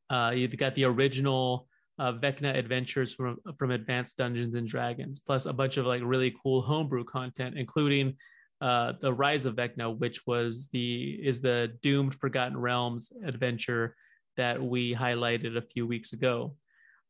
Uh, 0.07 0.33
you've 0.35 0.55
got 0.55 0.75
the 0.75 0.85
original 0.85 1.67
uh, 1.97 2.13
Vecna 2.13 2.55
adventures 2.55 3.11
from, 3.11 3.39
from 3.57 3.71
Advanced 3.71 4.17
Dungeons 4.17 4.53
and 4.53 4.67
Dragons, 4.67 5.19
plus 5.19 5.47
a 5.47 5.53
bunch 5.53 5.77
of 5.77 5.87
like 5.87 6.03
really 6.05 6.31
cool 6.43 6.61
homebrew 6.61 7.05
content, 7.05 7.57
including 7.57 8.17
uh, 8.61 8.93
the 9.01 9.11
Rise 9.11 9.45
of 9.47 9.55
Vecna, 9.55 9.97
which 9.97 10.27
was 10.27 10.69
the 10.71 11.19
is 11.19 11.41
the 11.41 11.75
Doomed 11.81 12.13
Forgotten 12.13 12.59
Realms 12.59 13.11
adventure 13.25 13.95
that 14.37 14.61
we 14.61 14.93
highlighted 14.93 15.57
a 15.57 15.61
few 15.63 15.87
weeks 15.87 16.13
ago. 16.13 16.55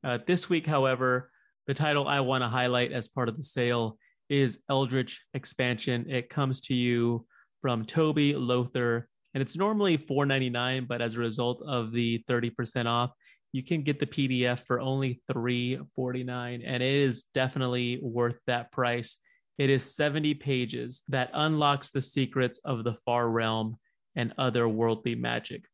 Uh, 0.05 0.19
this 0.25 0.49
week, 0.49 0.65
however, 0.65 1.31
the 1.67 1.73
title 1.73 2.07
I 2.07 2.21
want 2.21 2.43
to 2.43 2.47
highlight 2.47 2.93
as 2.93 3.09
part 3.09 3.27
of 3.27 3.35
the 3.35 3.43
sale 3.43 3.97
is 4.31 4.59
Eldritch 4.69 5.21
Expansion. 5.33 6.05
It 6.09 6.29
comes 6.29 6.61
to 6.61 6.73
you 6.73 7.25
from 7.61 7.83
Toby 7.83 8.33
Lothar, 8.33 9.09
and 9.33 9.41
it's 9.41 9.57
normally 9.57 9.97
$4.99, 9.97 10.87
but 10.87 11.01
as 11.01 11.15
a 11.15 11.19
result 11.19 11.61
of 11.67 11.91
the 11.91 12.23
30% 12.29 12.85
off, 12.85 13.11
you 13.51 13.61
can 13.61 13.81
get 13.81 13.99
the 13.99 14.05
PDF 14.05 14.65
for 14.65 14.79
only 14.79 15.21
$3.49, 15.29 16.63
and 16.65 16.81
it 16.81 16.95
is 16.95 17.23
definitely 17.33 17.99
worth 18.01 18.37
that 18.47 18.71
price. 18.71 19.17
It 19.57 19.69
is 19.69 19.95
70 19.95 20.35
pages 20.35 21.01
that 21.09 21.29
unlocks 21.33 21.91
the 21.91 22.01
secrets 22.01 22.59
of 22.63 22.85
the 22.85 22.95
far 23.05 23.29
realm 23.29 23.75
and 24.15 24.33
other 24.37 24.67
worldly 24.67 25.15
magic. 25.15 25.65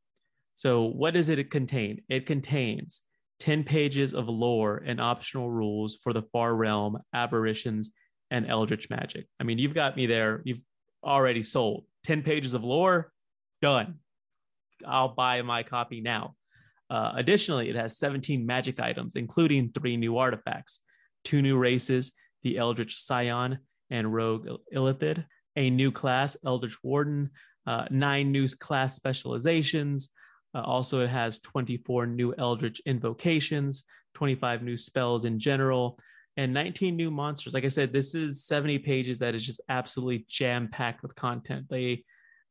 So, 0.56 0.86
what 0.86 1.14
does 1.14 1.30
it 1.30 1.52
contain? 1.52 2.02
It 2.10 2.26
contains 2.26 3.02
10 3.40 3.64
pages 3.64 4.16
of 4.16 4.28
lore 4.28 4.82
and 4.84 5.00
optional 5.00 5.52
rules 5.52 5.98
for 6.02 6.12
the 6.12 6.24
far 6.34 6.56
realm, 6.56 6.98
aberrations, 7.14 7.92
and 8.32 8.48
eldritch 8.48 8.90
magic. 8.90 9.28
I 9.40 9.44
mean, 9.44 9.58
you've 9.58 9.74
got 9.74 9.96
me 9.96 10.06
there. 10.06 10.42
You've 10.46 10.62
already 11.04 11.44
sold 11.44 11.86
10 12.06 12.24
pages 12.24 12.54
of 12.54 12.64
lore, 12.64 13.12
done. 13.62 13.96
I'll 14.86 15.10
buy 15.10 15.42
my 15.42 15.64
copy 15.64 16.02
now. 16.02 16.36
Uh, 16.90 17.14
additionally, 17.16 17.70
it 17.70 17.76
has 17.76 17.98
17 17.98 18.46
magic 18.46 18.80
items, 18.80 19.16
including 19.16 19.72
three 19.72 19.98
new 19.98 20.18
artifacts, 20.18 20.82
two 21.24 21.42
new 21.42 21.58
races, 21.58 22.14
the 22.44 22.58
Eldritch 22.58 23.00
Scion 23.00 23.60
and 23.90 24.14
Rogue 24.14 24.48
Illithid, 24.74 25.26
a 25.56 25.70
new 25.70 25.92
class, 25.92 26.38
Eldritch 26.46 26.78
Warden, 26.84 27.32
uh, 27.66 27.86
nine 27.90 28.32
new 28.32 28.48
class 28.48 28.96
specializations, 28.96 30.10
uh, 30.58 30.62
also, 30.62 31.02
it 31.02 31.10
has 31.10 31.40
24 31.40 32.08
new 32.08 32.34
Eldritch 32.38 32.82
invocations, 32.86 33.84
25 34.16 34.64
new 34.64 34.78
spells 34.78 35.26
in 35.26 35.40
general, 35.40 36.00
and 36.38 36.54
19 36.54 36.96
new 36.96 37.12
monsters. 37.12 37.54
Like 37.54 37.66
I 37.66 37.70
said, 37.70 37.92
this 37.92 38.16
is 38.16 38.46
70 38.46 38.80
pages 38.80 39.20
that 39.20 39.36
is 39.36 39.46
just 39.46 39.60
absolutely 39.70 40.26
jam 40.30 40.70
packed 40.72 41.02
with 41.02 41.16
content. 41.16 41.66
They 41.70 42.04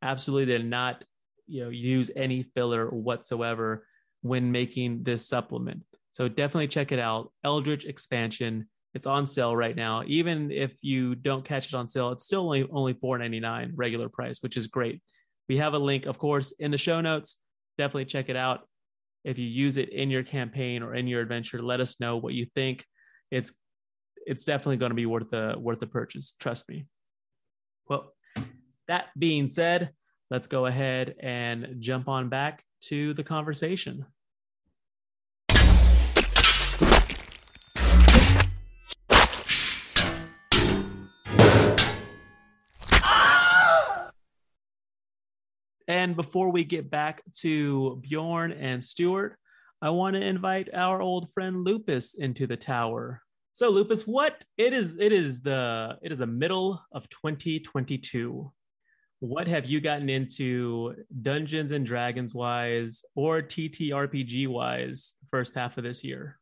absolutely 0.03 0.47
did 0.47 0.67
not, 0.67 1.05
you 1.47 1.65
know, 1.65 1.71
use 1.71 2.11
any 2.17 2.43
filler 2.55 2.91
whatsoever 2.91 3.87
when 4.23 4.51
making 4.51 5.05
this 5.05 5.27
supplement. 5.27 5.83
So 6.11 6.29
definitely 6.29 6.69
check 6.69 6.93
it 6.93 6.99
out. 6.99 7.33
Eldritch 7.45 7.85
expansion. 7.85 8.69
It's 8.95 9.07
on 9.07 9.27
sale 9.27 9.55
right 9.55 9.77
now. 9.77 10.03
Even 10.07 10.51
if 10.51 10.73
you 10.83 11.15
don't 11.15 11.45
catch 11.45 11.69
it 11.69 11.75
on 11.75 11.87
sale, 11.87 12.11
it's 12.11 12.25
still 12.25 12.41
only 12.41 12.67
only 12.71 12.95
$4.99 12.95 13.73
regular 13.75 14.09
price, 14.09 14.39
which 14.41 14.57
is 14.57 14.67
great. 14.67 15.01
We 15.49 15.59
have 15.59 15.75
a 15.75 15.79
link, 15.79 16.07
of 16.07 16.19
course, 16.19 16.53
in 16.59 16.71
the 16.71 16.79
show 16.79 17.01
notes 17.01 17.39
definitely 17.79 18.07
check 18.07 18.29
it 18.29 18.37
out. 18.37 18.67
If 19.25 19.39
you 19.39 19.45
use 19.45 19.77
it 19.77 19.91
in 19.91 20.11
your 20.11 20.23
campaign 20.23 20.83
or 20.83 20.95
in 20.95 21.07
your 21.07 21.21
adventure, 21.21 21.63
let 21.63 21.81
us 21.81 22.01
know 22.01 22.17
what 22.17 22.33
you 22.33 22.47
think. 22.55 22.85
It's 23.31 23.53
it's 24.27 24.45
definitely 24.45 24.77
going 24.77 24.91
to 24.91 24.97
be 24.97 25.07
worth 25.07 25.31
the 25.31 25.55
worth 25.57 25.81
the 25.81 25.87
purchase. 25.87 26.33
Trust 26.39 26.69
me. 26.69 26.87
Well, 27.89 28.13
that 28.89 29.07
being 29.19 29.49
said, 29.49 29.93
let's 30.31 30.49
go 30.49 30.67
ahead 30.67 31.15
and 31.21 31.77
jump 31.79 32.09
on 32.09 32.29
back 32.29 32.65
to 32.83 33.15
the 33.15 33.23
conversation. 33.23 34.05
And 45.89 46.17
before 46.17 46.51
we 46.51 46.65
get 46.65 46.91
back 46.91 47.23
to 47.43 48.01
Bjorn 48.03 48.51
and 48.51 48.83
Stuart, 48.83 49.39
I 49.81 49.91
want 49.91 50.15
to 50.15 50.21
invite 50.21 50.69
our 50.75 51.01
old 51.01 51.31
friend 51.33 51.65
Lupus 51.65 52.15
into 52.15 52.49
the 52.49 52.57
tower. 52.57 53.23
So 53.57 53.71
Lupus, 53.71 54.07
what 54.07 54.45
it 54.59 54.75
is 54.75 54.99
it 55.01 55.15
is 55.15 55.41
the 55.41 55.97
it 56.03 56.13
is 56.13 56.19
the 56.19 56.27
middle 56.27 56.79
of 56.93 57.09
2022. 57.09 58.53
What 59.21 59.49
have 59.49 59.65
you 59.65 59.81
gotten 59.81 60.11
into 60.11 60.95
Dungeons 61.23 61.73
and 61.73 61.87
Dragons 61.87 62.35
wise 62.35 63.03
or 63.15 63.41
TTRPG 63.41 64.47
wise 64.47 65.15
first 65.31 65.55
half 65.55 65.79
of 65.79 65.85
this 65.85 66.05
year? 66.05 66.39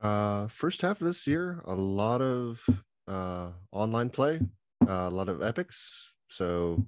Uh 0.00 0.46
first 0.46 0.80
half 0.80 1.02
of 1.02 1.06
this 1.06 1.26
year, 1.26 1.60
a 1.66 1.74
lot 1.74 2.22
of 2.22 2.64
uh 3.06 3.50
online 3.70 4.08
play, 4.08 4.40
uh, 4.88 4.90
a 4.90 5.10
lot 5.10 5.28
of 5.28 5.42
epics. 5.42 6.10
So 6.28 6.86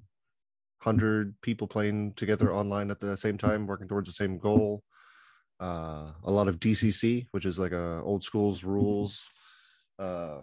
100 0.83 1.39
people 1.43 1.67
playing 1.67 2.15
together 2.15 2.55
online 2.55 2.91
at 2.91 3.01
the 3.01 3.19
same 3.19 3.37
time 3.37 3.67
working 3.67 3.87
towards 3.87 4.09
the 4.09 4.15
same 4.15 4.39
goal 4.39 4.83
uh, 5.61 6.07
a 6.25 6.31
lot 6.31 6.49
of 6.49 6.61
dcc 6.61 7.27
which 7.33 7.47
is 7.47 7.59
like 7.59 7.73
a 7.73 8.01
old 8.05 8.23
school's 8.23 8.63
rules 8.65 9.29
uh, 9.99 10.39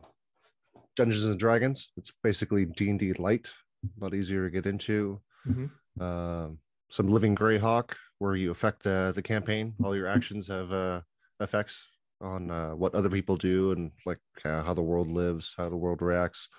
dungeons 0.95 1.25
and 1.25 1.39
dragons. 1.39 1.91
It's 1.97 2.11
basically 2.23 2.65
d&d 2.65 3.13
light 3.13 3.49
a 3.83 4.03
lot 4.03 4.13
easier 4.13 4.45
to 4.45 4.51
get 4.51 4.65
into. 4.65 5.21
Mm-hmm. 5.47 5.65
uh, 6.01 6.47
some 6.89 7.07
living 7.07 7.35
greyhawk 7.35 7.93
where 8.17 8.35
you 8.35 8.49
affect 8.49 8.81
the, 8.81 9.11
the 9.13 9.21
campaign. 9.21 9.75
All 9.83 9.95
your 9.95 10.07
actions 10.07 10.47
have 10.47 10.71
uh, 10.71 11.01
effects 11.39 11.87
on 12.19 12.49
uh, 12.49 12.71
what 12.71 12.95
other 12.95 13.09
people 13.09 13.37
do 13.37 13.71
and 13.71 13.91
like 14.05 14.19
uh, 14.43 14.63
how 14.63 14.73
the 14.73 14.81
world 14.81 15.11
lives 15.11 15.53
how 15.57 15.69
the 15.69 15.77
world 15.77 16.01
reacts. 16.01 16.49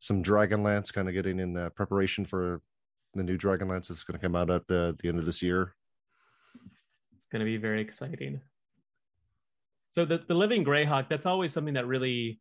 Some 0.00 0.22
dragonlance 0.22 0.92
kind 0.92 1.08
of 1.08 1.14
getting 1.14 1.38
in 1.38 1.52
the 1.52 1.70
preparation 1.70 2.24
for 2.24 2.60
the 3.14 3.22
new 3.22 3.38
Dragonlance 3.38 3.90
is 3.90 4.04
going 4.04 4.18
to 4.18 4.24
come 4.24 4.36
out 4.36 4.50
at 4.50 4.66
the, 4.66 4.96
the 5.00 5.08
end 5.08 5.18
of 5.18 5.24
this 5.24 5.42
year. 5.42 5.74
It's 7.24 7.32
going 7.32 7.40
to 7.40 7.46
be 7.46 7.56
very 7.56 7.80
exciting. 7.80 8.40
So 9.92 10.04
the, 10.04 10.22
the 10.26 10.34
living 10.34 10.64
Greyhawk, 10.64 11.08
that's 11.08 11.26
always 11.26 11.52
something 11.52 11.74
that 11.74 11.86
really 11.86 12.40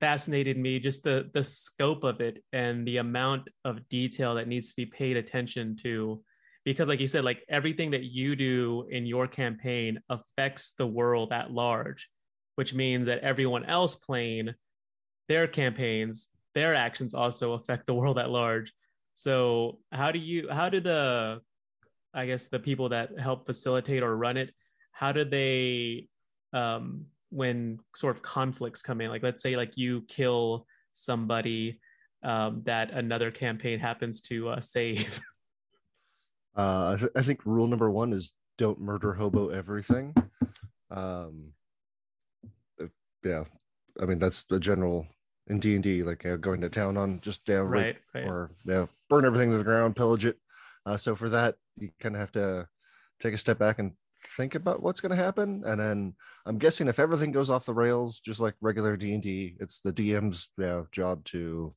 fascinated 0.00 0.58
me, 0.58 0.80
just 0.80 1.04
the 1.04 1.30
the 1.32 1.44
scope 1.44 2.02
of 2.02 2.20
it 2.20 2.42
and 2.52 2.86
the 2.86 2.96
amount 2.96 3.48
of 3.64 3.88
detail 3.88 4.34
that 4.34 4.48
needs 4.48 4.70
to 4.70 4.76
be 4.76 4.86
paid 4.86 5.16
attention 5.16 5.76
to. 5.82 6.22
Because 6.64 6.88
like 6.88 6.98
you 6.98 7.06
said, 7.06 7.24
like 7.24 7.44
everything 7.48 7.92
that 7.92 8.04
you 8.04 8.34
do 8.34 8.86
in 8.90 9.06
your 9.06 9.28
campaign 9.28 10.00
affects 10.08 10.72
the 10.76 10.86
world 10.86 11.32
at 11.32 11.52
large, 11.52 12.08
which 12.56 12.74
means 12.74 13.06
that 13.06 13.20
everyone 13.20 13.64
else 13.64 13.94
playing 13.94 14.54
their 15.28 15.46
campaigns, 15.46 16.28
their 16.54 16.74
actions 16.74 17.14
also 17.14 17.52
affect 17.52 17.86
the 17.86 17.94
world 17.94 18.18
at 18.18 18.30
large. 18.30 18.72
So 19.14 19.78
how 19.92 20.10
do 20.10 20.18
you 20.18 20.48
how 20.50 20.68
do 20.68 20.80
the 20.80 21.40
I 22.16 22.26
guess 22.26 22.48
the 22.48 22.58
people 22.58 22.88
that 22.88 23.18
help 23.18 23.46
facilitate 23.46 24.02
or 24.02 24.16
run 24.16 24.36
it, 24.36 24.52
how 24.92 25.12
do 25.12 25.24
they 25.24 26.08
um 26.52 27.06
when 27.30 27.78
sort 27.94 28.16
of 28.16 28.22
conflicts 28.22 28.82
come 28.82 29.00
in? 29.00 29.10
Like 29.10 29.22
let's 29.22 29.42
say 29.42 29.56
like 29.56 29.76
you 29.76 30.02
kill 30.08 30.66
somebody 30.92 31.80
um, 32.22 32.62
that 32.64 32.90
another 32.90 33.30
campaign 33.30 33.78
happens 33.78 34.20
to 34.22 34.48
uh, 34.48 34.60
save. 34.60 35.20
Uh, 36.58 36.94
I, 36.94 36.96
th- 36.98 37.12
I 37.14 37.20
think 37.20 37.44
rule 37.44 37.66
number 37.66 37.90
one 37.90 38.14
is 38.14 38.32
don't 38.56 38.80
murder 38.80 39.12
hobo 39.12 39.50
everything. 39.50 40.14
Um, 40.90 41.52
uh, 42.80 42.86
yeah, 43.22 43.44
I 44.00 44.06
mean 44.06 44.18
that's 44.18 44.44
the 44.44 44.58
general 44.58 45.06
in 45.48 45.58
D 45.58 45.74
and 45.74 45.84
D, 45.84 46.02
like 46.02 46.24
uh, 46.24 46.36
going 46.36 46.62
to 46.62 46.70
town 46.70 46.96
on 46.96 47.20
just 47.20 47.46
yeah, 47.46 47.56
right, 47.56 47.98
right. 48.14 48.24
or 48.24 48.52
yeah, 48.64 48.86
burn 49.10 49.26
everything 49.26 49.50
to 49.50 49.58
the 49.58 49.64
ground, 49.64 49.96
pillage 49.96 50.24
it. 50.24 50.38
Uh, 50.86 50.96
so 50.96 51.14
for 51.14 51.28
that, 51.28 51.56
you 51.78 51.90
kind 52.00 52.14
of 52.14 52.20
have 52.20 52.32
to 52.32 52.68
take 53.20 53.34
a 53.34 53.38
step 53.38 53.58
back 53.58 53.78
and 53.78 53.92
think 54.36 54.54
about 54.54 54.82
what's 54.82 55.00
going 55.00 55.10
to 55.10 55.22
happen, 55.22 55.62
and 55.66 55.80
then 55.80 56.14
I'm 56.46 56.58
guessing 56.58 56.88
if 56.88 56.98
everything 56.98 57.32
goes 57.32 57.50
off 57.50 57.66
the 57.66 57.74
rails, 57.74 58.20
just 58.20 58.40
like 58.40 58.54
regular 58.60 58.96
D 58.96 59.14
and 59.14 59.22
D, 59.22 59.56
it's 59.60 59.80
the 59.80 59.92
DM's 59.92 60.48
yeah, 60.58 60.82
job 60.92 61.24
to 61.26 61.74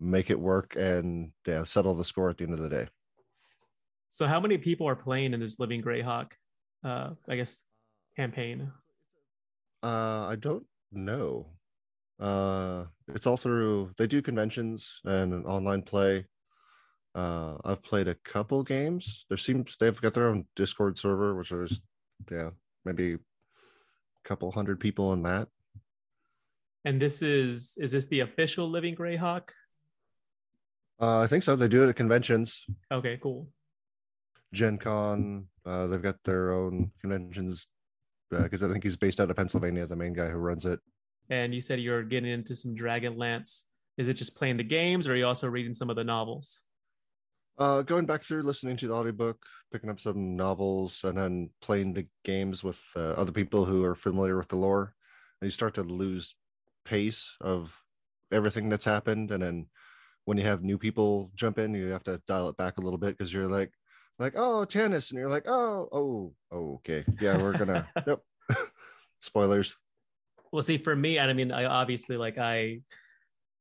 make 0.00 0.30
it 0.30 0.38
work 0.38 0.76
and 0.76 1.32
yeah, 1.46 1.64
settle 1.64 1.94
the 1.94 2.04
score 2.04 2.30
at 2.30 2.38
the 2.38 2.44
end 2.44 2.54
of 2.54 2.60
the 2.60 2.68
day. 2.68 2.88
So, 4.08 4.26
how 4.26 4.40
many 4.40 4.58
people 4.58 4.88
are 4.88 4.96
playing 4.96 5.34
in 5.34 5.40
this 5.40 5.58
Living 5.58 5.82
Greyhawk? 5.82 6.32
Uh, 6.84 7.10
I 7.28 7.36
guess 7.36 7.62
campaign. 8.16 8.70
Uh, 9.82 10.26
I 10.26 10.36
don't 10.36 10.64
know. 10.92 11.46
Uh, 12.20 12.84
it's 13.08 13.26
all 13.26 13.36
through. 13.36 13.90
They 13.98 14.06
do 14.06 14.22
conventions 14.22 15.00
and 15.04 15.32
an 15.32 15.44
online 15.44 15.82
play. 15.82 16.26
Uh, 17.14 17.56
I've 17.64 17.82
played 17.82 18.08
a 18.08 18.16
couple 18.16 18.62
games. 18.62 19.24
There 19.28 19.38
seems 19.38 19.76
they've 19.76 20.00
got 20.00 20.14
their 20.14 20.28
own 20.28 20.46
Discord 20.56 20.98
server, 20.98 21.34
which 21.36 21.52
is 21.52 21.80
yeah, 22.30 22.50
maybe 22.84 23.14
a 23.14 23.18
couple 24.24 24.50
hundred 24.50 24.80
people 24.80 25.12
in 25.12 25.22
that. 25.22 25.48
And 26.84 27.00
this 27.00 27.22
is 27.22 27.76
is 27.78 27.92
this 27.92 28.06
the 28.06 28.20
official 28.20 28.68
Living 28.68 28.96
Greyhawk? 28.96 29.50
Uh, 31.00 31.20
I 31.20 31.26
think 31.26 31.42
so. 31.42 31.56
They 31.56 31.68
do 31.68 31.84
it 31.84 31.88
at 31.88 31.96
conventions. 31.96 32.64
Okay, 32.90 33.18
cool. 33.22 33.48
Gen 34.52 34.78
Con. 34.78 35.46
Uh, 35.64 35.86
they've 35.86 36.02
got 36.02 36.22
their 36.24 36.52
own 36.52 36.90
conventions 37.00 37.66
because 38.30 38.62
uh, 38.62 38.68
I 38.68 38.72
think 38.72 38.84
he's 38.84 38.96
based 38.96 39.20
out 39.20 39.30
of 39.30 39.36
Pennsylvania, 39.36 39.86
the 39.86 39.96
main 39.96 40.12
guy 40.12 40.28
who 40.28 40.38
runs 40.38 40.64
it. 40.64 40.80
And 41.30 41.54
you 41.54 41.60
said 41.60 41.80
you're 41.80 42.02
getting 42.02 42.30
into 42.30 42.54
some 42.54 42.74
Dragonlance. 42.74 43.62
Is 43.96 44.08
it 44.08 44.14
just 44.14 44.36
playing 44.36 44.56
the 44.56 44.64
games, 44.64 45.06
or 45.06 45.12
are 45.12 45.16
you 45.16 45.26
also 45.26 45.48
reading 45.48 45.74
some 45.74 45.88
of 45.90 45.96
the 45.96 46.04
novels? 46.04 46.62
Uh, 47.56 47.82
going 47.82 48.04
back 48.04 48.22
through 48.22 48.42
listening 48.42 48.76
to 48.76 48.88
the 48.88 48.94
audiobook, 48.94 49.44
picking 49.72 49.88
up 49.88 50.00
some 50.00 50.34
novels, 50.34 51.02
and 51.04 51.16
then 51.16 51.50
playing 51.60 51.92
the 51.92 52.06
games 52.24 52.64
with 52.64 52.82
uh, 52.96 53.12
other 53.12 53.30
people 53.30 53.64
who 53.64 53.84
are 53.84 53.94
familiar 53.94 54.36
with 54.36 54.48
the 54.48 54.56
lore. 54.56 54.94
And 55.40 55.46
you 55.46 55.50
start 55.50 55.74
to 55.74 55.82
lose 55.82 56.34
pace 56.84 57.36
of 57.40 57.76
everything 58.32 58.68
that's 58.68 58.84
happened, 58.84 59.30
and 59.30 59.42
then 59.42 59.66
when 60.24 60.36
you 60.36 60.44
have 60.44 60.64
new 60.64 60.78
people 60.78 61.30
jump 61.36 61.58
in, 61.58 61.74
you 61.74 61.86
have 61.88 62.04
to 62.04 62.20
dial 62.26 62.48
it 62.48 62.56
back 62.56 62.78
a 62.78 62.80
little 62.80 62.98
bit 62.98 63.16
because 63.16 63.32
you're 63.32 63.46
like, 63.46 63.70
like, 64.18 64.34
oh, 64.36 64.64
tennis, 64.64 65.10
and 65.10 65.18
you're 65.18 65.28
like, 65.28 65.44
oh, 65.46 65.88
oh, 65.92 66.32
oh, 66.50 66.74
okay, 66.74 67.04
yeah, 67.20 67.36
we're 67.36 67.56
gonna, 67.56 67.88
yep, 68.06 68.20
spoilers. 69.20 69.76
Well, 70.50 70.62
see, 70.62 70.78
for 70.78 70.94
me, 70.96 71.18
and 71.18 71.30
I 71.30 71.34
mean, 71.34 71.52
I 71.52 71.64
obviously 71.66 72.16
like 72.16 72.38
I 72.38 72.80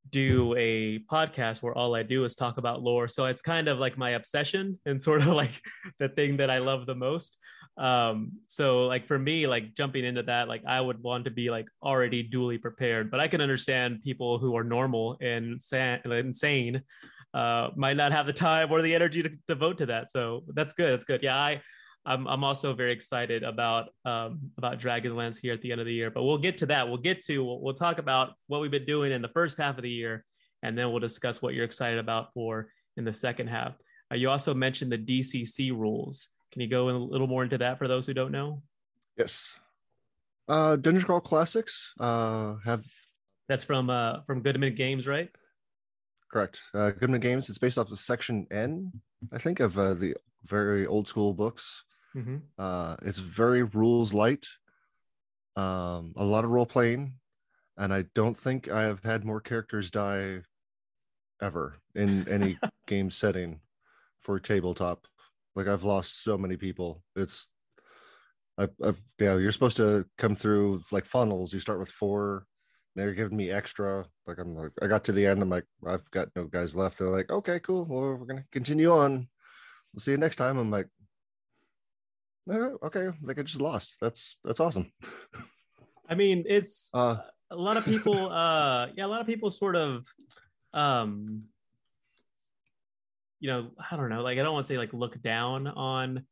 do 0.09 0.55
a 0.57 0.99
podcast 1.11 1.61
where 1.61 1.77
all 1.77 1.95
I 1.95 2.03
do 2.03 2.25
is 2.25 2.35
talk 2.35 2.57
about 2.57 2.81
lore, 2.81 3.07
so 3.07 3.25
it's 3.25 3.41
kind 3.41 3.67
of 3.67 3.79
like 3.79 3.97
my 3.97 4.11
obsession 4.11 4.79
and 4.85 5.01
sort 5.09 5.21
of 5.21 5.27
like 5.27 5.61
the 5.99 6.09
thing 6.09 6.37
that 6.37 6.49
I 6.49 6.59
love 6.59 6.85
the 6.85 6.95
most. 6.95 7.37
Um, 7.75 8.33
so 8.47 8.85
like 8.85 9.07
for 9.07 9.17
me, 9.17 9.47
like 9.47 9.75
jumping 9.75 10.05
into 10.05 10.23
that, 10.23 10.47
like 10.47 10.63
I 10.67 10.79
would 10.79 11.01
want 11.01 11.25
to 11.25 11.31
be 11.31 11.49
like 11.49 11.65
already 11.81 12.21
duly 12.23 12.57
prepared, 12.57 13.09
but 13.09 13.19
I 13.19 13.27
can 13.27 13.41
understand 13.41 14.03
people 14.03 14.37
who 14.37 14.55
are 14.55 14.63
normal 14.63 15.17
and 15.21 15.59
insane 16.05 16.83
uh, 17.33 17.69
might 17.75 17.97
not 17.97 18.11
have 18.11 18.27
the 18.27 18.33
time 18.33 18.71
or 18.71 18.81
the 18.81 18.93
energy 18.93 19.23
to 19.23 19.29
devote 19.47 19.79
to 19.79 19.87
that. 19.87 20.11
So 20.11 20.43
that's 20.53 20.73
good. 20.73 20.91
That's 20.91 21.05
good. 21.05 21.23
Yeah, 21.23 21.35
I, 21.35 21.61
I'm, 22.05 22.27
I'm 22.27 22.43
also 22.43 22.73
very 22.73 22.91
excited 22.91 23.43
about 23.43 23.89
um, 24.03 24.51
about 24.57 24.79
Dragonlance 24.79 25.39
here 25.39 25.53
at 25.53 25.61
the 25.61 25.71
end 25.71 25.79
of 25.79 25.87
the 25.87 25.93
year. 25.93 26.11
But 26.11 26.23
we'll 26.23 26.37
get 26.37 26.57
to 26.59 26.65
that. 26.67 26.87
We'll 26.87 26.97
get 26.97 27.23
to 27.25 27.43
we'll, 27.43 27.61
we'll 27.61 27.73
talk 27.73 27.97
about 27.97 28.33
what 28.47 28.61
we've 28.61 28.71
been 28.71 28.85
doing 28.85 29.11
in 29.11 29.21
the 29.21 29.29
first 29.29 29.57
half 29.57 29.77
of 29.77 29.83
the 29.83 29.89
year, 29.89 30.25
and 30.63 30.77
then 30.77 30.91
we'll 30.91 30.99
discuss 30.99 31.41
what 31.41 31.53
you're 31.53 31.65
excited 31.65 31.99
about 31.99 32.33
for 32.33 32.69
in 32.97 33.05
the 33.05 33.13
second 33.13 33.47
half. 33.47 33.73
Uh, 34.11 34.15
you 34.15 34.29
also 34.29 34.53
mentioned 34.53 34.91
the 34.91 34.97
DCC 34.97 35.71
rules. 35.71 36.27
Can 36.51 36.61
you 36.61 36.67
go 36.67 36.89
a 36.89 36.91
little 36.91 37.27
more 37.27 37.43
into 37.43 37.57
that 37.57 37.77
for 37.77 37.87
those 37.87 38.05
who 38.05 38.13
don't 38.13 38.31
know? 38.31 38.61
Yes. 39.17 39.57
Uh, 40.47 40.75
Dungeon 40.75 41.03
Crawl 41.03 41.21
Classics 41.21 41.93
uh, 41.99 42.55
have. 42.65 42.83
That's 43.47 43.63
from 43.63 43.89
uh, 43.89 44.21
from 44.27 44.41
Goodman 44.41 44.75
Games, 44.75 45.07
right? 45.07 45.29
Correct. 46.31 46.59
Uh, 46.73 46.91
Goodman 46.91 47.21
Games. 47.21 47.49
It's 47.49 47.57
based 47.57 47.77
off 47.77 47.91
of 47.91 47.99
Section 47.99 48.47
N, 48.51 48.91
I 49.31 49.37
think, 49.37 49.59
of 49.59 49.77
uh, 49.77 49.93
the 49.93 50.15
very 50.43 50.85
old 50.85 51.07
school 51.07 51.33
books. 51.33 51.83
Mm-hmm. 52.15 52.37
Uh, 52.57 52.95
it's 53.03 53.19
very 53.19 53.63
rules 53.63 54.13
light. 54.13 54.45
Um, 55.55 56.13
a 56.15 56.23
lot 56.23 56.45
of 56.45 56.51
role 56.51 56.65
playing, 56.65 57.13
and 57.77 57.93
I 57.93 58.05
don't 58.15 58.37
think 58.37 58.69
I 58.69 58.83
have 58.83 59.03
had 59.03 59.25
more 59.25 59.41
characters 59.41 59.91
die 59.91 60.41
ever 61.41 61.75
in 61.95 62.27
any 62.27 62.57
game 62.87 63.09
setting 63.09 63.59
for 64.21 64.39
tabletop. 64.39 65.05
Like 65.55 65.67
I've 65.67 65.83
lost 65.83 66.23
so 66.23 66.37
many 66.37 66.57
people. 66.57 67.03
It's 67.15 67.47
I've, 68.57 68.71
I've 68.83 68.99
yeah. 69.19 69.37
You're 69.37 69.51
supposed 69.51 69.77
to 69.77 70.05
come 70.17 70.35
through 70.35 70.81
like 70.91 71.05
funnels. 71.05 71.53
You 71.53 71.59
start 71.59 71.79
with 71.79 71.89
four 71.89 72.45
they're 72.95 73.13
giving 73.13 73.37
me 73.37 73.51
extra. 73.51 74.05
Like 74.27 74.37
I'm 74.39 74.55
like, 74.55 74.71
I 74.81 74.87
got 74.87 75.03
to 75.05 75.11
the 75.11 75.25
end. 75.25 75.41
I'm 75.41 75.49
like, 75.49 75.65
I've 75.85 76.09
got 76.11 76.29
no 76.35 76.45
guys 76.45 76.75
left. 76.75 76.97
They're 76.97 77.09
like, 77.09 77.31
okay, 77.31 77.59
cool. 77.59 77.85
Well, 77.85 78.15
we're 78.15 78.25
gonna 78.25 78.45
continue 78.51 78.91
on. 78.91 79.27
We'll 79.93 80.01
see 80.01 80.11
you 80.11 80.17
next 80.17 80.37
time. 80.37 80.57
I'm 80.57 80.71
like, 80.71 80.87
okay, 82.49 83.09
like 83.21 83.39
I 83.39 83.43
just 83.43 83.61
lost. 83.61 83.95
That's 84.01 84.37
that's 84.43 84.59
awesome. 84.59 84.91
I 86.09 86.15
mean, 86.15 86.43
it's 86.47 86.89
uh, 86.93 87.17
a 87.51 87.55
lot 87.55 87.77
of 87.77 87.85
people. 87.85 88.29
uh, 88.31 88.87
yeah, 88.95 89.05
a 89.05 89.07
lot 89.07 89.21
of 89.21 89.27
people 89.27 89.51
sort 89.51 89.75
of, 89.75 90.05
um, 90.73 91.43
you 93.39 93.49
know, 93.49 93.71
I 93.91 93.95
don't 93.95 94.09
know. 94.09 94.21
Like 94.21 94.37
I 94.37 94.43
don't 94.43 94.53
want 94.53 94.67
to 94.67 94.73
say 94.73 94.77
like 94.77 94.93
look 94.93 95.21
down 95.21 95.67
on 95.67 96.25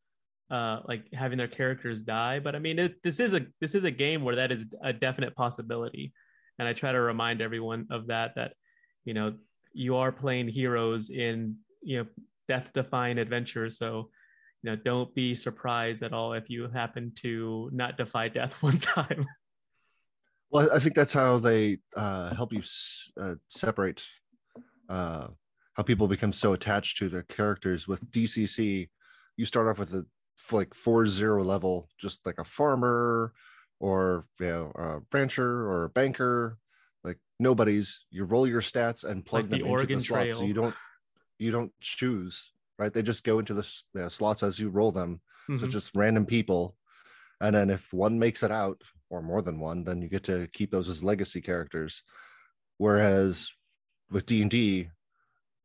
uh, 0.49 0.81
like 0.87 1.05
having 1.13 1.37
their 1.37 1.47
characters 1.47 2.03
die. 2.03 2.39
But 2.39 2.55
I 2.55 2.59
mean, 2.59 2.79
it, 2.79 3.01
this 3.03 3.19
is 3.19 3.33
a 3.33 3.45
this 3.59 3.75
is 3.75 3.83
a 3.83 3.91
game 3.91 4.23
where 4.23 4.35
that 4.35 4.51
is 4.51 4.67
a 4.83 4.93
definite 4.93 5.35
possibility 5.35 6.13
and 6.61 6.67
i 6.67 6.73
try 6.73 6.91
to 6.91 7.01
remind 7.01 7.41
everyone 7.41 7.87
of 7.89 8.07
that 8.07 8.35
that 8.35 8.53
you 9.03 9.13
know 9.15 9.33
you 9.73 9.95
are 9.95 10.11
playing 10.11 10.47
heroes 10.47 11.09
in 11.09 11.55
you 11.81 11.97
know 11.97 12.05
death 12.47 12.67
defying 12.73 13.17
adventures 13.17 13.77
so 13.77 14.09
you 14.63 14.69
know 14.69 14.75
don't 14.75 15.13
be 15.15 15.35
surprised 15.35 16.03
at 16.03 16.13
all 16.13 16.33
if 16.33 16.49
you 16.49 16.67
happen 16.69 17.11
to 17.17 17.69
not 17.73 17.97
defy 17.97 18.27
death 18.27 18.53
one 18.61 18.77
time. 18.77 19.25
Well 20.49 20.69
i 20.73 20.79
think 20.79 20.95
that's 20.95 21.13
how 21.13 21.37
they 21.37 21.77
uh, 21.95 22.33
help 22.33 22.53
you 22.53 22.61
uh, 23.19 23.35
separate 23.47 24.03
uh, 24.89 25.27
how 25.73 25.83
people 25.83 26.07
become 26.07 26.33
so 26.33 26.51
attached 26.51 26.97
to 26.97 27.07
their 27.07 27.23
characters. 27.23 27.87
With 27.87 28.09
dcc 28.11 28.89
you 29.37 29.45
start 29.45 29.67
off 29.67 29.79
with 29.79 29.93
a 29.93 30.05
like 30.51 30.73
four 30.73 31.05
zero 31.05 31.43
level 31.43 31.87
just 31.97 32.25
like 32.25 32.37
a 32.37 32.43
farmer 32.43 33.31
or 33.79 34.25
you 34.39 34.45
know 34.47 34.71
a 34.75 34.99
rancher 35.13 35.67
or 35.67 35.85
a 35.85 35.89
banker. 35.89 36.57
Like 37.03 37.17
nobody's 37.39 38.05
you 38.11 38.25
roll 38.25 38.47
your 38.47 38.61
stats 38.61 39.03
and 39.03 39.25
plug 39.25 39.43
like 39.43 39.49
them 39.49 39.59
the 39.59 39.65
into 39.65 39.71
Oregon 39.71 39.99
the 39.99 40.05
Trail. 40.05 40.39
so 40.39 40.45
you 40.45 40.53
don't 40.53 40.75
you 41.39 41.51
don't 41.51 41.71
choose 41.81 42.53
right? 42.77 42.93
They 42.93 43.01
just 43.01 43.23
go 43.23 43.39
into 43.39 43.53
the 43.53 43.81
you 43.93 44.01
know, 44.01 44.09
slots 44.09 44.43
as 44.43 44.59
you 44.59 44.69
roll 44.69 44.91
them. 44.91 45.21
Mm-hmm. 45.49 45.59
so 45.59 45.67
just 45.67 45.95
random 45.95 46.25
people. 46.25 46.75
And 47.41 47.55
then 47.55 47.69
if 47.69 47.91
one 47.93 48.19
makes 48.19 48.43
it 48.43 48.51
out 48.51 48.81
or 49.09 49.21
more 49.21 49.41
than 49.41 49.59
one 49.59 49.83
then 49.83 50.01
you 50.01 50.07
get 50.07 50.23
to 50.25 50.47
keep 50.53 50.71
those 50.71 50.89
as 50.89 51.03
legacy 51.03 51.41
characters. 51.41 52.03
Whereas 52.77 53.51
with 54.11 54.25
d&d 54.25 54.89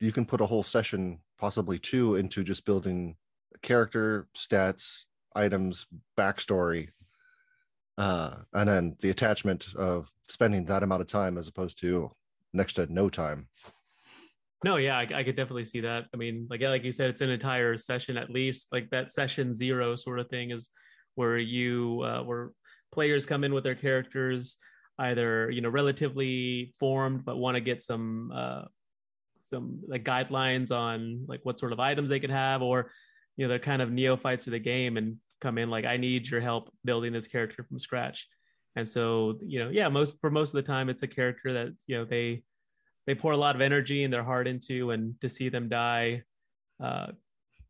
you 0.01 0.13
can 0.13 0.25
put 0.25 0.41
a 0.41 0.47
whole 0.47 0.63
session 0.63 1.19
possibly 1.39 1.79
two 1.79 2.17
into 2.17 2.45
just 2.45 2.65
building 2.65 3.17
character 3.63 4.29
stats 4.37 5.03
items 5.35 5.87
backstory 6.19 6.89
uh, 7.99 8.35
and 8.53 8.69
then 8.69 8.97
the 9.01 9.11
attachment 9.11 9.75
of 9.75 10.11
spending 10.29 10.67
that 10.67 10.83
amount 10.83 11.01
of 11.01 11.09
time 11.09 11.39
as 11.39 11.49
opposed 11.49 11.81
to 11.81 12.11
next 12.53 12.75
to 12.75 12.93
no 12.93 13.09
time 13.09 13.49
no 14.65 14.77
yeah 14.77 14.97
I, 14.97 15.09
I, 15.15 15.23
could 15.25 15.37
definitely 15.37 15.67
see 15.67 15.81
that 15.81 16.07
i 16.15 16.17
mean 16.17 16.47
like 16.49 16.63
like 16.63 16.85
you 16.85 16.93
said 16.93 17.11
it's 17.11 17.21
an 17.21 17.31
entire 17.31 17.77
session 17.77 18.17
at 18.17 18.31
least 18.31 18.69
like 18.73 18.89
that 18.91 19.11
session 19.11 19.55
zero 19.55 19.97
sort 19.97 20.19
of 20.19 20.29
thing 20.29 20.51
is 20.51 20.71
where 21.15 21.39
you 21.39 22.03
uh, 22.03 22.23
where 22.23 22.51
players 22.93 23.27
come 23.27 23.45
in 23.45 23.53
with 23.53 23.65
their 23.65 23.75
characters 23.75 24.57
either 24.99 25.51
you 25.51 25.61
know 25.61 25.69
relatively 25.69 26.75
formed 26.79 27.25
but 27.25 27.37
want 27.37 27.55
to 27.55 27.61
get 27.61 27.83
some 27.83 28.33
uh, 28.35 28.63
some 29.47 29.79
like 29.87 30.05
guidelines 30.05 30.71
on 30.71 31.25
like 31.29 31.41
what 31.45 31.59
sort 31.59 31.73
of 31.73 31.81
items 31.81 32.09
they 32.09 32.21
could 32.21 32.31
have, 32.31 32.63
or 32.63 32.91
you 33.37 33.45
know 33.45 33.49
they're 33.49 33.59
kind 33.59 33.83
of 33.83 33.93
neophytes 33.93 34.45
to 34.45 34.51
the 34.51 34.59
game 34.59 34.97
and 34.97 35.17
come 35.41 35.59
in 35.59 35.71
like 35.71 35.85
I 35.85 35.97
need 35.97 36.29
your 36.29 36.41
help 36.41 36.71
building 36.85 37.13
this 37.13 37.29
character 37.29 37.63
from 37.63 37.79
scratch. 37.79 38.29
And 38.75 38.89
so 38.89 39.39
you 39.47 39.59
know 39.59 39.71
yeah 39.71 39.89
most 39.89 40.17
for 40.21 40.31
most 40.31 40.51
of 40.51 40.65
the 40.65 40.71
time 40.71 40.89
it's 40.89 41.03
a 41.03 41.09
character 41.09 41.53
that 41.53 41.69
you 41.87 41.97
know 41.97 42.05
they 42.05 42.43
they 43.07 43.15
pour 43.15 43.33
a 43.33 43.37
lot 43.37 43.55
of 43.55 43.61
energy 43.61 44.05
and 44.05 44.13
their 44.13 44.25
heart 44.25 44.49
into, 44.49 44.91
and 44.91 45.21
to 45.21 45.29
see 45.29 45.49
them 45.49 45.69
die. 45.69 46.23
Uh, 46.83 47.09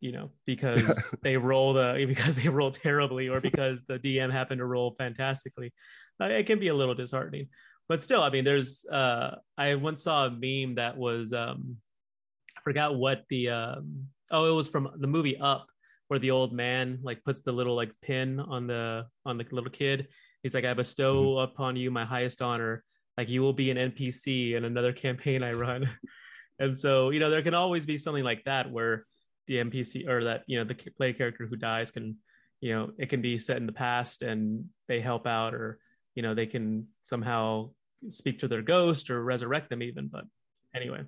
you 0.01 0.13
know, 0.13 0.31
because 0.45 1.15
they 1.23 1.37
roll 1.37 1.73
the 1.73 2.05
because 2.09 2.37
they 2.37 2.49
roll 2.49 2.71
terribly 2.71 3.29
or 3.29 3.41
because 3.41 3.85
the 3.85 3.99
DM 3.99 4.31
happened 4.31 4.59
to 4.59 4.67
roll 4.67 4.95
fantastically, 4.99 5.73
uh, 6.21 6.27
it 6.27 6.47
can 6.47 6.59
be 6.59 6.69
a 6.69 6.75
little 6.75 6.95
disheartening. 6.95 7.49
But 7.89 8.03
still, 8.03 8.23
I 8.23 8.31
mean, 8.31 8.45
there's 8.45 8.85
uh, 8.87 9.37
I 9.57 9.75
once 9.77 10.03
saw 10.03 10.27
a 10.27 10.31
meme 10.31 10.77
that 10.77 10.97
was 10.97 11.33
um, 11.33 11.77
I 12.57 12.61
forgot 12.63 12.97
what 12.97 13.25
the 13.31 13.51
um, 13.51 14.09
oh 14.31 14.51
it 14.51 14.55
was 14.55 14.69
from 14.69 14.91
the 14.99 15.07
movie 15.07 15.37
Up 15.39 15.67
where 16.09 16.19
the 16.19 16.31
old 16.31 16.53
man 16.53 16.99
like 17.03 17.23
puts 17.25 17.43
the 17.43 17.53
little 17.53 17.75
like 17.75 17.91
pin 18.01 18.41
on 18.41 18.67
the 18.67 19.07
on 19.25 19.39
the 19.39 19.47
little 19.51 19.71
kid. 19.71 20.09
He's 20.43 20.55
like, 20.55 20.65
I 20.65 20.75
bestow 20.75 21.25
mm-hmm. 21.25 21.53
upon 21.53 21.77
you 21.77 21.91
my 21.91 22.05
highest 22.05 22.43
honor. 22.43 22.85
Like 23.17 23.29
you 23.29 23.41
will 23.41 23.53
be 23.53 23.71
an 23.71 23.77
NPC 23.77 24.55
in 24.55 24.65
another 24.65 24.93
campaign 24.93 25.43
I 25.43 25.53
run. 25.53 25.89
and 26.59 26.79
so, 26.79 27.11
you 27.11 27.21
know, 27.21 27.31
there 27.31 27.43
can 27.43 27.55
always 27.55 27.87
be 27.87 27.99
something 27.99 28.25
like 28.25 28.45
that 28.45 28.71
where 28.71 29.07
the 29.47 29.57
NPC 29.57 30.09
or 30.09 30.25
that 30.25 30.43
you 30.47 30.59
know 30.59 30.65
the 30.65 30.75
play 30.75 31.13
character 31.13 31.47
who 31.47 31.57
dies 31.57 31.91
can 31.91 32.17
you 32.61 32.75
know 32.75 32.91
it 32.99 33.09
can 33.09 33.23
be 33.23 33.39
set 33.39 33.57
in 33.59 33.67
the 33.67 33.73
past 33.73 34.23
and 34.23 34.65
they 34.89 35.01
help 35.01 35.27
out 35.27 35.55
or 35.55 35.79
you 36.15 36.23
know 36.23 36.35
they 36.35 36.47
can 36.47 36.87
somehow 37.05 37.71
speak 38.09 38.41
to 38.41 38.49
their 38.49 38.63
ghost 38.63 39.11
or 39.11 39.23
resurrect 39.23 39.71
them 39.71 39.83
even 39.83 40.09
but 40.09 40.25
anyway 40.75 41.03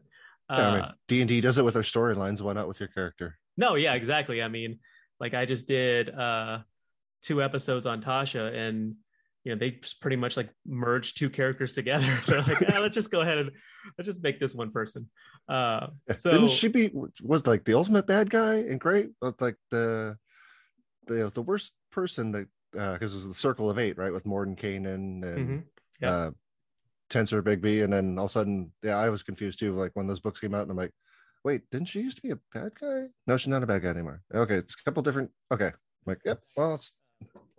yeah, 0.51 0.69
I 0.69 0.75
mean, 0.77 1.27
d&d 1.27 1.39
uh, 1.39 1.43
does 1.43 1.59
it 1.59 1.65
with 1.65 1.75
their 1.75 1.83
storylines 1.83 2.41
why 2.41 2.53
not 2.53 2.69
with 2.69 2.81
your 2.81 2.89
character 2.89 3.39
no 3.57 3.75
yeah 3.75 3.95
exactly 3.95 4.43
i 4.43 4.49
mean 4.49 4.79
like 5.21 5.35
i 5.35 5.45
just 5.45 5.69
did 5.69 6.11
uh 6.11 6.59
two 7.23 7.43
episodes 7.43 7.87
on 7.87 8.01
tasha 8.01 8.55
and 8.55 8.95
you 9.49 9.55
know 9.55 9.59
they 9.59 9.81
pretty 10.03 10.17
much 10.17 10.37
like 10.37 10.51
merged 10.67 11.17
two 11.17 11.31
characters 11.31 11.73
together. 11.73 12.21
They're 12.27 12.43
like 12.43 12.61
yeah, 12.61 12.81
let's 12.81 12.95
just 12.95 13.11
go 13.11 13.23
ahead 13.23 13.39
and 13.39 13.51
let's 13.97 14.05
just 14.05 14.23
make 14.23 14.39
this 14.39 14.55
one 14.55 14.71
person. 14.71 15.09
Uh 15.49 15.87
so 16.17 16.33
didn't 16.33 16.51
she 16.51 16.69
be 16.69 16.91
was 17.23 17.47
like 17.47 17.65
the 17.65 17.73
ultimate 17.73 18.07
bad 18.07 18.29
guy 18.29 18.57
and 18.57 18.79
great? 18.79 19.09
But 19.23 19.41
like 19.41 19.57
the 19.71 20.19
the 21.07 21.31
the 21.31 21.41
worst 21.41 21.73
person 21.91 22.33
that 22.33 22.47
because 22.73 23.15
uh, 23.15 23.17
it 23.17 23.25
was 23.25 23.29
the 23.29 23.33
circle 23.33 23.71
of 23.71 23.79
eight 23.79 23.97
right 23.97 24.13
with 24.13 24.25
mordenkainen 24.25 24.95
and 24.95 25.25
mm-hmm. 25.25 25.59
yep. 26.01 26.11
uh 26.11 26.31
Tenser 27.09 27.43
bigby. 27.43 27.83
And 27.83 27.91
then 27.91 28.19
all 28.19 28.27
of 28.27 28.31
a 28.31 28.33
sudden 28.33 28.71
yeah 28.83 28.99
i 28.99 29.09
was 29.09 29.23
confused 29.23 29.59
too 29.59 29.75
like 29.75 29.93
when 29.95 30.07
those 30.07 30.21
books 30.21 30.41
came 30.41 30.55
out 30.55 30.63
and 30.63 30.71
i'm 30.71 30.77
like 30.77 30.93
wait 31.43 31.63
didn't 31.71 31.89
she 31.89 32.03
used 32.03 32.17
to 32.17 32.23
be 32.23 32.33
a 32.33 32.39
bad 32.53 32.73
guy? 32.79 33.07
No 33.27 33.39
she's 33.39 33.49
not 33.49 33.63
a 33.63 33.67
bad 33.67 33.81
guy 33.81 33.89
anymore. 33.89 34.21
Okay 34.35 34.57
it's 34.57 34.75
a 34.75 34.85
couple 34.85 35.03
different 35.03 35.31
okay. 35.51 35.69
I'm 35.69 35.73
like 36.05 36.21
yep 36.27 36.43
well 36.55 36.75
it's 36.75 36.93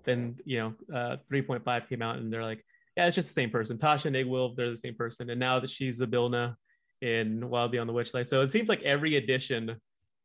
then 0.04 0.38
you 0.46 0.60
know 0.60 0.74
uh 0.96 1.18
3.5 1.32 1.90
came 1.90 2.02
out 2.02 2.18
and 2.18 2.32
they're 2.32 2.44
like 2.44 2.64
yeah 2.96 3.08
it's 3.08 3.16
just 3.16 3.28
the 3.28 3.34
same 3.34 3.50
person. 3.50 3.78
Tasha 3.78 4.06
and 4.06 4.16
Iggwilv, 4.16 4.56
they're 4.56 4.70
the 4.70 4.78
same 4.78 4.96
person. 4.96 5.30
And 5.30 5.40
now 5.40 5.60
that 5.60 5.70
she's 5.70 6.02
Zybilna 6.02 6.56
in 7.02 7.50
Wild 7.50 7.72
Beyond 7.72 7.90
the 7.90 7.94
Witchlight 7.94 8.28
so 8.28 8.42
it 8.42 8.52
seems 8.52 8.70
like 8.70 8.82
every 8.84 9.16
edition 9.16 9.76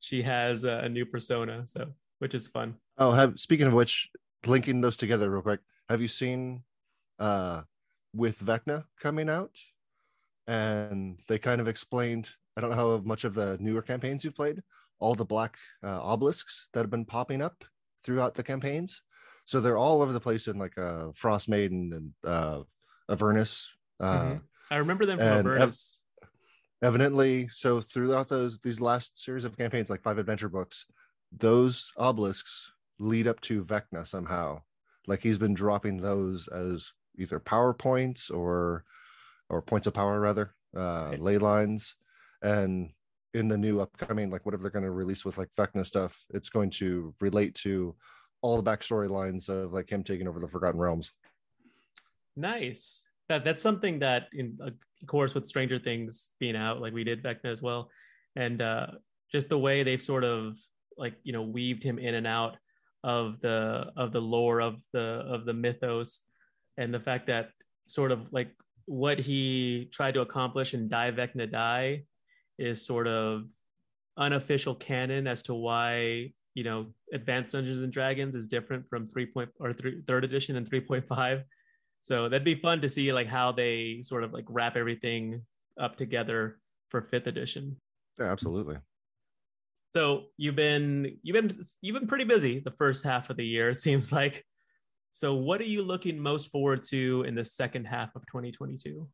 she 0.01 0.23
has 0.23 0.65
a, 0.65 0.79
a 0.79 0.89
new 0.89 1.07
persona 1.07 1.63
so 1.67 1.87
which 2.19 2.35
is 2.35 2.47
fun. 2.47 2.75
Oh 2.99 3.13
have 3.13 3.39
speaking 3.39 3.67
of 3.67 3.73
which 3.73 4.11
linking 4.47 4.81
those 4.81 4.97
together 4.97 5.31
real 5.31 5.43
quick 5.43 5.61
have 5.89 6.01
you 6.01 6.09
seen 6.09 6.63
uh 7.19 7.63
with 8.15 8.39
vecna 8.39 8.85
coming 9.01 9.29
out? 9.29 9.57
And 10.47 11.19
they 11.27 11.39
kind 11.39 11.61
of 11.61 11.69
explained 11.69 12.31
i 12.57 12.61
don't 12.61 12.71
know 12.71 12.77
how 12.77 13.03
much 13.05 13.25
of 13.25 13.35
the 13.35 13.57
newer 13.61 13.83
campaigns 13.83 14.25
you've 14.25 14.35
played 14.35 14.63
all 14.99 15.15
the 15.15 15.25
black 15.25 15.57
uh, 15.83 16.01
obelisks 16.03 16.69
that 16.73 16.81
have 16.81 16.91
been 16.91 17.05
popping 17.05 17.43
up 17.43 17.65
throughout 18.03 18.35
the 18.35 18.43
campaigns 18.43 19.03
so 19.45 19.61
they're 19.61 19.79
all 19.79 20.03
over 20.03 20.13
the 20.13 20.21
place 20.21 20.49
in 20.49 20.59
like 20.59 20.77
uh, 20.79 21.09
Frost 21.15 21.49
Maiden 21.49 21.93
and 21.93 22.31
uh, 22.31 22.63
Avernus. 23.09 23.71
Uh, 24.01 24.21
mm-hmm. 24.21 24.37
I 24.71 24.77
remember 24.77 25.07
them 25.07 25.19
from 25.19 25.27
Avernus. 25.27 26.01
Ev- 26.23 26.29
evidently, 26.83 27.49
so 27.53 27.81
throughout 27.81 28.29
those 28.29 28.59
these 28.61 28.81
last 28.81 29.23
series 29.23 29.45
of 29.45 29.57
campaigns, 29.57 29.91
like 29.91 30.03
five 30.03 30.19
adventure 30.19 30.49
books, 30.49 30.87
those 31.33 31.93
obelisks 31.99 32.73
lead 32.99 33.27
up 33.27 33.41
to 33.43 33.65
Vecna 33.65 34.07
somehow. 34.07 34.63
Like 35.07 35.23
he's 35.23 35.39
been 35.39 35.55
dropping 35.55 35.99
those 35.99 36.49
as 36.49 36.93
either 37.19 37.39
power 37.39 37.75
points 37.75 38.31
or 38.31 38.85
or 39.51 39.61
points 39.61 39.87
of 39.87 39.95
power 39.95 40.19
rather, 40.19 40.55
uh, 40.77 41.09
right. 41.11 41.21
ley 41.21 41.39
lines, 41.39 41.95
and 42.43 42.91
in 43.35 43.49
the 43.49 43.59
new 43.59 43.81
upcoming 43.81 44.31
like 44.31 44.47
whatever 44.47 44.63
they're 44.63 44.71
going 44.71 44.85
to 44.85 44.91
release 44.91 45.25
with 45.25 45.37
like 45.37 45.51
Vecna 45.59 45.85
stuff, 45.85 46.25
it's 46.31 46.49
going 46.49 46.71
to 46.71 47.15
relate 47.21 47.55
to 47.57 47.95
all 48.45 48.61
the 48.61 48.71
backstory 48.71 49.09
lines 49.09 49.49
of 49.49 49.73
like 49.73 49.89
him 49.89 50.05
taking 50.05 50.29
over 50.29 50.39
the 50.39 50.47
Forgotten 50.47 50.79
Realms. 50.79 51.11
Nice. 52.37 53.09
That 53.31 53.43
that's 53.43 53.63
something 53.63 54.01
that, 54.01 54.29
in 54.35 54.59
of 54.61 54.75
course, 55.07 55.35
with 55.35 55.47
Stranger 55.47 55.79
Things 55.79 56.29
being 56.39 56.55
out, 56.55 56.79
like 56.79 56.93
we 56.93 57.05
did 57.05 57.23
back 57.23 57.41
then 57.43 57.53
as 57.53 57.63
well, 57.63 57.89
and 58.37 58.61
uh, 58.61 58.89
just 59.33 59.49
the 59.49 59.59
way 59.59 59.83
they've 59.83 60.03
sort 60.03 60.25
of 60.25 60.59
like 60.99 61.15
you 61.23 61.33
know 61.33 61.41
weaved 61.41 61.83
him 61.83 61.99
in 61.99 62.17
and 62.17 62.27
out 62.27 62.59
of 63.03 63.41
the 63.41 63.91
of 63.97 64.13
the 64.13 64.21
lore 64.21 64.61
of 64.61 64.77
the 64.93 65.25
of 65.27 65.47
the 65.47 65.55
mythos, 65.55 66.21
and 66.77 66.93
the 66.93 67.01
fact 67.01 67.29
that 67.29 67.49
sort 67.87 68.13
of 68.13 68.31
like 68.31 68.51
what 68.85 69.19
he 69.19 69.89
tried 69.91 70.13
to 70.15 70.21
accomplish 70.21 70.75
in 70.75 70.91
Die 70.91 71.13
Vecna 71.13 71.51
Die 71.51 72.03
is 72.59 72.85
sort 72.85 73.07
of 73.07 73.45
unofficial 74.19 74.75
canon 74.75 75.27
as 75.27 75.43
to 75.45 75.55
why 75.55 76.31
you 76.55 76.65
know 76.65 76.87
advanced 77.13 77.53
dungeons 77.53 77.79
and 77.79 77.93
dragons 77.93 78.35
is 78.35 78.49
different 78.49 78.89
from 78.89 79.07
3 79.09 79.27
point 79.27 79.51
or 79.61 79.73
three, 79.73 80.03
third 80.07 80.25
edition 80.25 80.57
and 80.57 80.69
3.5 80.71 81.45
so 82.05 82.29
that'd 82.29 82.45
be 82.45 82.57
fun 82.57 82.83
to 82.83 82.89
see 82.91 83.15
like 83.15 83.29
how 83.29 83.51
they 83.51 84.01
sort 84.03 84.25
of 84.25 84.35
like 84.35 84.45
wrap 84.51 84.77
everything 84.77 85.41
up 85.81 85.97
together 85.97 86.59
for 86.91 87.01
fifth 87.01 87.27
edition. 87.27 87.81
Yeah 88.19 88.31
absolutely. 88.31 88.77
So 89.95 90.25
you've 90.37 90.55
been 90.55 91.17
you've 91.23 91.33
been 91.33 91.59
you've 91.81 91.99
been 91.99 92.07
pretty 92.07 92.25
busy 92.25 92.61
the 92.61 92.73
first 92.73 93.05
half 93.05 93.31
of 93.31 93.39
the 93.39 93.47
year 93.47 93.71
it 93.71 93.77
seems 93.77 94.13
like. 94.13 94.45
So 95.13 95.33
what 95.33 95.63
are 95.63 95.67
you 95.67 95.83
looking 95.83 96.19
most 96.19 96.51
forward 96.51 96.83
to 96.91 97.25
in 97.27 97.35
the 97.35 97.45
second 97.45 97.87
half 97.87 98.15
of 98.15 98.23
2022 98.27 99.09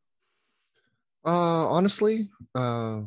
uh 1.23 1.29
honestly 1.29 2.27
uh 2.55 3.01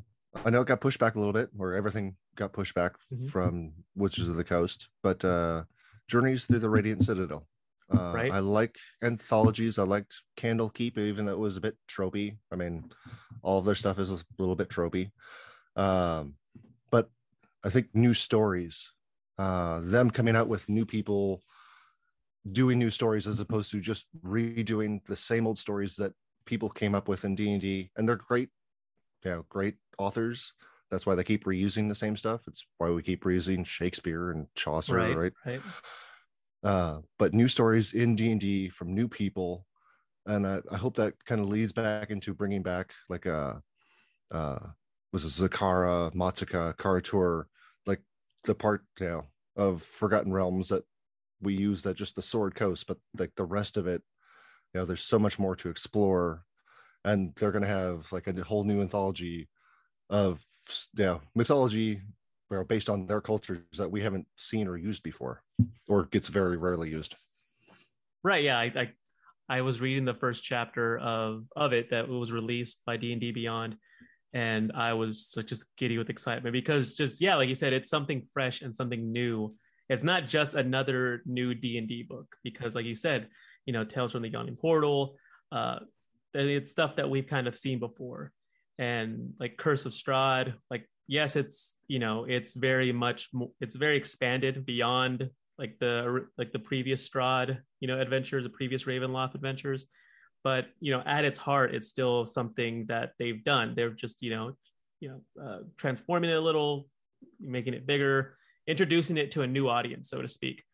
I 0.44 0.50
know 0.50 0.62
it 0.62 0.68
got 0.68 0.80
pushed 0.80 0.98
back 0.98 1.14
a 1.14 1.18
little 1.18 1.32
bit, 1.32 1.50
or 1.58 1.74
everything 1.74 2.16
got 2.36 2.52
pushed 2.52 2.74
back 2.74 2.94
mm-hmm. 3.12 3.26
from 3.26 3.72
Witches 3.94 4.28
of 4.28 4.36
the 4.36 4.44
Coast, 4.44 4.88
but 5.02 5.24
uh, 5.24 5.64
Journeys 6.08 6.46
Through 6.46 6.60
the 6.60 6.70
Radiant 6.70 7.02
Citadel. 7.02 7.46
Uh, 7.92 8.12
right. 8.14 8.32
I 8.32 8.38
like 8.38 8.76
anthologies. 9.02 9.78
I 9.78 9.82
liked 9.84 10.22
Candlekeep, 10.36 10.98
even 10.98 11.26
though 11.26 11.32
it 11.32 11.38
was 11.38 11.56
a 11.56 11.60
bit 11.60 11.76
tropey. 11.88 12.36
I 12.50 12.56
mean, 12.56 12.90
all 13.42 13.58
of 13.58 13.64
their 13.64 13.74
stuff 13.74 13.98
is 13.98 14.10
a 14.10 14.18
little 14.38 14.56
bit 14.56 14.68
tropey. 14.68 15.10
Um, 15.76 16.34
but 16.90 17.10
I 17.62 17.70
think 17.70 17.88
new 17.94 18.14
stories, 18.14 18.90
uh, 19.38 19.80
them 19.82 20.10
coming 20.10 20.36
out 20.36 20.48
with 20.48 20.68
new 20.68 20.86
people 20.86 21.42
doing 22.50 22.78
new 22.78 22.90
stories 22.90 23.26
as 23.26 23.40
opposed 23.40 23.70
to 23.70 23.80
just 23.80 24.06
redoing 24.24 25.04
the 25.06 25.16
same 25.16 25.46
old 25.46 25.58
stories 25.58 25.96
that 25.96 26.12
people 26.46 26.68
came 26.68 26.94
up 26.94 27.08
with 27.08 27.24
in 27.24 27.34
D&D 27.34 27.90
and 27.96 28.06
they're 28.06 28.16
great 28.16 28.50
know, 29.30 29.44
great 29.48 29.76
authors. 29.98 30.52
That's 30.90 31.06
why 31.06 31.14
they 31.14 31.24
keep 31.24 31.44
reusing 31.44 31.88
the 31.88 31.94
same 31.94 32.16
stuff. 32.16 32.42
It's 32.46 32.66
why 32.78 32.90
we 32.90 33.02
keep 33.02 33.24
reusing 33.24 33.66
Shakespeare 33.66 34.30
and 34.30 34.46
Chaucer, 34.54 34.96
right? 34.96 35.16
Right. 35.16 35.32
right. 35.44 35.60
Uh, 36.62 37.00
but 37.18 37.34
new 37.34 37.48
stories 37.48 37.92
in 37.92 38.16
D 38.16 38.30
and 38.30 38.40
D 38.40 38.68
from 38.68 38.94
new 38.94 39.08
people, 39.08 39.66
and 40.26 40.46
I, 40.46 40.60
I 40.70 40.76
hope 40.76 40.96
that 40.96 41.14
kind 41.24 41.40
of 41.40 41.48
leads 41.48 41.72
back 41.72 42.10
into 42.10 42.32
bringing 42.32 42.62
back 42.62 42.92
like 43.08 43.26
a 43.26 43.62
uh, 44.32 44.36
uh, 44.36 44.58
was 45.12 45.24
a 45.24 45.48
Zakhara, 45.48 46.12
Maztica, 46.12 46.76
Kara-Tur, 46.76 47.46
like 47.86 48.00
the 48.44 48.54
part 48.54 48.82
you 48.98 49.06
know, 49.06 49.24
of 49.56 49.82
Forgotten 49.82 50.32
Realms 50.32 50.68
that 50.68 50.82
we 51.40 51.54
use 51.54 51.82
that 51.82 51.96
just 51.96 52.16
the 52.16 52.22
Sword 52.22 52.54
Coast, 52.54 52.86
but 52.88 52.98
like 53.16 53.30
the 53.36 53.44
rest 53.44 53.76
of 53.76 53.86
it, 53.86 54.02
you 54.72 54.80
know, 54.80 54.84
there's 54.84 55.04
so 55.04 55.18
much 55.18 55.38
more 55.38 55.54
to 55.56 55.68
explore 55.68 56.44
and 57.04 57.34
they're 57.36 57.52
going 57.52 57.62
to 57.62 57.68
have 57.68 58.10
like 58.12 58.26
a 58.26 58.42
whole 58.42 58.64
new 58.64 58.80
anthology 58.80 59.48
of 60.10 60.44
you 60.96 61.04
know 61.04 61.20
mythology 61.34 62.00
you 62.50 62.56
know, 62.56 62.64
based 62.64 62.88
on 62.88 63.06
their 63.06 63.20
cultures 63.20 63.60
that 63.76 63.90
we 63.90 64.00
haven't 64.00 64.26
seen 64.36 64.68
or 64.68 64.76
used 64.76 65.02
before 65.02 65.42
or 65.88 66.04
gets 66.06 66.28
very 66.28 66.56
rarely 66.56 66.90
used. 66.90 67.16
Right 68.22 68.44
yeah 68.44 68.58
i 68.58 68.64
i, 68.76 68.90
I 69.48 69.60
was 69.60 69.80
reading 69.80 70.04
the 70.04 70.14
first 70.14 70.42
chapter 70.42 70.98
of 70.98 71.44
of 71.56 71.72
it 71.72 71.90
that 71.90 72.08
was 72.08 72.32
released 72.32 72.82
by 72.86 72.96
d&d 72.96 73.32
beyond 73.32 73.76
and 74.32 74.72
i 74.74 74.94
was 74.94 75.36
just 75.46 75.66
giddy 75.76 75.98
with 75.98 76.10
excitement 76.10 76.52
because 76.52 76.94
just 76.94 77.20
yeah 77.20 77.34
like 77.34 77.48
you 77.48 77.54
said 77.54 77.72
it's 77.72 77.90
something 77.90 78.26
fresh 78.32 78.62
and 78.62 78.74
something 78.74 79.12
new. 79.12 79.54
It's 79.90 80.02
not 80.02 80.26
just 80.26 80.54
another 80.54 81.20
new 81.26 81.54
d&d 81.54 82.04
book 82.08 82.34
because 82.42 82.74
like 82.74 82.86
you 82.86 82.94
said 82.94 83.28
you 83.66 83.74
know 83.74 83.84
tales 83.84 84.12
from 84.12 84.22
the 84.22 84.30
yawning 84.30 84.56
portal 84.56 85.16
uh, 85.52 85.80
it's 86.34 86.70
stuff 86.70 86.96
that 86.96 87.08
we've 87.08 87.26
kind 87.26 87.46
of 87.46 87.56
seen 87.56 87.78
before. 87.78 88.32
And 88.78 89.34
like 89.38 89.56
curse 89.56 89.86
of 89.86 89.92
strahd 89.92 90.54
like 90.68 90.88
yes 91.06 91.36
it's 91.36 91.74
you 91.86 92.00
know 92.00 92.24
it's 92.24 92.54
very 92.54 92.90
much 92.90 93.28
it's 93.60 93.76
very 93.76 93.96
expanded 93.96 94.66
beyond 94.66 95.30
like 95.58 95.78
the 95.78 96.26
like 96.36 96.52
the 96.52 96.58
previous 96.58 97.08
strahd 97.08 97.58
you 97.78 97.86
know 97.86 98.00
adventures 98.00 98.42
the 98.42 98.50
previous 98.50 98.84
ravenloft 98.84 99.34
adventures. 99.34 99.86
But 100.42 100.66
you 100.80 100.92
know 100.92 101.02
at 101.06 101.24
its 101.24 101.38
heart 101.38 101.74
it's 101.74 101.88
still 101.88 102.26
something 102.26 102.86
that 102.86 103.12
they've 103.18 103.42
done. 103.44 103.74
They're 103.76 103.90
just 103.90 104.22
you 104.22 104.30
know 104.30 104.52
you 105.00 105.08
know 105.10 105.42
uh, 105.42 105.58
transforming 105.76 106.30
it 106.30 106.34
a 106.34 106.40
little 106.40 106.88
making 107.40 107.74
it 107.74 107.86
bigger 107.86 108.36
introducing 108.66 109.16
it 109.16 109.30
to 109.32 109.42
a 109.42 109.46
new 109.46 109.68
audience 109.68 110.10
so 110.10 110.20
to 110.20 110.28
speak. 110.28 110.64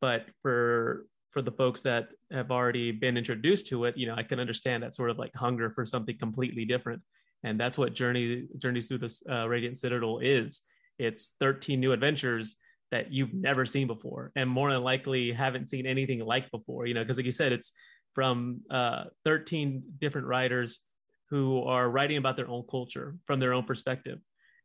But 0.00 0.26
for 0.42 1.06
for 1.30 1.42
the 1.42 1.52
folks 1.52 1.82
that 1.82 2.08
have 2.32 2.50
already 2.50 2.90
been 2.90 3.16
introduced 3.16 3.66
to 3.66 3.84
it 3.84 3.96
you 3.96 4.06
know 4.06 4.14
i 4.16 4.22
can 4.22 4.40
understand 4.40 4.82
that 4.82 4.94
sort 4.94 5.10
of 5.10 5.18
like 5.18 5.32
hunger 5.36 5.70
for 5.70 5.84
something 5.84 6.16
completely 6.18 6.64
different. 6.64 7.02
And 7.44 7.58
that's 7.58 7.78
what 7.78 7.94
journey 7.94 8.46
journeys 8.58 8.88
through 8.88 8.98
this 8.98 9.22
uh, 9.30 9.48
radiant 9.48 9.78
citadel 9.78 10.18
is. 10.18 10.62
It's 10.98 11.34
13 11.40 11.78
new 11.78 11.92
adventures 11.92 12.56
that 12.90 13.12
you've 13.12 13.34
never 13.34 13.66
seen 13.66 13.86
before 13.86 14.32
and 14.34 14.48
more 14.48 14.72
than 14.72 14.82
likely 14.82 15.30
haven't 15.30 15.68
seen 15.68 15.86
anything 15.86 16.20
like 16.20 16.50
before 16.50 16.86
you 16.86 16.94
know 16.94 17.02
because 17.02 17.18
like 17.18 17.26
you 17.26 17.32
said 17.32 17.52
it's 17.52 17.72
from 18.14 18.60
uh, 18.70 19.04
13 19.26 19.82
different 20.00 20.26
writers 20.26 20.80
who 21.28 21.62
are 21.64 21.90
writing 21.90 22.16
about 22.16 22.36
their 22.36 22.48
own 22.48 22.64
culture 22.68 23.16
from 23.26 23.38
their 23.38 23.52
own 23.52 23.62
perspective. 23.62 24.18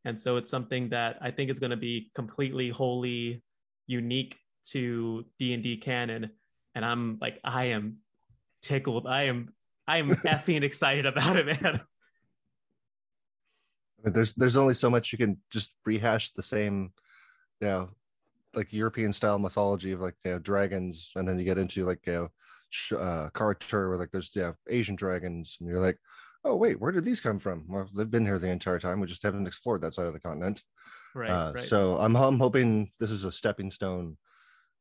And 0.06 0.20
so 0.20 0.38
it's 0.38 0.50
something 0.50 0.90
that 0.90 1.18
i 1.22 1.30
think 1.32 1.52
is 1.52 1.60
going 1.60 1.72
to 1.72 1.78
be 1.78 2.10
completely 2.16 2.70
wholly 2.70 3.44
unique 3.88 4.38
to 4.72 5.26
d&d 5.38 5.78
canon 5.78 6.32
and 6.76 6.86
i'm 6.86 7.18
like 7.22 7.40
i 7.44 7.66
am 7.66 7.98
tickled. 8.62 9.06
I 9.06 9.24
am 9.24 9.54
i 9.88 9.98
am 9.98 10.12
effing 10.12 10.64
excited 10.64 11.06
about 11.06 11.36
it 11.36 11.46
man. 11.46 11.82
There's 14.06 14.34
there's 14.34 14.58
only 14.58 14.74
so 14.74 14.90
much 14.90 15.12
you 15.12 15.18
can 15.18 15.38
just 15.50 15.72
rehash 15.86 16.32
the 16.32 16.42
same 16.42 16.92
you 17.62 17.68
know 17.68 17.90
like 18.54 18.74
european 18.74 19.14
style 19.14 19.40
mythology 19.40 19.92
of 19.94 20.02
like 20.02 20.16
you 20.26 20.32
know 20.32 20.40
dragons 20.40 21.12
and 21.16 21.28
then 21.28 21.40
you 21.40 21.46
get 21.46 21.58
into 21.58 21.86
like 21.86 22.00
you 22.06 22.14
know 22.92 22.98
uh 22.98 23.30
Kara-Tur 23.30 23.90
where 23.90 23.98
like 23.98 24.12
there's 24.12 24.32
yeah 24.36 24.52
asian 24.68 24.96
dragons 24.96 25.58
and 25.60 25.70
you're 25.70 25.80
like 25.80 25.98
oh 26.46 26.56
wait 26.56 26.80
where 26.80 26.92
did 26.92 27.06
these 27.06 27.22
come 27.22 27.40
from? 27.40 27.66
Well 27.68 27.90
they've 27.96 28.10
been 28.10 28.26
here 28.26 28.40
the 28.40 28.48
entire 28.48 28.80
time. 28.80 29.00
We 29.00 29.08
just 29.08 29.24
haven't 29.24 29.48
explored 29.48 29.82
that 29.82 29.94
side 29.94 30.08
of 30.08 30.14
the 30.14 30.20
continent. 30.20 30.62
Right, 31.16 31.30
uh, 31.30 31.54
right. 31.54 31.64
so 31.64 31.98
I'm, 31.98 32.16
I'm 32.16 32.40
hoping 32.40 32.92
this 33.00 33.12
is 33.12 33.24
a 33.24 33.32
stepping 33.32 33.70
stone 33.70 34.18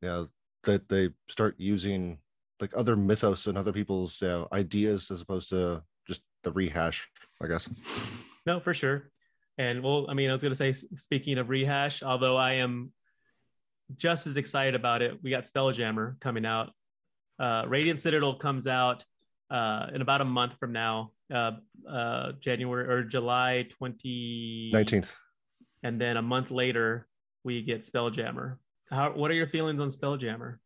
you 0.00 0.08
know 0.08 0.28
that 0.64 0.88
they 0.88 1.10
start 1.28 1.54
using 1.58 2.18
like 2.60 2.72
other 2.76 2.96
mythos 2.96 3.46
and 3.46 3.58
other 3.58 3.72
people's 3.72 4.20
you 4.20 4.28
know, 4.28 4.48
ideas 4.52 5.10
as 5.10 5.20
opposed 5.20 5.48
to 5.48 5.82
just 6.06 6.22
the 6.44 6.52
rehash 6.52 7.08
i 7.42 7.46
guess 7.46 7.68
no, 8.46 8.60
for 8.60 8.74
sure. 8.74 9.10
And 9.58 9.82
well, 9.82 10.06
I 10.08 10.14
mean, 10.14 10.30
I 10.30 10.32
was 10.32 10.42
going 10.42 10.54
to 10.54 10.56
say, 10.56 10.72
speaking 10.72 11.38
of 11.38 11.48
rehash, 11.48 12.02
although 12.02 12.36
I 12.36 12.54
am 12.54 12.92
just 13.96 14.26
as 14.26 14.36
excited 14.36 14.74
about 14.74 15.02
it, 15.02 15.22
we 15.22 15.30
got 15.30 15.44
Spelljammer 15.44 16.18
coming 16.20 16.46
out. 16.46 16.72
Uh, 17.38 17.64
Radiant 17.68 18.00
Citadel 18.00 18.34
comes 18.34 18.66
out 18.66 19.04
uh, 19.50 19.88
in 19.94 20.00
about 20.00 20.20
a 20.20 20.24
month 20.24 20.54
from 20.58 20.72
now, 20.72 21.12
uh, 21.32 21.52
uh, 21.88 22.32
January 22.40 22.88
or 22.88 23.02
July 23.02 23.66
20... 23.78 24.72
19th. 24.74 25.16
And 25.82 26.00
then 26.00 26.16
a 26.16 26.22
month 26.22 26.50
later, 26.50 27.06
we 27.44 27.62
get 27.62 27.82
Spelljammer. 27.82 28.56
How, 28.92 29.10
what 29.12 29.30
are 29.30 29.34
your 29.34 29.46
feelings 29.46 29.80
on 29.80 29.90
Spelljammer? 29.90 30.58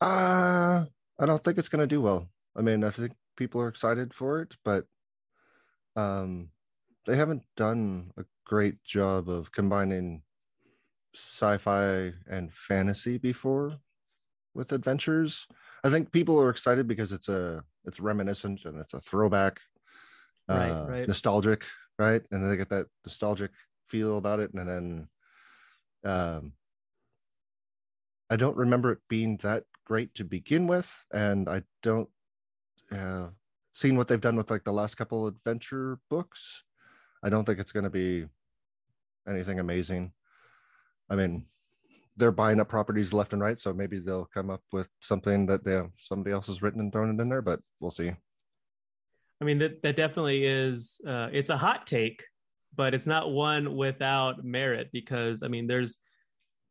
Uh, 0.00 0.84
I 1.18 1.26
don't 1.26 1.42
think 1.42 1.58
it's 1.58 1.68
going 1.68 1.80
to 1.80 1.88
do 1.88 2.00
well. 2.00 2.28
I 2.56 2.62
mean, 2.62 2.84
I 2.84 2.90
think 2.90 3.12
people 3.36 3.60
are 3.60 3.68
excited 3.68 4.14
for 4.14 4.40
it, 4.40 4.54
but 4.64 4.84
um, 5.96 6.50
they 7.04 7.16
haven't 7.16 7.42
done 7.56 8.12
a 8.16 8.24
great 8.46 8.84
job 8.84 9.28
of 9.28 9.50
combining 9.50 10.22
sci-fi 11.14 12.12
and 12.28 12.52
fantasy 12.52 13.18
before 13.18 13.72
with 14.54 14.72
adventures. 14.72 15.48
I 15.82 15.90
think 15.90 16.12
people 16.12 16.40
are 16.40 16.50
excited 16.50 16.86
because 16.86 17.12
it's 17.12 17.28
a 17.28 17.64
it's 17.84 17.98
reminiscent 17.98 18.64
and 18.66 18.78
it's 18.78 18.94
a 18.94 19.00
throwback, 19.00 19.60
right, 20.48 20.70
uh, 20.70 20.86
right. 20.88 21.08
nostalgic, 21.08 21.64
right? 21.98 22.22
And 22.30 22.48
they 22.48 22.56
get 22.56 22.70
that 22.70 22.86
nostalgic 23.04 23.50
feel 23.88 24.16
about 24.16 24.38
it, 24.38 24.54
and 24.54 24.68
then 24.68 25.08
um, 26.04 26.52
I 28.30 28.36
don't 28.36 28.56
remember 28.56 28.92
it 28.92 28.98
being 29.08 29.36
that 29.38 29.64
great 29.84 30.14
to 30.14 30.24
begin 30.24 30.66
with, 30.66 31.04
and 31.12 31.48
I 31.48 31.62
don't 31.82 32.08
uh, 32.90 33.28
seeing 33.72 33.96
what 33.96 34.08
they've 34.08 34.20
done 34.20 34.36
with 34.36 34.50
like 34.50 34.64
the 34.64 34.72
last 34.72 34.94
couple 34.94 35.26
adventure 35.26 35.98
books. 36.08 36.62
I 37.22 37.28
don't 37.28 37.44
think 37.44 37.58
it's 37.58 37.72
going 37.72 37.84
to 37.84 37.90
be 37.90 38.26
anything 39.28 39.58
amazing. 39.58 40.12
I 41.10 41.16
mean, 41.16 41.46
they're 42.16 42.32
buying 42.32 42.60
up 42.60 42.68
properties 42.68 43.12
left 43.12 43.32
and 43.32 43.42
right, 43.42 43.58
so 43.58 43.72
maybe 43.72 43.98
they'll 43.98 44.28
come 44.32 44.50
up 44.50 44.62
with 44.72 44.88
something 45.00 45.46
that 45.46 45.64
they 45.64 45.82
somebody 45.96 46.32
else 46.32 46.46
has 46.46 46.62
written 46.62 46.80
and 46.80 46.92
thrown 46.92 47.14
it 47.14 47.20
in 47.20 47.28
there, 47.28 47.42
but 47.42 47.60
we'll 47.80 47.90
see. 47.90 48.12
I 49.40 49.44
mean, 49.44 49.58
that 49.58 49.82
that 49.82 49.96
definitely 49.96 50.44
is. 50.44 51.00
Uh, 51.06 51.28
it's 51.32 51.50
a 51.50 51.56
hot 51.56 51.86
take, 51.86 52.24
but 52.74 52.94
it's 52.94 53.06
not 53.06 53.32
one 53.32 53.76
without 53.76 54.44
merit 54.44 54.90
because 54.92 55.42
I 55.42 55.48
mean, 55.48 55.66
there's 55.66 55.98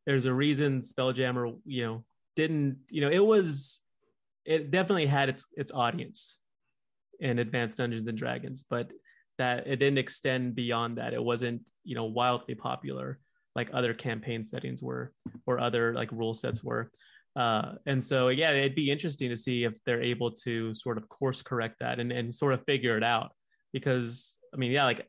there's 0.05 0.25
a 0.25 0.33
reason 0.33 0.81
Spelljammer, 0.81 1.57
you 1.65 1.85
know, 1.85 2.03
didn't 2.35 2.77
you 2.89 3.01
know 3.01 3.09
it 3.09 3.23
was 3.23 3.81
it 4.45 4.71
definitely 4.71 5.05
had 5.05 5.29
its 5.29 5.45
its 5.55 5.71
audience 5.71 6.39
in 7.19 7.39
Advanced 7.39 7.77
Dungeons 7.77 8.07
and 8.07 8.17
Dragons, 8.17 8.63
but 8.69 8.91
that 9.37 9.67
it 9.67 9.77
didn't 9.77 9.97
extend 9.97 10.55
beyond 10.55 10.97
that. 10.97 11.13
It 11.13 11.23
wasn't, 11.23 11.61
you 11.83 11.95
know, 11.95 12.05
wildly 12.05 12.55
popular 12.55 13.19
like 13.55 13.69
other 13.73 13.93
campaign 13.93 14.43
settings 14.43 14.81
were 14.81 15.13
or 15.45 15.59
other 15.59 15.93
like 15.93 16.11
rule 16.11 16.33
sets 16.33 16.63
were. 16.63 16.91
Uh, 17.35 17.73
and 17.85 18.03
so, 18.03 18.29
yeah, 18.29 18.51
it'd 18.51 18.75
be 18.75 18.91
interesting 18.91 19.29
to 19.29 19.37
see 19.37 19.63
if 19.63 19.73
they're 19.85 20.01
able 20.01 20.31
to 20.31 20.73
sort 20.73 20.97
of 20.97 21.07
course 21.09 21.41
correct 21.41 21.77
that 21.79 21.99
and, 21.99 22.11
and 22.11 22.33
sort 22.33 22.53
of 22.53 22.63
figure 22.65 22.97
it 22.97 23.03
out. 23.03 23.31
Because 23.71 24.37
I 24.53 24.57
mean, 24.57 24.71
yeah, 24.71 24.85
like 24.85 25.07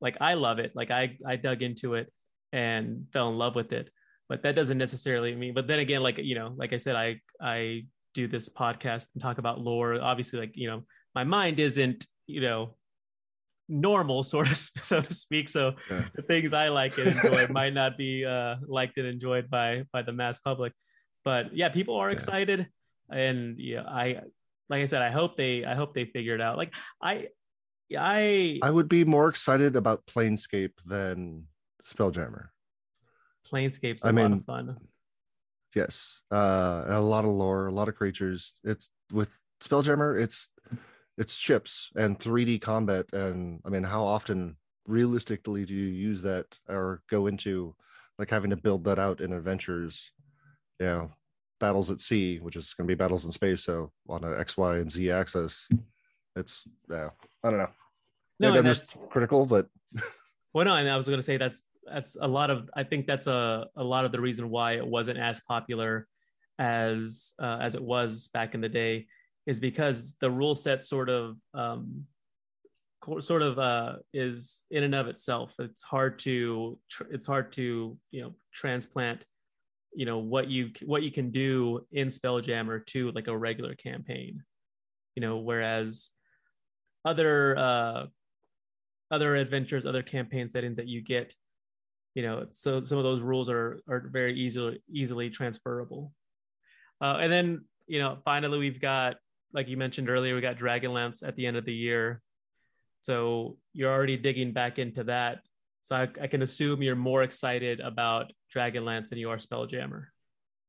like 0.00 0.16
I 0.20 0.34
love 0.34 0.58
it. 0.58 0.72
Like 0.74 0.90
I 0.90 1.16
I 1.26 1.36
dug 1.36 1.62
into 1.62 1.94
it 1.94 2.12
and 2.52 3.06
fell 3.12 3.30
in 3.30 3.38
love 3.38 3.54
with 3.54 3.72
it. 3.72 3.90
But 4.32 4.44
that 4.44 4.54
doesn't 4.54 4.78
necessarily 4.78 5.36
mean. 5.36 5.52
But 5.52 5.66
then 5.66 5.78
again, 5.78 6.02
like 6.02 6.16
you 6.16 6.34
know, 6.34 6.54
like 6.56 6.72
I 6.72 6.78
said, 6.78 6.96
I 6.96 7.20
I 7.38 7.84
do 8.14 8.26
this 8.26 8.48
podcast 8.48 9.08
and 9.12 9.22
talk 9.22 9.36
about 9.36 9.60
lore. 9.60 10.00
Obviously, 10.00 10.38
like 10.40 10.56
you 10.56 10.70
know, 10.70 10.84
my 11.14 11.22
mind 11.22 11.60
isn't 11.60 12.06
you 12.26 12.40
know 12.40 12.74
normal 13.68 14.22
sort 14.32 14.50
of 14.50 14.56
so 14.56 15.02
to 15.02 15.12
speak 15.12 15.50
so 15.50 15.74
yeah. 15.90 16.04
the 16.14 16.22
things 16.22 16.54
i 16.54 16.68
like 16.68 16.96
and 16.96 17.08
enjoy 17.08 17.46
might 17.50 17.74
not 17.74 17.98
be 17.98 18.24
uh 18.24 18.56
liked 18.66 18.96
and 18.96 19.06
enjoyed 19.06 19.50
by 19.50 19.84
by 19.92 20.00
the 20.00 20.12
mass 20.12 20.38
public 20.38 20.72
but 21.24 21.54
yeah 21.54 21.68
people 21.68 21.96
are 21.96 22.10
excited 22.10 22.66
yeah. 23.10 23.18
and 23.18 23.58
yeah 23.58 23.82
i 23.82 24.18
like 24.70 24.80
i 24.80 24.84
said 24.86 25.02
i 25.02 25.10
hope 25.10 25.36
they 25.36 25.64
i 25.64 25.74
hope 25.74 25.94
they 25.94 26.06
figure 26.06 26.34
it 26.34 26.40
out 26.40 26.56
like 26.56 26.72
i 27.02 27.28
i 27.98 28.58
i 28.62 28.70
would 28.70 28.88
be 28.88 29.04
more 29.04 29.28
excited 29.28 29.76
about 29.76 30.04
planescape 30.06 30.74
than 30.86 31.44
spelljammer 31.84 32.48
planescape's 33.52 34.04
a 34.04 34.08
I 34.08 34.10
lot 34.10 34.14
mean, 34.14 34.32
of 34.32 34.44
fun 34.44 34.76
yes 35.74 36.20
uh 36.30 36.84
a 36.86 37.00
lot 37.00 37.24
of 37.24 37.30
lore 37.30 37.66
a 37.66 37.72
lot 37.72 37.88
of 37.88 37.94
creatures 37.94 38.54
it's 38.64 38.90
with 39.12 39.38
spelljammer 39.60 40.20
it's 40.20 40.48
it's 41.18 41.36
chips 41.36 41.90
and 41.96 42.18
3D 42.18 42.60
combat. 42.60 43.06
And 43.12 43.60
I 43.64 43.68
mean, 43.68 43.84
how 43.84 44.04
often 44.04 44.56
realistically 44.86 45.64
do 45.64 45.74
you 45.74 45.86
use 45.86 46.22
that 46.22 46.58
or 46.68 47.02
go 47.08 47.26
into 47.26 47.74
like 48.18 48.30
having 48.30 48.50
to 48.50 48.56
build 48.56 48.84
that 48.84 48.98
out 48.98 49.20
in 49.20 49.32
adventures? 49.32 50.12
You 50.80 50.86
know, 50.86 51.10
battles 51.60 51.90
at 51.90 52.00
sea, 52.00 52.38
which 52.38 52.56
is 52.56 52.74
going 52.74 52.88
to 52.88 52.90
be 52.90 52.96
battles 52.96 53.24
in 53.24 53.32
space. 53.32 53.64
So 53.64 53.92
on 54.08 54.24
a 54.24 54.38
X, 54.38 54.56
Y, 54.56 54.78
and 54.78 54.90
Z 54.90 55.10
axis, 55.10 55.68
it's 56.34 56.66
yeah, 56.90 57.10
I 57.44 57.50
don't 57.50 57.58
know. 57.58 57.70
No, 58.40 58.48
Maybe 58.48 58.58
I'm 58.58 58.64
just 58.64 58.96
critical, 59.10 59.46
but 59.46 59.68
well, 60.52 60.64
no, 60.64 60.74
and 60.74 60.88
I 60.88 60.96
was 60.96 61.06
going 61.06 61.20
to 61.20 61.22
say 61.22 61.36
that's 61.36 61.62
that's 61.86 62.16
a 62.20 62.26
lot 62.28 62.50
of. 62.50 62.70
I 62.74 62.84
think 62.84 63.06
that's 63.06 63.26
a 63.26 63.66
a 63.76 63.84
lot 63.84 64.04
of 64.04 64.12
the 64.12 64.20
reason 64.20 64.50
why 64.50 64.72
it 64.72 64.86
wasn't 64.86 65.18
as 65.18 65.40
popular 65.40 66.06
as 66.58 67.34
uh, 67.40 67.58
as 67.60 67.74
it 67.74 67.82
was 67.82 68.28
back 68.28 68.54
in 68.54 68.60
the 68.60 68.68
day 68.68 69.06
is 69.46 69.58
because 69.58 70.14
the 70.20 70.30
rule 70.30 70.54
set 70.54 70.84
sort 70.84 71.08
of 71.08 71.36
um, 71.54 72.04
sort 73.20 73.42
of 73.42 73.58
uh, 73.58 73.96
is 74.12 74.62
in 74.70 74.84
and 74.84 74.94
of 74.94 75.08
itself. 75.08 75.52
It's 75.58 75.82
hard 75.82 76.18
to 76.20 76.78
it's 77.10 77.26
hard 77.26 77.52
to 77.54 77.96
you 78.10 78.22
know 78.22 78.34
transplant 78.52 79.24
you 79.94 80.06
know 80.06 80.18
what 80.18 80.48
you 80.48 80.70
what 80.84 81.02
you 81.02 81.10
can 81.10 81.30
do 81.30 81.84
in 81.92 82.08
Spelljammer 82.08 82.84
to 82.86 83.10
like 83.12 83.28
a 83.28 83.36
regular 83.36 83.74
campaign. 83.74 84.42
You 85.16 85.20
know, 85.20 85.38
whereas 85.38 86.10
other 87.04 87.56
uh, 87.58 88.06
other 89.10 89.36
adventures, 89.36 89.84
other 89.84 90.02
campaign 90.02 90.48
settings 90.48 90.76
that 90.76 90.88
you 90.88 91.02
get, 91.02 91.34
you 92.14 92.22
know, 92.22 92.46
so 92.50 92.82
some 92.82 92.98
of 92.98 93.04
those 93.04 93.20
rules 93.20 93.48
are 93.48 93.80
are 93.88 94.08
very 94.10 94.34
easily 94.38 94.82
easily 94.90 95.30
transferable. 95.30 96.12
Uh, 97.00 97.18
and 97.20 97.32
then 97.32 97.64
you 97.86 97.98
know, 97.98 98.18
finally 98.24 98.58
we've 98.58 98.80
got 98.80 99.16
like 99.52 99.68
you 99.68 99.76
mentioned 99.76 100.08
earlier, 100.08 100.34
we 100.34 100.40
got 100.40 100.56
Dragonlance 100.56 101.26
at 101.26 101.36
the 101.36 101.46
end 101.46 101.56
of 101.56 101.64
the 101.64 101.74
year. 101.74 102.22
So 103.02 103.56
you're 103.72 103.92
already 103.92 104.16
digging 104.16 104.52
back 104.52 104.78
into 104.78 105.04
that. 105.04 105.40
So 105.82 105.96
I, 105.96 106.08
I 106.20 106.26
can 106.28 106.42
assume 106.42 106.82
you're 106.82 106.94
more 106.94 107.22
excited 107.22 107.80
about 107.80 108.32
Dragonlance 108.54 109.08
than 109.08 109.18
you 109.18 109.30
are 109.30 109.36
Spelljammer. 109.36 110.04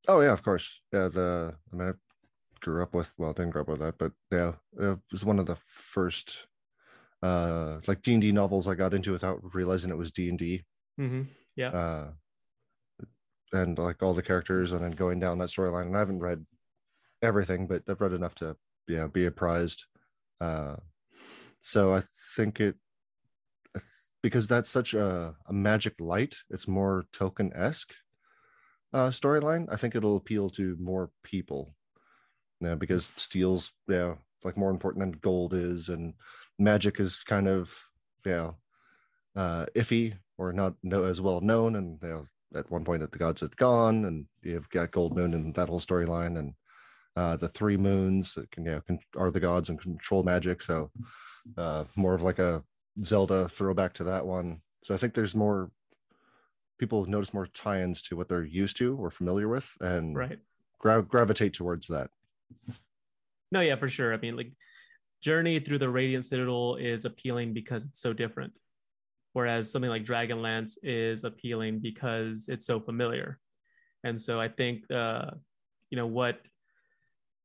Oh 0.07 0.21
yeah, 0.21 0.33
of 0.33 0.43
course. 0.43 0.81
Yeah, 0.91 1.07
the 1.07 1.53
I 1.71 1.75
mean, 1.75 1.89
I 1.89 1.91
grew 2.59 2.81
up 2.83 2.93
with 2.93 3.13
well, 3.17 3.33
didn't 3.33 3.51
grow 3.51 3.61
up 3.61 3.69
with 3.69 3.79
that, 3.79 3.97
but 3.97 4.11
yeah, 4.31 4.53
it 4.79 4.99
was 5.11 5.23
one 5.23 5.39
of 5.39 5.45
the 5.45 5.55
first 5.55 6.47
uh 7.21 7.79
like 7.87 8.01
D 8.01 8.13
and 8.13 8.21
D 8.21 8.31
novels 8.31 8.67
I 8.67 8.75
got 8.75 8.93
into 8.93 9.11
without 9.11 9.39
realizing 9.53 9.91
it 9.91 9.97
was 9.97 10.11
D 10.11 10.29
and 10.29 10.39
D. 10.39 10.63
Mm-hmm. 10.99 11.23
Yeah. 11.55 11.69
Uh, 11.69 12.11
and 13.51 13.77
like 13.77 14.01
all 14.01 14.13
the 14.13 14.23
characters, 14.23 14.71
and 14.71 14.83
then 14.83 14.91
going 14.91 15.19
down 15.19 15.37
that 15.37 15.49
storyline. 15.49 15.87
And 15.87 15.95
I 15.95 15.99
haven't 15.99 16.19
read 16.19 16.45
everything, 17.21 17.67
but 17.67 17.83
I've 17.87 18.01
read 18.01 18.13
enough 18.13 18.35
to 18.35 18.55
yeah 18.87 19.07
be 19.07 19.25
apprised. 19.25 19.85
Uh, 20.41 20.77
so 21.59 21.93
I 21.93 22.01
think 22.35 22.59
it 22.59 22.75
because 24.21 24.47
that's 24.47 24.69
such 24.69 24.93
a, 24.93 25.35
a 25.47 25.53
magic 25.53 25.95
light. 25.99 26.35
It's 26.49 26.67
more 26.67 27.03
Tolkienesque 27.13 27.91
uh, 28.93 29.09
storyline. 29.09 29.67
I 29.71 29.75
think 29.75 29.95
it'll 29.95 30.17
appeal 30.17 30.49
to 30.51 30.77
more 30.79 31.11
people. 31.23 31.75
Yeah, 32.61 32.75
because 32.75 33.11
steel's 33.17 33.71
yeah 33.87 34.15
like 34.43 34.57
more 34.57 34.71
important 34.71 35.01
than 35.01 35.19
gold 35.19 35.53
is, 35.53 35.89
and 35.89 36.13
magic 36.57 36.99
is 36.99 37.23
kind 37.23 37.47
of 37.47 37.75
yeah 38.25 38.51
uh, 39.35 39.65
iffy 39.75 40.15
or 40.43 40.53
not 40.53 40.73
know 40.83 41.03
as 41.03 41.21
well 41.21 41.41
known. 41.41 41.75
And 41.75 41.99
you 42.01 42.09
know, 42.09 42.25
at 42.55 42.69
one 42.69 42.83
point 42.83 43.01
that 43.01 43.11
the 43.11 43.17
gods 43.17 43.41
had 43.41 43.55
gone, 43.57 44.05
and 44.05 44.25
you've 44.41 44.69
got 44.69 44.91
Goldmoon 44.91 45.33
and 45.33 45.53
that 45.55 45.69
whole 45.69 45.79
storyline, 45.79 46.37
and 46.37 46.53
uh, 47.15 47.35
the 47.35 47.49
three 47.49 47.77
moons 47.77 48.33
that 48.33 48.51
can, 48.51 48.65
you 48.65 48.71
know, 48.71 48.81
can, 48.81 48.99
are 49.17 49.31
the 49.31 49.39
gods 49.39 49.69
and 49.69 49.79
control 49.79 50.23
magic. 50.23 50.61
So 50.61 50.91
uh, 51.57 51.85
more 51.95 52.13
of 52.13 52.21
like 52.21 52.39
a 52.39 52.63
Zelda 53.01 53.47
throwback 53.49 53.93
to 53.95 54.03
that 54.05 54.25
one. 54.25 54.61
So 54.83 54.93
I 54.93 54.97
think 54.97 55.13
there's 55.13 55.35
more 55.35 55.71
people 56.79 57.05
notice 57.05 57.33
more 57.33 57.47
tie-ins 57.47 58.01
to 58.03 58.17
what 58.17 58.27
they're 58.27 58.43
used 58.43 58.77
to 58.77 58.97
or 58.97 59.09
familiar 59.09 59.47
with, 59.47 59.75
and 59.79 60.15
right 60.15 60.39
gra- 60.79 61.03
gravitate 61.03 61.53
towards 61.53 61.87
that. 61.87 62.09
No, 63.51 63.61
yeah, 63.61 63.75
for 63.75 63.89
sure. 63.89 64.13
I 64.13 64.17
mean, 64.17 64.35
like 64.35 64.51
Journey 65.21 65.59
through 65.59 65.79
the 65.79 65.89
Radiant 65.89 66.25
Citadel 66.25 66.75
is 66.75 67.05
appealing 67.05 67.53
because 67.53 67.85
it's 67.85 68.01
so 68.01 68.13
different, 68.13 68.53
whereas 69.33 69.71
something 69.71 69.89
like 69.89 70.05
Dragonlance 70.05 70.77
is 70.83 71.23
appealing 71.23 71.79
because 71.79 72.47
it's 72.47 72.65
so 72.65 72.79
familiar. 72.79 73.39
And 74.03 74.21
so 74.21 74.39
I 74.39 74.47
think, 74.47 74.89
uh, 74.91 75.31
you 75.89 75.97
know, 75.97 76.07
what 76.07 76.39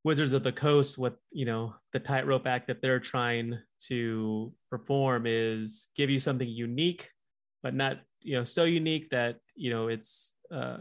Wizards 0.05 0.33
of 0.33 0.43
the 0.43 0.53
Coast, 0.53 0.97
what 0.97 1.17
you 1.31 1.45
know, 1.45 1.75
the 1.93 1.99
tightrope 1.99 2.47
act 2.47 2.69
that 2.69 2.81
they're 2.81 3.01
trying 3.01 3.59
to 3.89 4.53
perform 4.71 5.25
is 5.27 5.89
give 5.97 6.09
you 6.09 6.21
something 6.21 6.49
unique, 6.49 7.11
but 7.63 7.75
not 7.75 7.99
you 8.23 8.37
know 8.37 8.45
so 8.45 8.65
unique 8.65 9.11
that 9.11 9.37
you 9.55 9.71
know 9.71 9.89
it's 9.89 10.35
uh, 10.53 10.79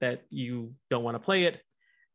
that 0.00 0.22
you 0.30 0.72
don't 0.88 1.04
want 1.04 1.14
to 1.14 1.18
play 1.18 1.44
it, 1.44 1.60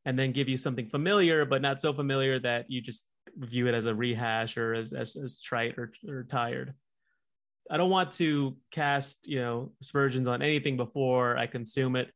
and 0.06 0.18
then 0.18 0.32
give 0.32 0.50
you 0.50 0.58
something 0.58 0.90
familiar, 0.90 1.46
but 1.46 1.62
not 1.62 1.82
so 1.82 1.94
familiar 1.94 2.40
that 2.40 2.66
you 2.70 2.82
just 2.82 3.06
view 3.38 3.68
it 3.68 3.74
as 3.74 3.86
a 3.86 3.94
rehash 3.94 4.58
or 4.58 4.74
as 4.74 4.94
as, 4.94 5.16
as 5.16 5.42
trite 5.42 5.78
or, 5.78 5.92
or 6.08 6.24
tired. 6.24 6.74
I 7.70 7.78
don't 7.78 7.90
want 7.90 8.14
to 8.14 8.56
cast 8.72 9.28
you 9.28 9.40
know 9.40 9.72
aspersions 9.82 10.28
on 10.28 10.42
anything 10.42 10.78
before 10.78 11.38
I 11.38 11.48
consume 11.48 11.96
it. 11.96 12.12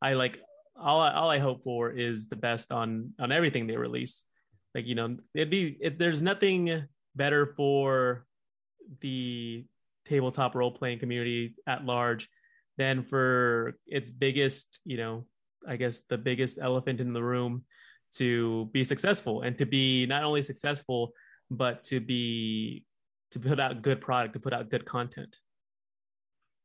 I 0.00 0.14
like 0.14 0.40
all 0.76 1.00
I, 1.00 1.12
all 1.12 1.30
I 1.30 1.38
hope 1.38 1.64
for 1.64 1.90
is 1.90 2.28
the 2.28 2.36
best 2.36 2.72
on 2.72 3.12
on 3.18 3.32
everything 3.32 3.66
they 3.66 3.76
release. 3.76 4.24
Like 4.74 4.86
you 4.86 4.94
know, 4.94 5.16
it'd 5.34 5.50
be 5.50 5.76
it, 5.80 5.98
there's 5.98 6.22
nothing 6.22 6.84
better 7.14 7.54
for 7.56 8.24
the 9.00 9.64
tabletop 10.06 10.54
role 10.54 10.70
playing 10.70 10.98
community 10.98 11.54
at 11.66 11.84
large 11.84 12.28
than 12.78 13.02
for 13.04 13.76
its 13.86 14.10
biggest, 14.10 14.80
you 14.84 14.96
know, 14.96 15.26
I 15.66 15.76
guess 15.76 16.02
the 16.08 16.18
biggest 16.18 16.58
elephant 16.60 17.00
in 17.00 17.12
the 17.12 17.22
room 17.22 17.64
to 18.14 18.66
be 18.72 18.84
successful 18.84 19.42
and 19.42 19.56
to 19.58 19.66
be 19.66 20.06
not 20.06 20.24
only 20.24 20.42
successful 20.42 21.12
but 21.50 21.84
to 21.84 22.00
be 22.00 22.84
to 23.32 23.40
put 23.40 23.58
out 23.58 23.82
good 23.82 24.00
product 24.00 24.34
to 24.34 24.40
put 24.40 24.52
out 24.52 24.70
good 24.70 24.84
content 24.84 25.38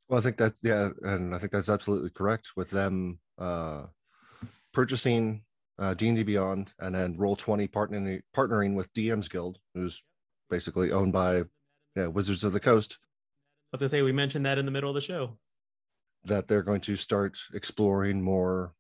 well 0.10 0.20
i 0.20 0.22
think 0.22 0.38
that's 0.38 0.60
yeah 0.64 0.90
and 1.04 1.34
i 1.34 1.38
think 1.38 1.52
that's 1.52 1.70
absolutely 1.70 2.10
correct 2.10 2.52
with 2.56 2.70
them 2.70 3.20
uh 3.40 3.84
purchasing 4.74 5.42
uh, 5.80 5.94
D&D 5.94 6.24
Beyond 6.24 6.74
and 6.80 6.94
then 6.94 7.16
Roll20 7.18 7.70
partnering 7.70 8.22
partnering 8.36 8.76
with 8.76 8.92
DM's 8.94 9.28
Guild, 9.28 9.60
who's 9.74 10.04
basically 10.50 10.92
owned 10.92 11.14
by 11.14 11.44
yeah, 11.96 12.08
Wizards 12.08 12.44
of 12.44 12.54
the 12.54 12.60
Coast. 12.60 12.98
I 13.02 13.78
was 13.78 13.80
gonna 13.80 13.90
say 13.90 14.02
we 14.02 14.12
mentioned 14.12 14.46
that 14.46 14.58
in 14.58 14.66
the 14.66 14.72
middle 14.72 14.90
of 14.90 14.96
the 14.96 15.02
show. 15.02 15.38
That 16.26 16.48
they're 16.48 16.64
going 16.64 16.82
to 16.82 16.96
start 16.96 17.38
exploring 17.54 18.22
more 18.22 18.74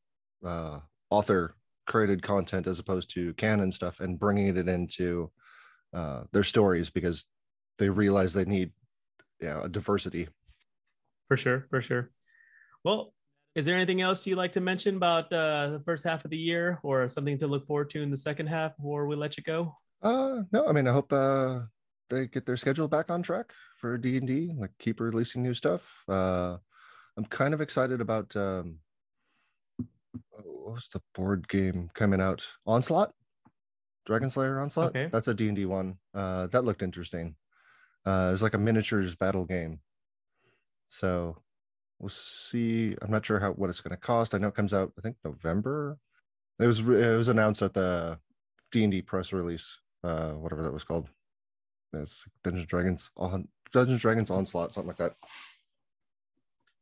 uh, 0.45 0.79
author 1.09 1.55
created 1.85 2.21
content 2.21 2.67
as 2.67 2.79
opposed 2.79 3.13
to 3.13 3.33
canon 3.33 3.71
stuff 3.71 3.99
and 3.99 4.19
bringing 4.19 4.57
it 4.57 4.67
into 4.67 5.31
uh, 5.93 6.23
their 6.33 6.43
stories 6.43 6.89
because 6.89 7.25
they 7.77 7.89
realize 7.89 8.33
they 8.33 8.45
need 8.45 8.71
yeah 9.41 9.61
a 9.63 9.69
diversity. 9.69 10.27
For 11.27 11.37
sure, 11.37 11.67
for 11.69 11.81
sure. 11.81 12.11
Well, 12.83 13.13
is 13.55 13.65
there 13.65 13.75
anything 13.75 14.01
else 14.01 14.25
you'd 14.27 14.37
like 14.37 14.53
to 14.53 14.61
mention 14.61 14.95
about 14.97 15.33
uh, 15.33 15.69
the 15.71 15.81
first 15.83 16.03
half 16.03 16.23
of 16.23 16.31
the 16.31 16.37
year 16.37 16.79
or 16.83 17.09
something 17.09 17.39
to 17.39 17.47
look 17.47 17.65
forward 17.65 17.89
to 17.89 18.01
in 18.01 18.11
the 18.11 18.17
second 18.17 18.47
half 18.47 18.77
before 18.77 19.07
we 19.07 19.15
let 19.15 19.35
you 19.35 19.43
go? 19.43 19.73
Uh, 20.01 20.43
no, 20.51 20.67
I 20.67 20.71
mean, 20.73 20.87
I 20.87 20.91
hope 20.91 21.11
uh, 21.11 21.61
they 22.09 22.27
get 22.27 22.45
their 22.45 22.55
schedule 22.55 22.87
back 22.87 23.09
on 23.09 23.23
track 23.23 23.51
for 23.75 23.97
D&D, 23.97 24.53
like 24.57 24.69
keep 24.79 24.99
releasing 24.99 25.41
new 25.41 25.55
stuff. 25.55 26.03
Uh, 26.07 26.57
I'm 27.17 27.25
kind 27.25 27.53
of 27.53 27.61
excited 27.61 27.99
about, 27.99 28.35
um, 28.35 28.77
what 30.29 30.75
was 30.75 30.87
the 30.93 31.01
board 31.15 31.47
game 31.47 31.89
coming 31.95 32.21
out? 32.21 32.45
Onslaught? 32.65 33.11
Dragon 34.05 34.29
Slayer 34.29 34.59
Onslaught? 34.59 34.89
Okay. 34.89 35.09
That's 35.11 35.27
a 35.27 35.33
D&D 35.33 35.65
one. 35.65 35.97
Uh, 36.13 36.45
that 36.47 36.63
looked 36.63 36.83
interesting. 36.83 37.35
Uh, 38.07 38.29
it 38.29 38.31
was 38.31 38.43
like 38.43 38.53
a 38.53 38.57
miniatures 38.57 39.17
battle 39.17 39.43
game. 39.43 39.79
So 40.85 41.35
we'll 41.99 42.07
see. 42.07 42.95
I'm 43.01 43.11
not 43.11 43.25
sure 43.25 43.41
how 43.41 43.51
what 43.51 43.69
it's 43.69 43.81
going 43.81 43.91
to 43.91 43.97
cost. 43.97 44.33
I 44.33 44.37
know 44.37 44.47
it 44.47 44.55
comes 44.55 44.73
out. 44.73 44.93
I 44.97 45.01
think 45.01 45.17
November. 45.25 45.97
It 46.57 46.67
was 46.67 46.79
it 46.79 47.17
was 47.17 47.27
announced 47.27 47.61
at 47.61 47.73
the 47.73 48.17
D 48.71 48.83
and 48.83 48.91
D 48.93 49.01
press 49.01 49.33
release, 49.33 49.79
uh, 50.05 50.31
whatever 50.31 50.63
that 50.63 50.71
was 50.71 50.85
called. 50.85 51.09
It's 51.91 52.23
Dungeons 52.45 52.65
Dragons 52.65 53.11
on 53.17 53.49
Dungeons 53.73 53.99
Dragons 53.99 54.31
Onslaught, 54.31 54.73
something 54.73 54.87
like 54.87 54.97
that. 54.97 55.15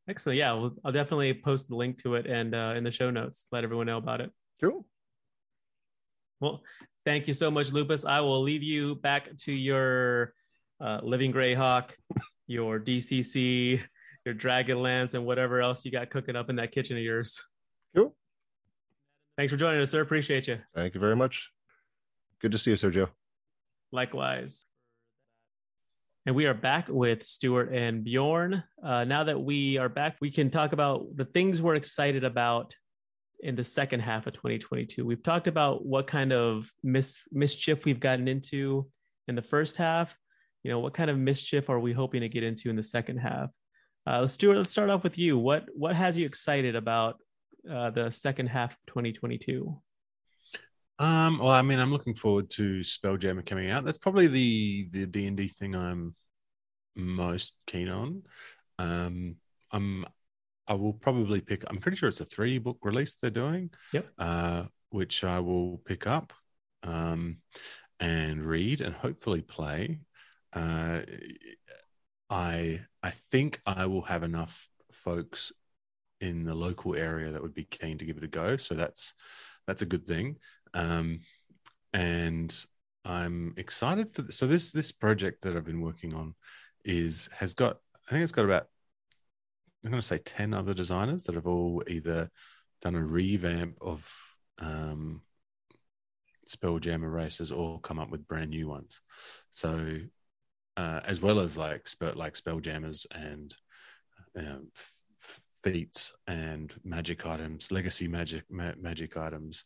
Excellent. 0.07 0.38
Yeah, 0.38 0.53
well, 0.53 0.76
I'll 0.84 0.91
definitely 0.91 1.34
post 1.34 1.69
the 1.69 1.76
link 1.76 2.03
to 2.03 2.13
it 2.13 2.28
and 2.28 2.53
uh, 2.53 2.76
in 2.78 2.84
the 2.84 2.91
show 2.91 3.09
notes, 3.09 3.45
let 3.51 3.63
everyone 3.63 3.88
know 3.88 3.97
about 3.97 4.21
it. 4.21 4.32
Cool. 4.61 4.86
Well, 6.39 6.61
thank 7.03 7.28
you 7.28 7.34
so 7.34 7.49
much, 7.49 7.71
Lupus. 7.71 8.05
I 8.05 8.19
will 8.19 8.43
leave 8.43 8.61
you 8.61 8.95
back 8.95 9.36
to 9.38 9.51
your 9.51 10.36
uh, 10.80 10.99
Living 11.03 11.32
Greyhawk, 11.34 11.91
your 12.47 12.80
DCC, 12.80 13.82
your 14.26 14.36
Dragonlance, 14.36 15.13
and 15.13 15.26
whatever 15.26 15.61
else 15.61 15.86
you 15.86 15.91
got 15.91 16.09
cooking 16.09 16.36
up 16.36 16.49
in 16.49 16.57
that 16.57 16.71
kitchen 16.71 16.97
of 16.97 17.03
yours. 17.03 17.43
Cool. 17.95 18.15
Thanks 19.38 19.51
for 19.51 19.57
joining 19.57 19.82
us, 19.82 19.91
sir. 19.91 20.01
Appreciate 20.01 20.47
you. 20.47 20.59
Thank 20.73 20.93
you 20.93 20.99
very 20.99 21.15
much. 21.15 21.51
Good 22.41 22.51
to 22.51 22.57
see 22.57 22.71
you, 22.71 22.78
Sergio. 22.78 23.09
Likewise. 23.91 24.65
And 26.26 26.36
we 26.36 26.47
are 26.47 26.55
back 26.55 26.88
with 26.89 27.23
Stuart 27.26 27.69
and 27.71 28.03
Bjorn. 28.03 28.63
Uh, 28.84 29.03
now 29.03 29.23
that 29.26 29.39
we 29.39 29.78
are 29.78 29.89
back, 29.89 30.17
we 30.21 30.32
can 30.32 30.49
talk 30.49 30.73
about 30.73 31.05
the 31.15 31.26
things 31.26 31.61
we're 31.61 31.76
excited 31.76 32.23
about 32.23 32.76
in 33.41 33.55
the 33.55 33.63
second 33.63 33.99
half 33.99 34.26
of 34.26 34.34
2022. 34.34 35.05
We've 35.05 35.21
talked 35.21 35.47
about 35.47 35.86
what 35.86 36.07
kind 36.07 36.34
of 36.34 36.71
mis- 36.84 37.28
mischief 37.32 37.86
we've 37.86 37.99
gotten 37.99 38.28
into 38.28 38.88
in 39.28 39.36
the 39.36 39.41
first 39.43 39.78
half. 39.78 40.15
You 40.66 40.72
know, 40.72 40.80
what 40.80 40.95
kind 40.95 41.11
of 41.11 41.18
mischief 41.20 41.70
are 41.70 41.80
we 41.80 41.93
hoping 41.93 42.22
to 42.22 42.28
get 42.28 42.41
into 42.41 42.72
in 42.72 42.76
the 42.76 42.82
second 42.82 43.20
half? 43.20 43.51
Uh, 44.07 44.28
Stuart, 44.28 44.57
let's 44.57 44.72
start 44.72 44.89
off 44.89 45.03
with 45.03 45.16
you. 45.16 45.38
What 45.38 45.68
what 45.76 45.95
has 45.95 46.18
you 46.18 46.26
excited 46.26 46.76
about 46.76 47.20
uh, 47.72 47.91
the 47.91 48.09
second 48.09 48.47
half 48.47 48.72
of 48.72 48.78
2022? 48.88 49.80
Um, 50.97 51.38
well, 51.38 51.49
I 51.49 51.61
mean, 51.61 51.80
I'm 51.80 51.91
looking 51.91 52.16
forward 52.16 52.49
to 52.51 52.80
Spelljammer 52.80 53.45
coming 53.45 53.70
out. 53.70 53.86
That's 53.86 53.99
probably 53.99 54.26
the 54.26 54.89
the 54.89 55.05
D 55.05 55.28
and 55.28 55.38
D 55.38 55.49
thing 55.49 55.76
I'm 55.76 56.16
most 56.95 57.53
keen 57.68 57.89
on. 57.89 58.24
Um, 58.80 59.36
I'm 59.70 60.03
I 60.68 60.74
will 60.74 60.93
probably 60.93 61.41
pick. 61.41 61.63
I'm 61.68 61.78
pretty 61.78 61.97
sure 61.97 62.09
it's 62.09 62.22
a 62.22 62.26
three 62.26 62.57
book 62.57 62.80
release 62.82 63.16
they're 63.22 63.30
doing. 63.30 63.70
Yep. 63.93 64.07
Uh, 64.18 64.63
which 64.89 65.24
I 65.24 65.41
will 65.41 65.78
pick 65.86 66.07
up, 66.07 66.34
um, 66.82 67.38
and 67.99 68.43
read 68.43 68.82
and 68.82 68.95
hopefully 68.95 69.43
play. 69.43 69.99
Uh, 70.56 71.01
I 72.30 72.82
I 73.03 73.12
think 73.12 73.62
I 73.66 73.86
will 73.86 74.03
have 74.03 74.24
enough 74.24 74.68
folks 74.91 75.51
in 76.22 76.45
the 76.45 76.56
local 76.56 76.95
area 76.95 77.32
that 77.32 77.41
would 77.41 77.53
be 77.53 77.66
keen 77.66 77.97
to 77.97 78.06
give 78.06 78.18
it 78.18 78.24
a 78.24 78.28
go. 78.28 78.58
So 78.58 78.74
that's 78.74 79.14
that's 79.68 79.82
a 79.82 79.86
good 79.86 80.06
thing. 80.06 80.38
Um, 80.74 81.20
and 81.93 82.56
I'm 83.03 83.53
excited 83.58 84.14
for. 84.14 84.24
this. 84.24 84.38
So 84.38 84.47
this 84.47 84.72
this 84.72 84.91
project 84.91 85.43
that 85.43 85.56
I've 85.56 85.66
been 85.66 85.82
working 85.82 86.14
on 86.14 86.36
is 86.84 87.30
has 87.34 87.53
got. 87.53 87.78
I 88.08 88.12
think 88.12 88.24
it's 88.24 88.32
got 88.32 88.45
about. 88.45 88.68
I'm 89.84 89.91
going 89.91 90.01
to 90.01 90.08
say 90.08 90.18
ten 90.18 90.53
other 90.53 90.74
designers 90.74 91.26
that 91.26 91.36
have 91.36 91.45
all 91.45 91.84
either 91.88 92.32
done 92.82 92.95
a 92.95 93.03
revamp 93.03 93.78
of 93.82 94.08
um, 94.60 95.22
Spelljammer 96.49 97.12
races 97.12 97.51
or 97.51 97.80
come 97.80 97.99
up 97.99 98.10
with 98.10 98.28
brand 98.28 98.49
new 98.49 98.68
ones. 98.68 99.01
So, 99.51 99.99
uh, 100.78 101.01
as 101.05 101.21
well 101.21 101.39
as 101.39 101.57
like 101.57 101.88
spell 101.88 102.13
like 102.15 102.34
Spelljammers 102.34 103.05
and 103.11 103.55
um, 104.38 104.67
feats 105.63 106.13
and 106.28 106.73
magic 106.84 107.26
items, 107.26 107.71
legacy 107.71 108.07
magic 108.07 108.43
ma- 108.49 108.73
magic 108.80 109.17
items, 109.17 109.63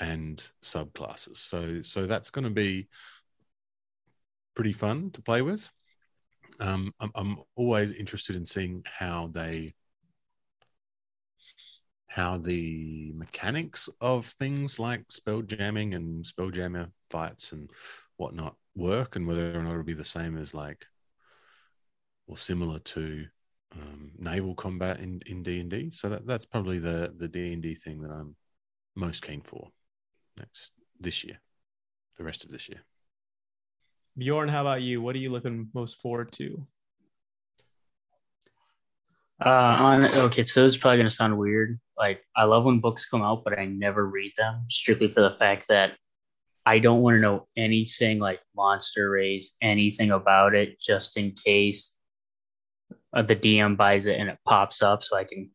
and 0.00 0.46
subclasses. 0.62 1.36
So 1.36 1.82
so 1.82 2.06
that's 2.06 2.30
going 2.30 2.44
to 2.44 2.50
be 2.50 2.88
pretty 4.54 4.72
fun 4.72 5.10
to 5.12 5.22
play 5.22 5.42
with. 5.42 5.68
Um, 6.60 6.92
I'm, 6.98 7.12
I'm 7.14 7.38
always 7.54 7.92
interested 7.92 8.34
in 8.34 8.44
seeing 8.44 8.82
how 8.84 9.30
they 9.32 9.74
how 12.08 12.38
the 12.38 13.12
mechanics 13.14 13.88
of 14.00 14.26
things 14.26 14.80
like 14.80 15.04
spell 15.10 15.42
jamming 15.42 15.94
and 15.94 16.26
spell 16.26 16.50
jammer 16.50 16.90
fights 17.10 17.52
and 17.52 17.70
whatnot 18.16 18.56
work 18.78 19.16
and 19.16 19.26
whether 19.26 19.58
or 19.58 19.62
not 19.62 19.72
it'll 19.72 19.82
be 19.82 19.92
the 19.92 20.04
same 20.04 20.38
as 20.38 20.54
like 20.54 20.86
or 22.26 22.36
similar 22.36 22.78
to 22.78 23.26
um, 23.74 24.12
naval 24.18 24.54
combat 24.54 25.00
in 25.00 25.20
in 25.26 25.42
D 25.42 25.60
and 25.60 25.70
D. 25.70 25.90
So 25.90 26.08
that 26.08 26.26
that's 26.26 26.46
probably 26.46 26.78
the 26.78 27.12
the 27.16 27.28
D 27.28 27.52
and 27.52 27.62
D 27.62 27.74
thing 27.74 28.00
that 28.02 28.10
I'm 28.10 28.36
most 28.94 29.22
keen 29.22 29.42
for 29.42 29.68
next 30.38 30.72
this 31.00 31.24
year, 31.24 31.40
the 32.16 32.24
rest 32.24 32.44
of 32.44 32.50
this 32.50 32.68
year. 32.68 32.82
Bjorn, 34.16 34.48
how 34.48 34.62
about 34.62 34.82
you? 34.82 35.00
What 35.02 35.14
are 35.14 35.18
you 35.18 35.30
looking 35.30 35.68
most 35.74 36.00
forward 36.00 36.32
to? 36.32 36.66
Uh, 39.44 39.76
on 39.78 40.04
okay, 40.04 40.44
so 40.44 40.62
this 40.62 40.72
is 40.72 40.78
probably 40.78 40.98
gonna 40.98 41.10
sound 41.10 41.36
weird. 41.38 41.78
Like 41.96 42.22
I 42.36 42.44
love 42.44 42.64
when 42.64 42.80
books 42.80 43.08
come 43.08 43.22
out, 43.22 43.44
but 43.44 43.58
I 43.58 43.66
never 43.66 44.06
read 44.06 44.32
them 44.36 44.64
strictly 44.68 45.08
for 45.08 45.20
the 45.20 45.30
fact 45.30 45.68
that 45.68 45.92
I 46.68 46.78
don't 46.80 47.00
want 47.00 47.14
to 47.14 47.20
know 47.20 47.46
anything 47.56 48.18
like 48.18 48.40
monster 48.54 49.08
race, 49.08 49.56
anything 49.62 50.10
about 50.10 50.54
it, 50.54 50.78
just 50.78 51.16
in 51.16 51.32
case 51.32 51.96
uh, 53.14 53.22
the 53.22 53.36
DM 53.36 53.74
buys 53.74 54.04
it 54.04 54.20
and 54.20 54.28
it 54.28 54.38
pops 54.44 54.82
up, 54.82 55.02
so 55.02 55.16
I 55.16 55.24
can 55.24 55.50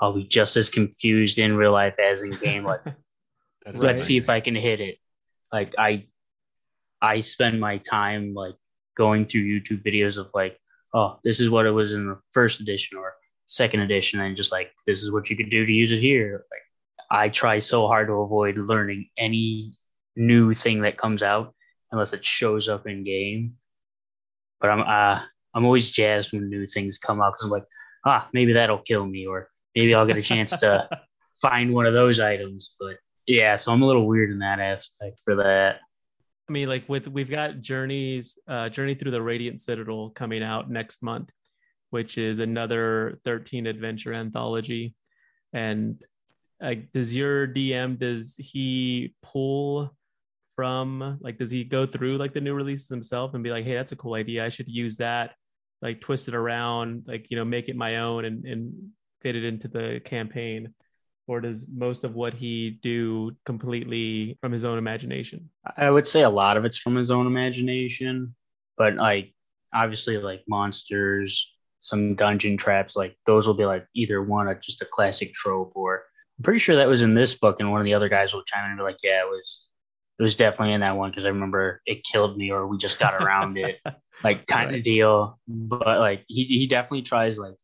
I'll 0.00 0.12
be 0.12 0.22
just 0.22 0.56
as 0.56 0.70
confused 0.70 1.40
in 1.40 1.56
real 1.56 1.72
life 1.72 1.96
as 1.98 2.22
in 2.22 2.30
game. 2.30 2.62
Like 2.62 2.82
let's 3.74 4.04
see 4.04 4.16
if 4.16 4.30
I 4.30 4.38
can 4.38 4.54
hit 4.54 4.80
it. 4.80 4.98
Like 5.52 5.74
I 5.76 6.06
I 7.00 7.18
spend 7.18 7.58
my 7.58 7.78
time 7.78 8.32
like 8.32 8.54
going 8.96 9.26
through 9.26 9.42
YouTube 9.42 9.84
videos 9.84 10.16
of 10.16 10.30
like, 10.32 10.56
oh, 10.94 11.18
this 11.24 11.40
is 11.40 11.50
what 11.50 11.66
it 11.66 11.72
was 11.72 11.92
in 11.92 12.06
the 12.06 12.20
first 12.30 12.60
edition 12.60 12.98
or 12.98 13.14
second 13.46 13.80
edition, 13.80 14.20
and 14.20 14.36
just 14.36 14.52
like 14.52 14.70
this 14.86 15.02
is 15.02 15.10
what 15.10 15.28
you 15.28 15.36
could 15.36 15.50
do 15.50 15.66
to 15.66 15.72
use 15.72 15.90
it 15.90 15.98
here. 15.98 16.44
Like 16.52 17.10
I 17.10 17.30
try 17.30 17.58
so 17.58 17.88
hard 17.88 18.06
to 18.06 18.12
avoid 18.12 18.58
learning 18.58 19.08
any 19.18 19.72
new 20.16 20.52
thing 20.52 20.82
that 20.82 20.98
comes 20.98 21.22
out 21.22 21.54
unless 21.92 22.12
it 22.12 22.24
shows 22.24 22.68
up 22.68 22.86
in 22.86 23.02
game. 23.02 23.56
But 24.60 24.70
I'm 24.70 24.80
uh 24.80 25.20
I'm 25.54 25.64
always 25.64 25.90
jazzed 25.90 26.32
when 26.32 26.48
new 26.48 26.66
things 26.66 26.98
come 26.98 27.20
out 27.20 27.32
because 27.32 27.44
I'm 27.44 27.50
like, 27.50 27.66
ah, 28.04 28.28
maybe 28.32 28.52
that'll 28.52 28.78
kill 28.78 29.06
me, 29.06 29.26
or 29.26 29.48
maybe 29.74 29.94
I'll 29.94 30.06
get 30.06 30.16
a 30.16 30.22
chance 30.22 30.56
to 30.58 30.88
find 31.42 31.72
one 31.72 31.86
of 31.86 31.94
those 31.94 32.20
items. 32.20 32.74
But 32.80 32.96
yeah, 33.26 33.56
so 33.56 33.72
I'm 33.72 33.82
a 33.82 33.86
little 33.86 34.06
weird 34.06 34.30
in 34.30 34.38
that 34.40 34.60
aspect 34.60 35.20
for 35.24 35.36
that. 35.36 35.80
I 36.48 36.52
mean, 36.52 36.68
like 36.68 36.88
with 36.88 37.06
we've 37.06 37.30
got 37.30 37.60
journeys, 37.60 38.38
uh, 38.48 38.68
journey 38.68 38.94
through 38.94 39.12
the 39.12 39.22
Radiant 39.22 39.60
Citadel 39.60 40.10
coming 40.10 40.42
out 40.42 40.70
next 40.70 41.02
month, 41.02 41.30
which 41.90 42.18
is 42.18 42.38
another 42.38 43.20
13 43.24 43.66
adventure 43.66 44.12
anthology. 44.12 44.94
And 45.52 46.02
like, 46.60 46.92
does 46.92 47.14
your 47.14 47.46
DM 47.46 47.98
does 47.98 48.34
he 48.38 49.14
pull 49.22 49.94
from 50.62 51.18
like 51.20 51.38
does 51.38 51.50
he 51.50 51.64
go 51.64 51.84
through 51.84 52.18
like 52.18 52.32
the 52.32 52.40
new 52.40 52.54
releases 52.54 52.88
himself 52.88 53.34
and 53.34 53.42
be 53.42 53.50
like, 53.50 53.64
hey, 53.64 53.74
that's 53.74 53.90
a 53.90 53.96
cool 53.96 54.14
idea. 54.14 54.46
I 54.46 54.48
should 54.48 54.68
use 54.68 54.98
that, 54.98 55.34
like 55.80 56.00
twist 56.00 56.28
it 56.28 56.36
around, 56.36 57.02
like 57.08 57.26
you 57.30 57.36
know, 57.36 57.44
make 57.44 57.68
it 57.68 57.74
my 57.74 57.96
own 57.96 58.24
and 58.24 58.44
and 58.44 58.72
fit 59.22 59.34
it 59.34 59.42
into 59.42 59.66
the 59.66 60.00
campaign. 60.04 60.72
Or 61.26 61.40
does 61.40 61.66
most 61.68 62.04
of 62.04 62.14
what 62.14 62.32
he 62.32 62.78
do 62.80 63.32
completely 63.44 64.38
from 64.40 64.52
his 64.52 64.64
own 64.64 64.78
imagination? 64.78 65.50
I 65.76 65.90
would 65.90 66.06
say 66.06 66.22
a 66.22 66.30
lot 66.30 66.56
of 66.56 66.64
it's 66.64 66.78
from 66.78 66.94
his 66.94 67.10
own 67.10 67.26
imagination, 67.26 68.32
but 68.78 68.94
like 68.94 69.34
obviously 69.74 70.16
like 70.18 70.44
monsters, 70.46 71.56
some 71.80 72.14
dungeon 72.14 72.56
traps, 72.56 72.94
like 72.94 73.16
those 73.26 73.48
will 73.48 73.54
be 73.54 73.64
like 73.64 73.84
either 73.96 74.22
one 74.22 74.46
a 74.46 74.54
just 74.60 74.80
a 74.80 74.86
classic 74.86 75.32
trope 75.32 75.72
or 75.74 76.04
I'm 76.38 76.44
pretty 76.44 76.60
sure 76.60 76.76
that 76.76 76.86
was 76.86 77.02
in 77.02 77.14
this 77.14 77.34
book 77.34 77.58
and 77.58 77.72
one 77.72 77.80
of 77.80 77.84
the 77.84 77.94
other 77.94 78.08
guys 78.08 78.32
will 78.32 78.44
chime 78.44 78.66
in 78.66 78.70
and 78.70 78.78
be 78.78 78.84
like, 78.84 79.02
Yeah, 79.02 79.22
it 79.22 79.28
was 79.28 79.66
it 80.18 80.22
was 80.22 80.36
definitely 80.36 80.74
in 80.74 80.80
that 80.80 80.96
one 80.96 81.10
because 81.10 81.24
I 81.24 81.28
remember 81.28 81.80
it 81.86 82.04
killed 82.04 82.36
me 82.36 82.50
or 82.50 82.66
we 82.66 82.78
just 82.78 82.98
got 82.98 83.22
around 83.22 83.58
it. 83.58 83.78
Like 84.22 84.46
kind 84.46 84.72
of 84.72 84.84
deal. 84.84 85.40
But 85.48 85.98
like 85.98 86.24
he 86.28 86.44
he 86.44 86.68
definitely 86.68 87.02
tries 87.02 87.40
like 87.40 87.54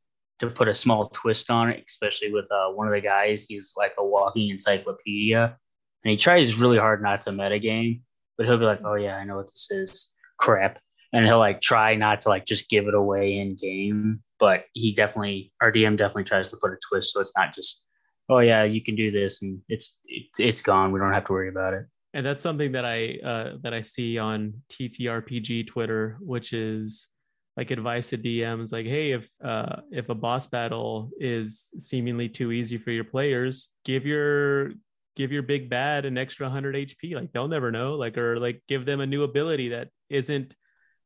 to 0.40 0.48
put 0.48 0.66
a 0.66 0.74
small 0.74 1.06
twist 1.06 1.50
on 1.50 1.70
it, 1.70 1.84
especially 1.86 2.32
with 2.32 2.50
uh, 2.50 2.70
one 2.70 2.86
of 2.86 2.92
the 2.92 3.00
guys. 3.00 3.46
He's 3.48 3.74
like 3.76 3.92
a 3.98 4.04
walking 4.04 4.48
encyclopedia, 4.50 5.56
and 6.04 6.10
he 6.10 6.16
tries 6.16 6.58
really 6.60 6.78
hard 6.78 7.02
not 7.02 7.20
to 7.22 7.30
metagame, 7.30 8.00
but 8.36 8.46
he'll 8.46 8.58
be 8.58 8.64
like, 8.64 8.80
"Oh 8.84 8.94
yeah, 8.94 9.16
I 9.16 9.24
know 9.24 9.36
what 9.36 9.48
this 9.48 9.68
is, 9.70 10.12
crap," 10.38 10.80
and 11.12 11.26
he'll 11.26 11.38
like 11.38 11.60
try 11.60 11.94
not 11.94 12.22
to 12.22 12.28
like 12.28 12.44
just 12.44 12.68
give 12.68 12.86
it 12.86 12.94
away 12.94 13.38
in 13.38 13.54
game. 13.54 14.22
But 14.38 14.64
he 14.72 14.92
definitely, 14.94 15.52
our 15.60 15.72
DM 15.72 15.96
definitely 15.96 16.24
tries 16.24 16.48
to 16.48 16.56
put 16.56 16.72
a 16.72 16.76
twist, 16.88 17.12
so 17.12 17.20
it's 17.20 17.32
not 17.36 17.52
just, 17.52 17.84
"Oh 18.28 18.38
yeah, 18.38 18.64
you 18.64 18.82
can 18.82 18.94
do 18.96 19.10
this," 19.10 19.42
and 19.42 19.60
it's 19.68 20.00
it's, 20.06 20.40
it's 20.40 20.62
gone. 20.62 20.92
We 20.92 21.00
don't 21.00 21.12
have 21.12 21.26
to 21.26 21.32
worry 21.32 21.48
about 21.48 21.74
it. 21.74 21.86
And 22.14 22.24
that's 22.24 22.42
something 22.42 22.72
that 22.72 22.84
I 22.84 23.18
uh, 23.22 23.52
that 23.62 23.74
I 23.74 23.82
see 23.82 24.18
on 24.18 24.54
TTRPG 24.70 25.66
Twitter, 25.66 26.16
which 26.20 26.52
is 26.52 27.08
like 27.56 27.70
advice 27.70 28.10
to 28.10 28.18
DMs, 28.18 28.72
like, 28.72 28.86
hey, 28.86 29.12
if 29.12 29.28
uh, 29.42 29.80
if 29.90 30.08
a 30.08 30.14
boss 30.14 30.46
battle 30.46 31.10
is 31.18 31.74
seemingly 31.78 32.28
too 32.28 32.52
easy 32.52 32.78
for 32.78 32.90
your 32.90 33.04
players, 33.04 33.70
give 33.84 34.06
your 34.06 34.72
give 35.16 35.32
your 35.32 35.42
big 35.42 35.68
bad 35.68 36.04
an 36.04 36.16
extra 36.16 36.46
100 36.46 36.76
HP. 36.76 37.14
Like 37.14 37.32
they'll 37.32 37.48
never 37.48 37.70
know. 37.70 37.96
Like 37.96 38.16
or 38.16 38.38
like 38.38 38.62
give 38.68 38.86
them 38.86 39.00
a 39.00 39.06
new 39.06 39.24
ability 39.24 39.70
that 39.70 39.88
isn't 40.08 40.54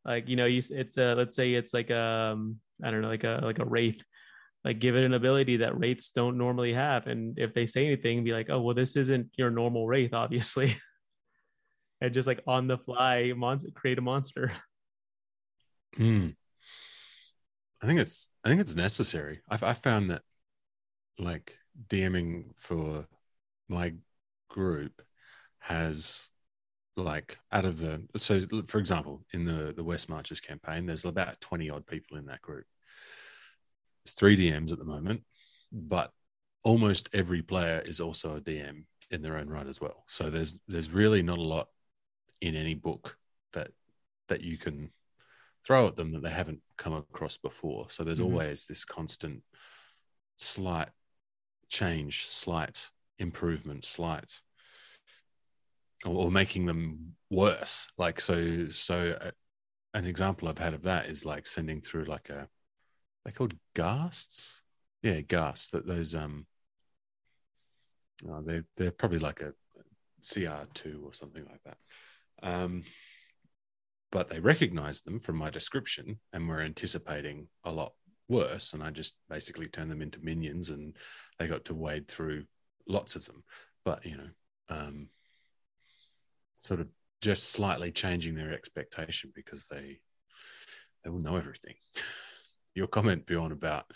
like 0.04 0.28
you 0.28 0.36
know 0.36 0.46
you 0.46 0.62
it's 0.70 0.98
a 0.98 1.14
let's 1.14 1.36
say 1.36 1.54
it's 1.54 1.72
like 1.72 1.90
um 1.90 2.56
I 2.82 2.90
don't 2.90 3.02
know 3.02 3.08
like 3.08 3.24
a 3.24 3.40
like 3.42 3.58
a 3.58 3.64
wraith 3.64 4.02
like 4.64 4.78
give 4.78 4.96
it 4.96 5.04
an 5.04 5.14
ability 5.14 5.58
that 5.58 5.78
wraiths 5.78 6.12
don't 6.12 6.38
normally 6.38 6.72
have 6.72 7.06
and 7.06 7.38
if 7.38 7.54
they 7.54 7.66
say 7.66 7.86
anything 7.86 8.24
be 8.24 8.32
like 8.32 8.50
oh 8.50 8.60
well 8.60 8.74
this 8.74 8.96
isn't 8.96 9.28
your 9.36 9.50
normal 9.50 9.86
wraith 9.86 10.14
obviously 10.14 10.76
and 12.02 12.12
just 12.12 12.26
like 12.26 12.42
on 12.46 12.66
the 12.66 12.76
fly 12.76 13.32
monster 13.34 13.70
create 13.70 13.98
a 13.98 14.02
monster 14.02 14.52
Hmm. 15.96 16.28
I 17.82 17.86
think 17.86 18.00
it's 18.00 18.30
I 18.44 18.48
think 18.48 18.60
it's 18.60 18.76
necessary. 18.76 19.40
I've 19.48 19.62
I 19.62 19.74
found 19.74 20.10
that 20.10 20.22
like 21.18 21.58
DMing 21.88 22.50
for 22.56 23.06
my 23.68 23.94
group 24.48 25.02
has 25.58 26.28
like 26.96 27.38
out 27.50 27.64
of 27.64 27.78
the 27.78 28.02
so 28.16 28.40
for 28.66 28.78
example 28.78 29.24
in 29.32 29.44
the 29.44 29.72
the 29.72 29.84
West 29.84 30.08
Marches 30.08 30.40
campaign 30.40 30.86
there's 30.86 31.04
about 31.04 31.40
20 31.40 31.70
odd 31.70 31.86
people 31.86 32.16
in 32.16 32.26
that 32.26 32.42
group. 32.42 32.66
It's 34.04 34.14
three 34.14 34.36
DMs 34.36 34.72
at 34.72 34.78
the 34.78 34.84
moment, 34.84 35.22
but 35.70 36.12
almost 36.64 37.08
every 37.12 37.42
player 37.42 37.82
is 37.84 38.00
also 38.00 38.36
a 38.36 38.40
DM 38.40 38.84
in 39.10 39.22
their 39.22 39.36
own 39.36 39.48
right 39.48 39.66
as 39.66 39.80
well. 39.80 40.04
So 40.06 40.30
there's 40.30 40.58
there's 40.68 40.90
really 40.90 41.22
not 41.22 41.38
a 41.38 41.42
lot 41.42 41.68
in 42.42 42.56
any 42.56 42.74
book 42.74 43.16
that 43.52 43.70
that 44.28 44.42
you 44.42 44.58
can 44.58 44.90
throw 45.64 45.86
at 45.86 45.96
them 45.96 46.12
that 46.12 46.22
they 46.22 46.30
haven't 46.30 46.60
come 46.76 46.92
across 46.92 47.36
before. 47.38 47.88
So 47.88 48.02
there's 48.02 48.18
Mhm. 48.18 48.24
always 48.24 48.66
this 48.66 48.84
constant 48.84 49.44
slight 50.36 50.90
change, 51.68 52.26
slight 52.26 52.90
improvement, 53.18 53.84
slight 53.84 54.42
or, 56.04 56.24
or 56.26 56.30
making 56.30 56.66
them 56.66 57.16
worse. 57.30 57.88
Like 57.96 58.20
so 58.20 58.66
so 58.68 59.16
uh, 59.20 59.30
an 59.94 60.04
example 60.04 60.48
I've 60.48 60.58
had 60.58 60.74
of 60.74 60.82
that 60.82 61.06
is 61.06 61.24
like 61.24 61.46
sending 61.46 61.80
through 61.80 62.04
like 62.04 62.28
a 62.28 62.48
they 63.24 63.30
called 63.30 63.54
ghasts. 63.74 64.62
Yeah, 65.02 65.20
ghasts. 65.20 65.70
That 65.70 65.86
those 65.86 66.14
um 66.14 66.46
oh, 68.28 68.42
they 68.42 68.62
they're 68.76 68.90
probably 68.90 69.20
like 69.20 69.42
a 69.42 69.54
CR2 70.22 71.02
or 71.04 71.14
something 71.14 71.44
like 71.44 71.62
that. 71.64 71.78
Um 72.42 72.84
but 74.12 74.28
they 74.28 74.38
recognized 74.38 75.06
them 75.06 75.18
from 75.18 75.36
my 75.36 75.48
description 75.48 76.20
and 76.34 76.46
were 76.46 76.60
anticipating 76.60 77.48
a 77.64 77.72
lot 77.72 77.94
worse. 78.28 78.74
And 78.74 78.82
I 78.82 78.90
just 78.90 79.16
basically 79.28 79.66
turned 79.66 79.90
them 79.90 80.02
into 80.02 80.20
minions 80.22 80.68
and 80.68 80.94
they 81.38 81.48
got 81.48 81.64
to 81.64 81.74
wade 81.74 82.08
through 82.08 82.44
lots 82.86 83.16
of 83.16 83.24
them. 83.24 83.42
But, 83.86 84.04
you 84.04 84.18
know, 84.18 84.28
um, 84.68 85.08
sort 86.56 86.80
of 86.80 86.88
just 87.22 87.50
slightly 87.50 87.90
changing 87.90 88.34
their 88.34 88.52
expectation 88.52 89.32
because 89.34 89.66
they 89.68 89.98
they 91.02 91.10
will 91.10 91.18
know 91.18 91.36
everything. 91.36 91.74
Your 92.74 92.86
comment, 92.86 93.26
Bjorn, 93.26 93.52
about 93.52 93.86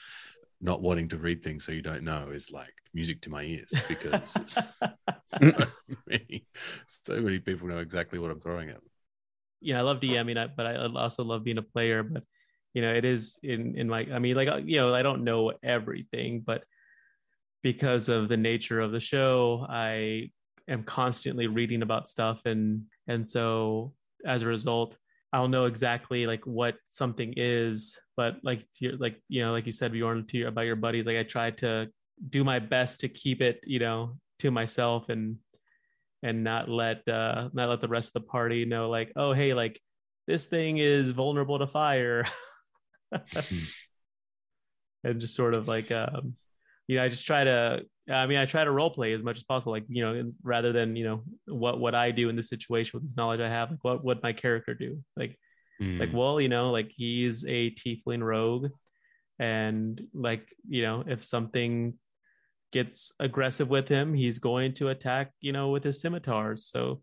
not 0.67 0.83
wanting 0.83 1.09
to 1.09 1.17
read 1.17 1.43
things 1.43 1.65
so 1.65 1.71
you 1.71 1.81
don't 1.81 2.03
know 2.03 2.31
is 2.33 2.51
like 2.51 2.75
music 2.93 3.21
to 3.23 3.31
my 3.31 3.43
ears 3.43 3.73
because 3.89 4.33
so, 5.27 5.53
many, 6.09 6.45
so 6.89 7.21
many 7.21 7.39
people 7.39 7.69
know 7.69 7.79
exactly 7.79 8.19
what 8.19 8.33
I'm 8.33 8.41
throwing 8.41 8.69
at 8.71 8.75
them. 8.75 8.91
Yeah, 9.61 9.79
I 9.79 9.83
love 9.83 10.01
DMing, 10.01 10.51
but 10.57 10.67
I 10.67 10.77
also 10.77 11.25
love 11.25 11.45
being 11.45 11.59
a 11.59 11.63
player. 11.63 12.03
But 12.03 12.25
you 12.75 12.83
know, 12.83 12.93
it 12.93 13.05
is 13.05 13.39
in 13.43 13.79
in 13.79 13.89
my. 13.89 14.07
I 14.13 14.19
mean, 14.19 14.37
like 14.37 14.49
uh, 14.49 14.57
you 14.57 14.77
know, 14.77 14.95
I 14.95 15.03
don't 15.03 15.25
know 15.25 15.53
everything, 15.63 16.41
but 16.41 16.65
because 17.63 18.09
of 18.09 18.29
the 18.29 18.37
nature 18.37 18.81
of 18.81 18.93
the 18.93 19.01
show, 19.01 19.67
I 19.69 20.31
am 20.69 20.83
constantly 20.83 21.47
reading 21.47 21.83
about 21.83 22.09
stuff, 22.09 22.41
and 22.45 22.83
and 23.07 23.29
so 23.29 23.95
as 24.27 24.43
a 24.43 24.47
result, 24.47 24.97
I'll 25.33 25.49
know 25.49 25.67
exactly 25.67 26.27
like 26.27 26.45
what 26.45 26.77
something 26.87 27.33
is, 27.37 27.99
but 28.17 28.39
like 28.43 28.67
you're 28.81 28.97
like 28.97 29.21
you 29.29 29.43
know, 29.43 29.53
like 29.53 29.67
you 29.67 29.73
said, 29.73 29.93
Bjorn, 29.93 30.27
to 30.27 30.39
your, 30.39 30.49
about 30.49 30.67
your 30.67 30.77
buddies, 30.77 31.07
like 31.07 31.17
I 31.17 31.23
try 31.23 31.51
to 31.53 31.89
do 32.31 32.45
my 32.45 32.59
best 32.59 33.01
to 33.01 33.09
keep 33.09 33.43
it, 33.43 33.61
you 33.65 33.79
know, 33.79 34.17
to 34.41 34.51
myself 34.51 35.09
and 35.09 35.37
and 36.23 36.43
not 36.43 36.69
let 36.69 37.07
uh 37.09 37.49
not 37.53 37.69
let 37.69 37.81
the 37.81 37.89
rest 37.89 38.09
of 38.11 38.23
the 38.23 38.29
party 38.29 38.65
know 38.65 38.89
like, 38.89 39.13
oh 39.17 39.33
hey, 39.33 39.55
like 39.55 39.81
this 40.27 40.47
thing 40.47 40.79
is 40.79 41.11
vulnerable 41.11 41.59
to 41.59 41.67
fire. 41.67 42.25
and 45.05 45.21
just 45.21 45.37
sort 45.37 45.55
of 45.55 45.69
like 45.69 45.93
um 45.93 46.35
you 46.89 46.97
know, 46.97 47.05
I 47.05 47.09
just 47.09 47.27
try 47.27 47.45
to 47.45 47.85
I 48.09 48.27
mean, 48.27 48.39
I 48.39 48.47
try 48.47 48.65
to 48.65 48.71
role 48.71 48.91
play 48.91 49.13
as 49.13 49.25
much 49.25 49.37
as 49.37 49.43
possible, 49.43 49.73
like 49.73 49.85
you 49.89 50.03
know, 50.03 50.33
rather 50.43 50.73
than 50.73 50.95
you 50.97 51.05
know 51.05 51.23
what 51.47 51.81
what 51.81 51.95
I 51.95 52.13
do 52.13 52.29
in 52.29 52.37
this 52.37 52.49
situation 52.49 52.93
with 52.95 53.07
this 53.07 53.17
knowledge 53.17 53.41
I 53.41 53.49
have, 53.49 53.71
like 53.71 53.83
what 53.83 54.05
would 54.05 54.23
my 54.23 54.33
character 54.33 54.75
do? 54.75 55.03
Like, 55.17 55.39
mm. 55.81 55.91
it's 55.91 56.01
like 56.01 56.11
hmm. 56.11 56.17
well, 56.17 56.41
you 56.41 56.49
know, 56.49 56.71
like 56.71 56.93
he's 56.95 57.45
a 57.47 57.71
tiefling 57.73 58.23
rogue, 58.23 58.71
and 59.39 60.01
like 60.15 60.49
you 60.69 60.83
know, 60.83 61.05
if 61.07 61.25
something 61.25 61.95
gets 62.73 63.13
aggressive 63.21 63.69
with 63.69 63.89
him, 63.89 64.15
he's 64.15 64.39
going 64.39 64.75
to 64.75 64.89
attack, 64.89 65.33
you 65.41 65.53
know, 65.53 65.71
with 65.71 65.85
his 65.85 66.01
scimitars. 66.01 66.67
So 66.67 67.01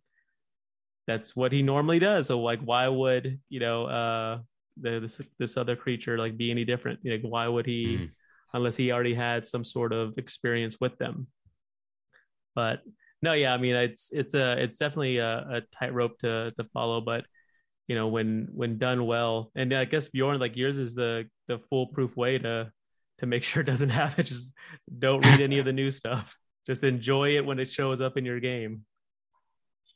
that's 1.07 1.35
what 1.35 1.51
he 1.51 1.61
normally 1.61 1.99
does. 1.99 2.27
So 2.27 2.39
like, 2.41 2.61
why 2.61 2.87
would 2.87 3.39
you 3.49 3.59
know 3.59 3.85
uh 3.85 4.39
the, 4.79 4.99
this 4.99 5.21
this 5.39 5.57
other 5.57 5.75
creature 5.75 6.17
like 6.17 6.37
be 6.37 6.51
any 6.51 6.65
different? 6.65 6.99
Like, 7.03 7.21
why 7.21 7.47
would 7.47 7.65
he? 7.65 7.97
Mm 7.97 8.09
unless 8.53 8.77
he 8.77 8.91
already 8.91 9.15
had 9.15 9.47
some 9.47 9.65
sort 9.65 9.91
of 9.91 10.17
experience 10.17 10.77
with 10.79 10.97
them. 10.97 11.27
But 12.55 12.81
no, 13.21 13.33
yeah, 13.33 13.53
I 13.53 13.57
mean 13.57 13.75
it's 13.75 14.09
it's 14.11 14.33
a 14.33 14.61
it's 14.61 14.77
definitely 14.77 15.17
a, 15.17 15.37
a 15.49 15.61
tightrope 15.73 16.19
to 16.19 16.53
to 16.57 16.63
follow, 16.65 17.01
but 17.01 17.25
you 17.87 17.95
know 17.95 18.07
when 18.07 18.49
when 18.53 18.77
done 18.77 19.05
well, 19.05 19.51
and 19.55 19.73
I 19.73 19.85
guess 19.85 20.09
Bjorn 20.09 20.39
like 20.39 20.55
yours 20.55 20.77
is 20.77 20.95
the 20.95 21.25
the 21.47 21.59
foolproof 21.69 22.15
way 22.15 22.37
to 22.39 22.71
to 23.19 23.25
make 23.25 23.43
sure 23.43 23.61
it 23.61 23.65
doesn't 23.65 23.89
happen. 23.89 24.25
Just 24.25 24.53
don't 24.99 25.25
read 25.25 25.41
any 25.41 25.59
of 25.59 25.65
the 25.65 25.73
new 25.73 25.91
stuff. 25.91 26.35
Just 26.65 26.83
enjoy 26.83 27.35
it 27.35 27.45
when 27.45 27.59
it 27.59 27.71
shows 27.71 27.99
up 28.01 28.17
in 28.17 28.25
your 28.25 28.39
game. 28.39 28.85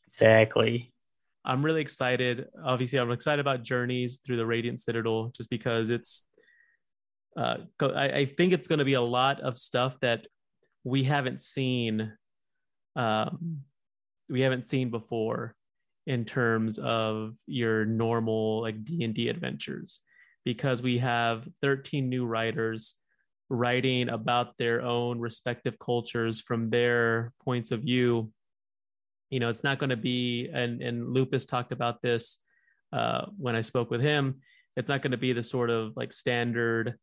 Exactly. 0.08 0.92
I'm 1.46 1.64
really 1.64 1.82
excited. 1.82 2.48
Obviously, 2.62 3.00
I'm 3.00 3.12
excited 3.12 3.40
about 3.40 3.64
Journeys 3.64 4.20
through 4.26 4.36
the 4.36 4.46
Radiant 4.46 4.82
Citadel 4.82 5.32
just 5.36 5.50
because 5.50 5.90
it's 5.90 6.26
uh, 7.38 7.58
I, 7.80 8.10
I 8.10 8.26
think 8.26 8.52
it's 8.52 8.68
going 8.68 8.80
to 8.80 8.86
be 8.86 8.96
a 8.96 9.02
lot 9.02 9.40
of 9.42 9.58
stuff 9.58 9.98
that 10.02 10.26
we 10.84 11.04
haven't 11.04 11.42
seen 11.42 12.12
um, 12.96 13.62
we 14.30 14.42
haven't 14.42 14.66
seen 14.66 14.90
before 14.90 15.56
in 16.08 16.24
terms 16.26 16.80
of 16.80 17.34
your 17.46 17.86
normal 17.86 18.62
like 18.62 18.84
d&d 18.84 19.28
adventures 19.28 20.00
because 20.46 20.82
we 20.82 20.98
have 20.98 21.46
13 21.62 22.08
new 22.08 22.26
writers 22.26 22.96
writing 23.50 24.08
about 24.08 24.58
their 24.58 24.82
own 24.82 25.20
respective 25.20 25.78
cultures 25.78 26.40
from 26.40 26.70
their 26.70 27.34
points 27.44 27.72
of 27.72 27.82
view. 27.82 28.32
You 29.30 29.42
know 29.42 29.50
it's 29.50 29.64
not 29.64 29.78
going 29.78 29.90
to 29.90 29.98
be 29.98 30.50
and 30.54 30.82
and 30.82 31.14
lupus 31.14 31.46
talked 31.46 31.74
about 31.74 32.02
this 32.02 32.38
uh, 32.94 33.26
when 33.38 33.58
i 33.58 33.62
spoke 33.62 33.92
with 33.92 34.00
him 34.00 34.36
it's 34.78 34.88
not 34.88 35.02
going 35.02 35.12
to 35.12 35.18
be 35.18 35.34
the 35.34 35.44
sort 35.44 35.70
of 35.70 35.92
like 35.98 36.14
standard 36.14 36.96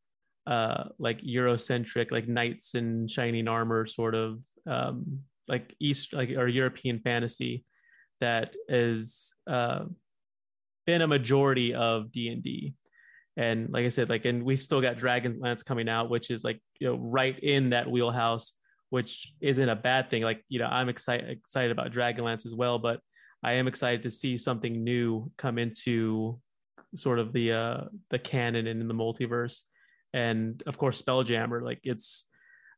uh 0.47 0.85
like 0.99 1.21
eurocentric 1.21 2.11
like 2.11 2.27
knights 2.27 2.75
in 2.75 3.07
shining 3.09 3.47
armor 3.47 3.85
sort 3.85 4.15
of 4.15 4.39
um 4.67 5.21
like 5.49 5.75
east 5.81 6.15
like 6.15 6.31
or 6.31 6.49
european 6.49 6.99
fantasy 7.01 7.67
that 8.25 8.55
is 8.69 9.35
uh 9.47 9.85
been 10.87 11.03
a 11.03 11.07
majority 11.07 11.75
of 11.75 12.11
d&d 12.11 12.75
and 13.37 13.71
like 13.71 13.85
i 13.85 13.89
said 13.89 14.09
like 14.09 14.25
and 14.25 14.43
we 14.43 14.57
still 14.57 14.81
got 14.81 14.97
dragonlance 14.97 15.65
coming 15.65 15.89
out 15.89 16.11
which 16.11 16.31
is 16.31 16.45
like 16.45 16.61
you 16.81 16.89
know 16.89 16.97
right 16.97 17.39
in 17.41 17.71
that 17.71 17.91
wheelhouse 17.91 18.55
which 18.95 19.33
isn't 19.41 19.69
a 19.69 19.75
bad 19.75 20.09
thing. 20.09 20.23
Like 20.23 20.45
you 20.49 20.61
know 20.61 20.69
i'm 20.71 20.89
excited 20.89 21.29
excited 21.29 21.73
about 21.73 21.93
dragonlance 21.93 22.47
as 22.47 22.55
well 22.55 22.79
but 22.79 23.01
i 23.43 23.55
am 23.55 23.67
excited 23.67 24.05
to 24.05 24.11
see 24.11 24.37
something 24.37 24.85
new 24.85 25.33
come 25.37 25.59
into 25.59 26.39
sort 26.95 27.19
of 27.19 27.33
the 27.33 27.51
uh 27.51 27.81
the 28.11 28.21
canon 28.21 28.69
and 28.69 28.81
in 28.81 28.87
the 28.87 28.95
multiverse. 28.95 29.63
And 30.13 30.63
of 30.67 30.79
course 30.79 31.03
spelljammer 31.03 31.61
like 31.61 31.81
it's 31.83 32.27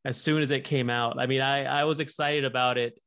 as 0.06 0.16
soon 0.16 0.40
as 0.42 0.50
it 0.50 0.64
came 0.64 0.88
out 0.88 1.20
i 1.20 1.26
mean 1.26 1.42
i 1.42 1.64
i 1.64 1.84
was 1.84 2.00
excited 2.00 2.46
about 2.46 2.78
it 2.78 2.98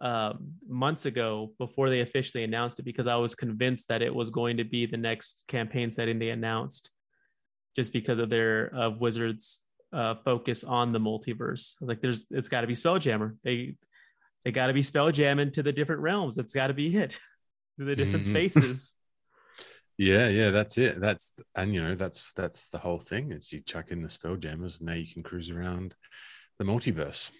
um, 0.00 0.52
months 0.66 1.06
ago 1.06 1.52
before 1.58 1.88
they 1.88 2.00
officially 2.00 2.44
announced 2.44 2.78
it 2.78 2.84
because 2.84 3.06
i 3.06 3.16
was 3.16 3.34
convinced 3.34 3.88
that 3.88 4.02
it 4.02 4.14
was 4.14 4.30
going 4.30 4.56
to 4.56 4.64
be 4.64 4.86
the 4.86 4.96
next 4.96 5.44
campaign 5.48 5.90
setting 5.90 6.18
they 6.18 6.30
announced 6.30 6.90
just 7.76 7.92
because 7.92 8.18
of 8.18 8.28
their 8.28 8.74
of 8.74 9.00
wizards 9.00 9.60
uh, 9.92 10.14
focus 10.24 10.64
on 10.64 10.92
the 10.92 10.98
multiverse 10.98 11.74
like 11.80 12.00
there's 12.00 12.26
it's 12.30 12.48
got 12.48 12.62
to 12.62 12.66
be 12.66 12.74
spelljammer 12.74 13.36
they 13.44 13.74
they 14.44 14.50
got 14.50 14.66
to 14.66 14.72
be 14.72 14.82
spelljamming 14.82 15.52
to 15.52 15.62
the 15.62 15.72
different 15.72 16.00
realms 16.00 16.34
that's 16.34 16.52
got 16.52 16.66
to 16.66 16.74
be 16.74 16.96
it 16.96 17.18
to 17.78 17.84
the 17.84 17.94
different 17.94 18.24
mm-hmm. 18.24 18.34
spaces 18.34 18.94
Yeah, 19.96 20.28
yeah, 20.28 20.50
that's 20.50 20.76
it. 20.76 21.00
That's 21.00 21.32
and 21.54 21.72
you 21.72 21.82
know 21.82 21.94
that's 21.94 22.24
that's 22.34 22.68
the 22.68 22.78
whole 22.78 22.98
thing. 22.98 23.30
Is 23.30 23.52
you 23.52 23.60
chuck 23.60 23.90
in 23.90 24.02
the 24.02 24.08
spelljammers, 24.08 24.80
and 24.80 24.88
now 24.88 24.94
you 24.94 25.06
can 25.12 25.22
cruise 25.22 25.50
around 25.50 25.94
the 26.58 26.64
multiverse. 26.64 27.30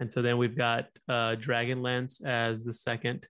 And 0.00 0.10
so 0.10 0.22
then 0.22 0.38
we've 0.38 0.56
got 0.56 0.86
uh, 1.08 1.36
Dragonlance 1.36 2.24
as 2.24 2.64
the 2.64 2.72
second, 2.72 3.28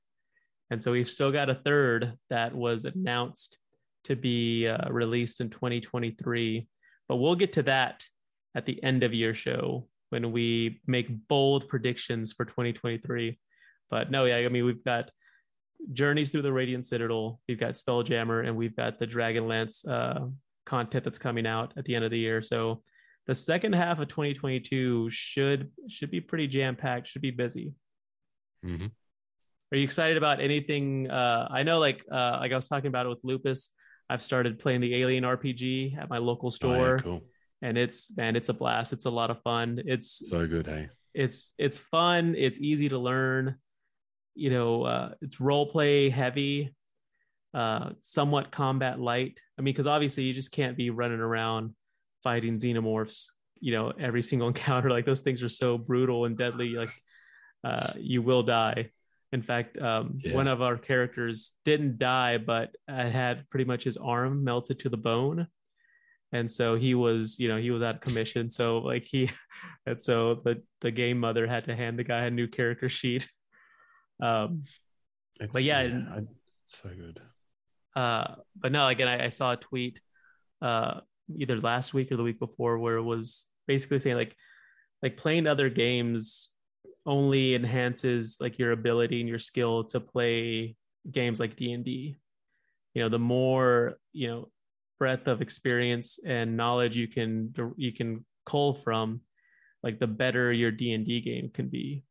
and 0.70 0.80
so 0.80 0.92
we've 0.92 1.10
still 1.10 1.32
got 1.32 1.50
a 1.50 1.56
third 1.56 2.14
that 2.30 2.54
was 2.54 2.84
announced 2.84 3.58
to 4.04 4.16
be 4.16 4.68
uh, 4.68 4.88
released 4.90 5.40
in 5.40 5.50
2023. 5.50 6.66
But 7.08 7.16
we'll 7.16 7.34
get 7.34 7.52
to 7.54 7.64
that 7.64 8.04
at 8.54 8.66
the 8.66 8.82
end 8.82 9.02
of 9.02 9.12
year 9.12 9.34
show 9.34 9.88
when 10.10 10.32
we 10.32 10.80
make 10.86 11.08
bold 11.28 11.68
predictions 11.68 12.32
for 12.32 12.44
2023. 12.44 13.38
But 13.90 14.10
no, 14.10 14.24
yeah, 14.24 14.36
I 14.36 14.48
mean 14.48 14.64
we've 14.64 14.84
got 14.84 15.10
Journeys 15.92 16.30
through 16.30 16.42
the 16.42 16.52
Radiant 16.52 16.86
Citadel. 16.86 17.40
We've 17.48 17.58
got 17.58 17.74
Spelljammer, 17.74 18.46
and 18.46 18.56
we've 18.56 18.76
got 18.76 18.98
the 18.98 19.06
Dragonlance 19.06 19.88
uh, 19.88 20.26
content 20.66 21.04
that's 21.04 21.18
coming 21.18 21.46
out 21.46 21.72
at 21.76 21.84
the 21.84 21.96
end 21.96 22.04
of 22.04 22.10
the 22.10 22.18
year. 22.18 22.42
So 22.42 22.82
the 23.30 23.34
second 23.36 23.74
half 23.74 24.00
of 24.00 24.08
2022 24.08 25.08
should 25.08 25.70
should 25.88 26.10
be 26.10 26.20
pretty 26.20 26.48
jam 26.48 26.74
packed. 26.74 27.06
Should 27.06 27.22
be 27.22 27.30
busy. 27.30 27.74
Mm-hmm. 28.66 28.86
Are 28.86 29.76
you 29.76 29.84
excited 29.84 30.16
about 30.16 30.40
anything? 30.40 31.08
Uh, 31.08 31.46
I 31.48 31.62
know, 31.62 31.78
like 31.78 32.04
uh, 32.10 32.38
like 32.40 32.50
I 32.50 32.56
was 32.56 32.66
talking 32.66 32.88
about 32.88 33.06
it 33.06 33.10
with 33.10 33.20
Lupus. 33.22 33.70
I've 34.08 34.20
started 34.20 34.58
playing 34.58 34.80
the 34.80 34.96
Alien 34.96 35.22
RPG 35.22 35.96
at 35.96 36.10
my 36.10 36.18
local 36.18 36.50
store, 36.50 36.74
oh, 36.74 36.94
yeah, 36.94 37.02
cool. 37.02 37.22
and 37.62 37.78
it's 37.78 38.10
man, 38.16 38.34
it's 38.34 38.48
a 38.48 38.52
blast. 38.52 38.92
It's 38.92 39.04
a 39.04 39.10
lot 39.10 39.30
of 39.30 39.40
fun. 39.42 39.80
It's 39.86 40.28
so 40.28 40.48
good, 40.48 40.66
hey. 40.66 40.88
It's 41.14 41.54
it's 41.56 41.78
fun. 41.78 42.34
It's 42.36 42.58
easy 42.58 42.88
to 42.88 42.98
learn 42.98 43.54
you 44.34 44.50
know, 44.50 44.84
uh, 44.84 45.10
it's 45.20 45.40
role 45.40 45.66
play 45.66 46.08
heavy, 46.10 46.74
uh, 47.54 47.90
somewhat 48.00 48.50
combat 48.50 48.98
light. 48.98 49.40
I 49.56 49.62
mean, 49.62 49.72
because 49.72 49.86
obviously 49.86 50.24
you 50.24 50.32
just 50.32 50.50
can't 50.50 50.76
be 50.76 50.90
running 50.90 51.20
around 51.20 51.74
fighting 52.22 52.58
xenomorphs, 52.58 53.26
you 53.60 53.72
know, 53.72 53.92
every 53.98 54.22
single 54.22 54.48
encounter. 54.52 54.90
Like 54.90 55.06
those 55.06 55.22
things 55.22 55.42
are 55.42 55.48
so 55.48 55.78
brutal 55.78 56.24
and 56.24 56.36
deadly. 56.36 56.70
Like 56.70 56.90
uh, 57.64 57.92
you 57.98 58.22
will 58.22 58.42
die. 58.42 58.90
In 59.32 59.42
fact, 59.42 59.78
um, 59.78 60.18
yeah. 60.24 60.34
one 60.34 60.48
of 60.48 60.60
our 60.60 60.76
characters 60.76 61.52
didn't 61.64 61.98
die, 61.98 62.38
but 62.38 62.74
had 62.88 63.48
pretty 63.48 63.64
much 63.64 63.84
his 63.84 63.96
arm 63.96 64.42
melted 64.42 64.80
to 64.80 64.88
the 64.88 64.96
bone. 64.96 65.46
And 66.32 66.50
so 66.50 66.76
he 66.76 66.94
was, 66.94 67.38
you 67.38 67.48
know, 67.48 67.56
he 67.56 67.70
was 67.70 67.82
out 67.82 67.96
of 67.96 68.00
commission. 68.00 68.50
So 68.50 68.78
like 68.78 69.04
he, 69.04 69.30
and 69.86 70.02
so 70.02 70.34
the 70.34 70.62
the 70.80 70.90
game 70.90 71.18
mother 71.18 71.46
had 71.46 71.64
to 71.64 71.76
hand 71.76 71.98
the 71.98 72.04
guy 72.04 72.24
a 72.24 72.30
new 72.30 72.48
character 72.48 72.88
sheet 72.88 73.28
um, 74.22 74.64
it's, 75.38 75.52
but 75.52 75.62
yeah, 75.62 75.82
yeah 75.82 76.20
so 76.66 76.88
good. 76.88 77.20
Uh, 77.96 78.36
but 78.56 78.72
no, 78.72 78.86
again, 78.88 79.08
I, 79.08 79.26
I 79.26 79.28
saw 79.30 79.52
a 79.52 79.56
tweet 79.56 80.00
uh, 80.62 81.00
either 81.36 81.60
last 81.60 81.94
week 81.94 82.10
or 82.12 82.16
the 82.16 82.22
week 82.22 82.38
before 82.38 82.78
where 82.78 82.96
it 82.96 83.02
was 83.02 83.46
basically 83.66 83.98
saying 83.98 84.16
like 84.16 84.34
like 85.02 85.16
playing 85.16 85.46
other 85.46 85.70
games 85.70 86.50
only 87.06 87.54
enhances 87.54 88.36
like 88.40 88.58
your 88.58 88.72
ability 88.72 89.20
and 89.20 89.28
your 89.28 89.38
skill 89.38 89.84
to 89.84 90.00
play 90.00 90.76
games 91.10 91.40
like 91.40 91.56
D&D. 91.56 92.16
You 92.94 93.02
know, 93.02 93.08
the 93.08 93.18
more, 93.18 93.94
you 94.12 94.28
know, 94.28 94.48
breadth 94.98 95.28
of 95.28 95.40
experience 95.40 96.18
and 96.26 96.56
knowledge 96.56 96.96
you 96.96 97.08
can 97.08 97.54
you 97.76 97.92
can 97.92 98.24
cull 98.44 98.74
from, 98.74 99.20
like 99.82 99.98
the 99.98 100.06
better 100.06 100.52
your 100.52 100.70
D&D 100.70 101.20
game 101.22 101.50
can 101.54 101.68
be. 101.68 102.04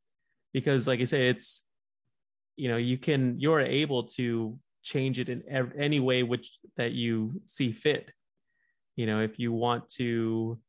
Because 0.53 0.87
like 0.87 1.01
I 1.01 1.05
say 1.05 1.29
it's 1.29 1.61
you 2.55 2.67
know, 2.67 2.77
you 2.77 2.97
can 2.97 3.39
you're 3.39 3.61
able 3.61 4.03
to 4.03 4.57
change 4.83 5.19
it 5.19 5.29
in 5.29 5.43
any 5.77 5.99
way 5.99 6.23
which 6.23 6.51
that 6.77 6.91
you 6.91 7.41
see 7.45 7.71
fit. 7.71 8.11
You 8.99 9.05
know, 9.05 9.21
if 9.21 9.39
you 9.39 9.53
want 9.53 9.87
to 9.91 10.59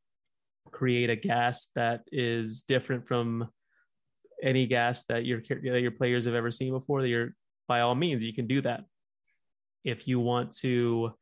create 0.71 1.11
a 1.11 1.17
ghast 1.17 1.73
that 1.75 2.03
is 2.13 2.63
different 2.63 3.09
from 3.09 3.49
any 4.41 4.69
ghast 4.69 5.09
that 5.09 5.25
your 5.25 5.41
that 5.41 5.81
your 5.81 5.91
players 5.91 6.27
have 6.27 6.37
ever 6.37 6.53
seen 6.53 6.73
before, 6.73 7.03
that 7.03 7.09
you're 7.09 7.35
by 7.67 7.81
all 7.81 7.97
means 7.97 8.23
you 8.23 8.33
can 8.33 8.47
do 8.47 8.61
that. 8.61 8.85
If 9.85 10.07
you 10.07 10.21
want 10.21 10.53
to 10.59 11.13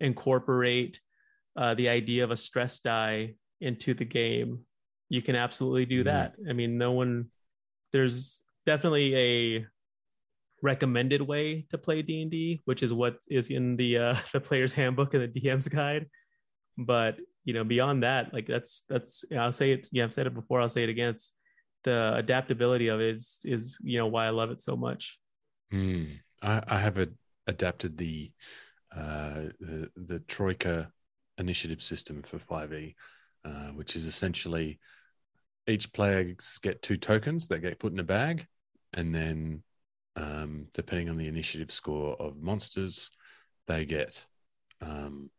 incorporate 0.00 0.98
uh, 1.58 1.74
the 1.74 1.90
idea 1.90 2.24
of 2.24 2.30
a 2.30 2.38
stress 2.38 2.80
die 2.80 3.34
into 3.60 3.92
the 3.92 4.06
game, 4.06 4.60
you 5.10 5.20
can 5.20 5.36
absolutely 5.36 5.84
do 5.84 6.04
mm-hmm. 6.04 6.08
that. 6.08 6.36
I 6.48 6.54
mean, 6.54 6.78
no 6.78 6.92
one 6.92 7.26
there's 7.92 8.40
definitely 8.64 9.14
a 9.14 9.66
recommended 10.62 11.20
way 11.20 11.66
to 11.70 11.76
play 11.76 12.00
D&D, 12.00 12.62
which 12.64 12.82
is 12.82 12.94
what 12.94 13.18
is 13.28 13.50
in 13.50 13.76
the 13.76 13.98
uh, 13.98 14.16
the 14.32 14.40
player's 14.40 14.72
handbook 14.72 15.12
and 15.12 15.22
the 15.22 15.38
DM's 15.38 15.68
guide. 15.68 16.06
But 16.76 17.16
you 17.44 17.54
know, 17.54 17.64
beyond 17.64 18.02
that, 18.02 18.32
like 18.34 18.46
that's 18.46 18.82
that's 18.88 19.24
I'll 19.36 19.52
say 19.52 19.72
it. 19.72 19.88
Yeah, 19.92 20.04
I've 20.04 20.14
said 20.14 20.26
it 20.26 20.34
before. 20.34 20.60
I'll 20.60 20.68
say 20.68 20.82
it 20.82 20.88
again. 20.88 21.10
It's 21.10 21.32
the 21.84 22.14
adaptability 22.16 22.88
of 22.88 23.00
it 23.00 23.16
is 23.16 23.40
is 23.44 23.78
you 23.82 23.98
know 23.98 24.08
why 24.08 24.26
I 24.26 24.30
love 24.30 24.50
it 24.50 24.60
so 24.60 24.76
much. 24.76 25.18
Mm. 25.72 26.18
I, 26.42 26.62
I 26.66 26.78
have 26.78 26.98
a, 26.98 27.08
adapted 27.46 27.96
the 27.96 28.32
uh, 28.94 29.52
the 29.60 29.90
the 29.96 30.20
Troika 30.20 30.90
initiative 31.38 31.82
system 31.82 32.22
for 32.22 32.38
5e, 32.38 32.94
uh, 33.44 33.68
which 33.74 33.94
is 33.94 34.06
essentially 34.06 34.80
each 35.66 35.92
player 35.92 36.34
get 36.62 36.82
two 36.82 36.96
tokens 36.96 37.48
that 37.48 37.58
get 37.58 37.78
put 37.78 37.92
in 37.92 37.98
a 37.98 38.04
bag, 38.04 38.46
and 38.92 39.14
then 39.14 39.62
um, 40.16 40.66
depending 40.72 41.08
on 41.10 41.16
the 41.16 41.28
initiative 41.28 41.70
score 41.70 42.16
of 42.16 42.40
monsters, 42.40 43.10
they 43.66 43.84
get 43.84 44.26
um, 44.80 45.30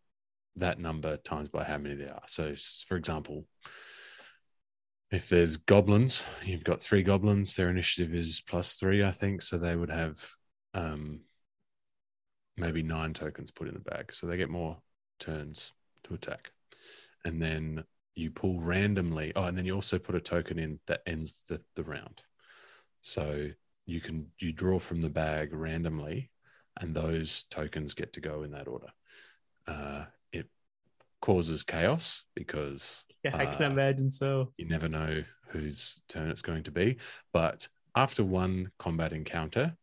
that 0.57 0.79
number 0.79 1.17
times 1.17 1.49
by 1.49 1.63
how 1.63 1.77
many 1.77 1.95
there 1.95 2.13
are. 2.13 2.23
So, 2.27 2.53
for 2.87 2.97
example, 2.97 3.45
if 5.11 5.29
there's 5.29 5.57
goblins, 5.57 6.23
you've 6.43 6.63
got 6.63 6.81
three 6.81 7.03
goblins. 7.03 7.55
Their 7.55 7.69
initiative 7.69 8.13
is 8.13 8.41
plus 8.41 8.73
three, 8.73 9.03
I 9.03 9.11
think. 9.11 9.41
So 9.41 9.57
they 9.57 9.75
would 9.75 9.91
have 9.91 10.21
um, 10.73 11.21
maybe 12.57 12.83
nine 12.83 13.13
tokens 13.13 13.51
put 13.51 13.67
in 13.67 13.73
the 13.73 13.79
bag. 13.79 14.13
So 14.13 14.27
they 14.27 14.37
get 14.37 14.49
more 14.49 14.77
turns 15.19 15.73
to 16.03 16.13
attack. 16.13 16.51
And 17.23 17.41
then 17.41 17.83
you 18.15 18.31
pull 18.31 18.59
randomly. 18.59 19.31
Oh, 19.35 19.43
and 19.43 19.57
then 19.57 19.65
you 19.65 19.75
also 19.75 19.99
put 19.99 20.15
a 20.15 20.19
token 20.19 20.59
in 20.59 20.79
that 20.87 21.03
ends 21.05 21.43
the, 21.47 21.61
the 21.75 21.83
round. 21.83 22.21
So 23.01 23.49
you 23.85 24.01
can 24.01 24.27
you 24.39 24.51
draw 24.51 24.79
from 24.79 25.01
the 25.01 25.09
bag 25.09 25.53
randomly, 25.53 26.29
and 26.81 26.93
those 26.93 27.43
tokens 27.43 27.93
get 27.93 28.13
to 28.13 28.19
go 28.19 28.43
in 28.43 28.51
that 28.51 28.67
order. 28.67 28.89
Uh, 29.65 30.05
causes 31.21 31.63
chaos 31.63 32.23
because 32.35 33.05
yeah, 33.23 33.35
I 33.35 33.45
can 33.45 33.63
uh, 33.63 33.71
imagine 33.71 34.11
so. 34.11 34.53
You 34.57 34.67
never 34.67 34.87
know 34.87 35.23
whose 35.49 36.01
turn 36.07 36.29
it's 36.29 36.41
going 36.41 36.63
to 36.63 36.71
be, 36.71 36.97
but 37.33 37.67
after 37.95 38.23
one 38.23 38.71
combat 38.77 39.13
encounter 39.13 39.75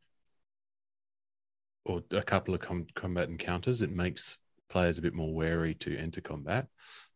or 1.85 2.03
a 2.11 2.23
couple 2.23 2.55
of 2.55 2.61
com- 2.61 2.87
combat 2.95 3.29
encounters, 3.29 3.83
it 3.83 3.91
makes 3.91 4.39
players 4.69 4.99
a 4.99 5.03
bit 5.03 5.15
more 5.15 5.35
wary 5.35 5.75
to 5.75 5.97
enter 5.97 6.21
combat 6.21 6.69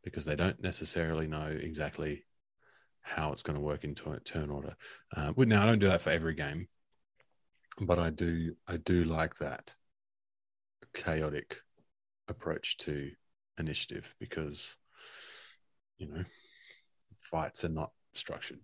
because 0.02 0.24
they 0.24 0.36
don't 0.36 0.62
necessarily 0.62 1.26
know 1.26 1.46
exactly 1.46 2.24
how 3.00 3.32
it's 3.32 3.42
going 3.42 3.56
to 3.58 3.64
work 3.64 3.84
in 3.84 3.94
turn 3.94 4.50
order. 4.50 4.76
Uh, 5.16 5.32
now, 5.36 5.62
I 5.62 5.66
don't 5.66 5.78
do 5.78 5.88
that 5.88 6.02
for 6.02 6.10
every 6.10 6.34
game, 6.34 6.68
but 7.80 7.98
I 7.98 8.10
do 8.10 8.54
I 8.66 8.76
do 8.76 9.04
like 9.04 9.36
that 9.38 9.74
chaotic 10.94 11.58
approach 12.28 12.76
to 12.78 13.10
initiative 13.60 14.14
because 14.18 14.76
you 15.98 16.08
know 16.08 16.24
fights 17.16 17.64
are 17.64 17.70
not 17.70 17.90
structured. 18.14 18.58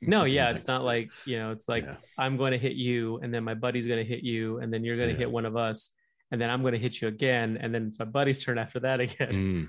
No, 0.00 0.24
yeah, 0.36 0.50
it's 0.50 0.66
not 0.66 0.84
like 0.84 1.10
you 1.24 1.38
know, 1.38 1.50
it's 1.50 1.68
like 1.68 1.84
yeah. 1.84 1.96
I'm 2.18 2.36
going 2.36 2.52
to 2.52 2.58
hit 2.58 2.74
you, 2.74 3.18
and 3.18 3.32
then 3.32 3.44
my 3.44 3.54
buddy's 3.54 3.86
going 3.86 4.04
to 4.04 4.08
hit 4.08 4.22
you, 4.22 4.58
and 4.58 4.72
then 4.72 4.84
you're 4.84 4.96
going 4.96 5.08
to 5.08 5.14
yeah. 5.14 5.20
hit 5.20 5.30
one 5.30 5.46
of 5.46 5.56
us, 5.56 5.90
and 6.30 6.40
then 6.40 6.50
I'm 6.50 6.62
going 6.62 6.74
to 6.74 6.78
hit 6.78 7.00
you 7.00 7.08
again, 7.08 7.58
and 7.60 7.74
then 7.74 7.86
it's 7.88 7.98
my 7.98 8.04
buddy's 8.04 8.42
turn 8.42 8.58
after 8.58 8.80
that 8.80 9.00
again. 9.00 9.32
Mm. 9.32 9.68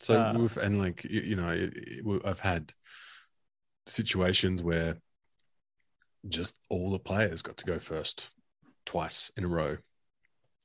So 0.00 0.20
uh, 0.20 0.32
we've 0.34 0.56
and 0.56 0.78
like 0.78 1.04
you, 1.04 1.20
you 1.20 1.36
know, 1.36 1.48
it, 1.48 1.72
it, 1.74 2.22
I've 2.24 2.40
had 2.40 2.72
situations 3.86 4.62
where 4.62 4.96
just 6.28 6.58
all 6.68 6.90
the 6.90 6.98
players 6.98 7.42
got 7.42 7.56
to 7.58 7.64
go 7.64 7.78
first 7.78 8.30
twice 8.86 9.30
in 9.36 9.44
a 9.44 9.48
row. 9.48 9.78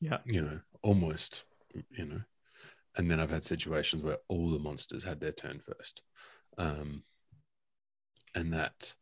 Yeah. 0.02 0.18
You 0.26 0.41
know, 0.41 0.60
almost, 0.82 1.45
you 1.91 2.06
know. 2.06 2.22
And 2.97 3.09
then 3.09 3.19
I've 3.19 3.31
had 3.31 3.43
situations 3.43 4.03
where 4.03 4.17
all 4.30 4.49
the 4.49 4.59
monsters 4.59 5.03
had 5.03 5.19
their 5.19 5.31
turn 5.31 5.59
first. 5.59 6.01
Um, 6.57 7.03
and 8.34 8.53
that 8.53 8.93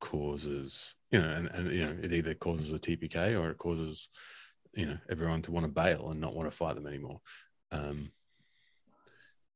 causes, 0.00 0.96
you 1.10 1.20
know, 1.20 1.28
and, 1.28 1.48
and, 1.48 1.72
you 1.72 1.82
know, 1.82 1.96
it 2.02 2.12
either 2.12 2.34
causes 2.34 2.72
a 2.72 2.78
TPK 2.78 3.40
or 3.40 3.50
it 3.50 3.58
causes, 3.58 4.08
you 4.74 4.86
know, 4.86 4.98
everyone 5.10 5.42
to 5.42 5.52
want 5.52 5.66
to 5.66 5.72
bail 5.72 6.10
and 6.10 6.20
not 6.20 6.34
want 6.34 6.50
to 6.50 6.56
fight 6.56 6.74
them 6.74 6.86
anymore. 6.86 7.20
Um, 7.70 8.10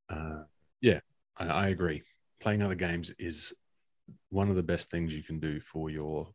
uh, 0.09 0.43
yeah, 0.81 1.01
I, 1.37 1.47
I 1.47 1.69
agree. 1.69 2.03
Playing 2.41 2.63
other 2.63 2.75
games 2.75 3.13
is 3.19 3.55
one 4.31 4.51
of 4.51 4.57
the 4.57 4.63
best 4.63 4.91
things 4.91 5.15
you 5.15 5.23
can 5.23 5.41
do 5.41 5.61
for 5.61 5.91
your 5.91 6.29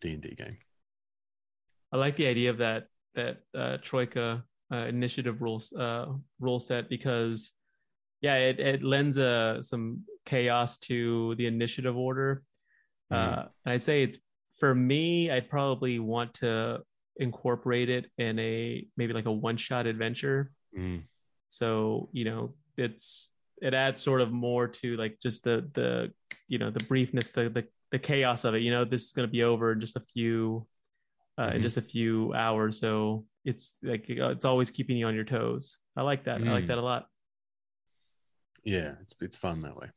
D 0.00 0.14
and 0.14 0.22
D 0.22 0.34
game. 0.34 0.58
I 1.92 1.96
like 1.96 2.16
the 2.16 2.26
idea 2.26 2.50
of 2.50 2.58
that 2.58 2.86
that 3.14 3.38
uh, 3.54 3.78
Troika 3.82 4.44
uh, 4.72 4.86
initiative 4.86 5.40
rules 5.40 5.72
uh, 5.72 6.06
rule 6.40 6.60
set 6.60 6.88
because 6.88 7.52
yeah, 8.20 8.36
it, 8.36 8.58
it 8.58 8.82
lends 8.82 9.16
uh, 9.16 9.62
some 9.62 10.00
chaos 10.24 10.78
to 10.78 11.34
the 11.36 11.46
initiative 11.46 11.96
order. 11.96 12.42
Mm-hmm. 13.12 13.38
Uh, 13.38 13.42
and 13.64 13.72
I'd 13.72 13.84
say 13.84 14.02
it's, 14.04 14.18
for 14.58 14.74
me, 14.74 15.30
I'd 15.30 15.48
probably 15.48 15.98
want 16.00 16.34
to 16.34 16.82
incorporate 17.16 17.88
it 17.88 18.10
in 18.18 18.38
a 18.38 18.86
maybe 18.96 19.12
like 19.12 19.26
a 19.26 19.32
one 19.32 19.56
shot 19.56 19.86
adventure. 19.86 20.50
Mm. 20.76 21.02
So 21.48 22.08
you 22.12 22.24
know, 22.24 22.54
it's 22.76 23.30
it 23.62 23.74
adds 23.74 24.00
sort 24.00 24.20
of 24.20 24.32
more 24.32 24.68
to 24.68 24.96
like 24.96 25.18
just 25.22 25.44
the 25.44 25.68
the 25.74 26.12
you 26.48 26.58
know 26.58 26.70
the 26.70 26.80
briefness, 26.80 27.32
the 27.32 27.48
the 27.48 27.64
the 27.90 27.98
chaos 27.98 28.44
of 28.44 28.54
it. 28.54 28.62
You 28.62 28.72
know, 28.72 28.84
this 28.84 29.04
is 29.04 29.12
going 29.12 29.28
to 29.28 29.32
be 29.32 29.44
over 29.44 29.72
in 29.72 29.80
just 29.80 29.96
a 29.96 30.02
few 30.12 30.66
uh, 31.38 31.46
mm-hmm. 31.46 31.56
in 31.56 31.62
just 31.62 31.76
a 31.76 31.82
few 31.82 32.34
hours. 32.34 32.80
So 32.80 33.24
it's 33.48 33.78
like 33.82 34.04
it's 34.08 34.44
always 34.44 34.70
keeping 34.70 34.96
you 34.96 35.06
on 35.06 35.14
your 35.14 35.24
toes. 35.24 35.78
I 35.96 36.02
like 36.02 36.24
that. 36.24 36.40
Mm. 36.40 36.48
I 36.48 36.52
like 36.52 36.64
mm. 36.64 36.68
that 36.68 36.78
a 36.78 36.82
lot. 36.82 37.06
Yeah, 38.62 38.94
it's 39.00 39.14
it's 39.20 39.36
fun 39.36 39.62
that 39.62 39.76
way. 39.76 39.88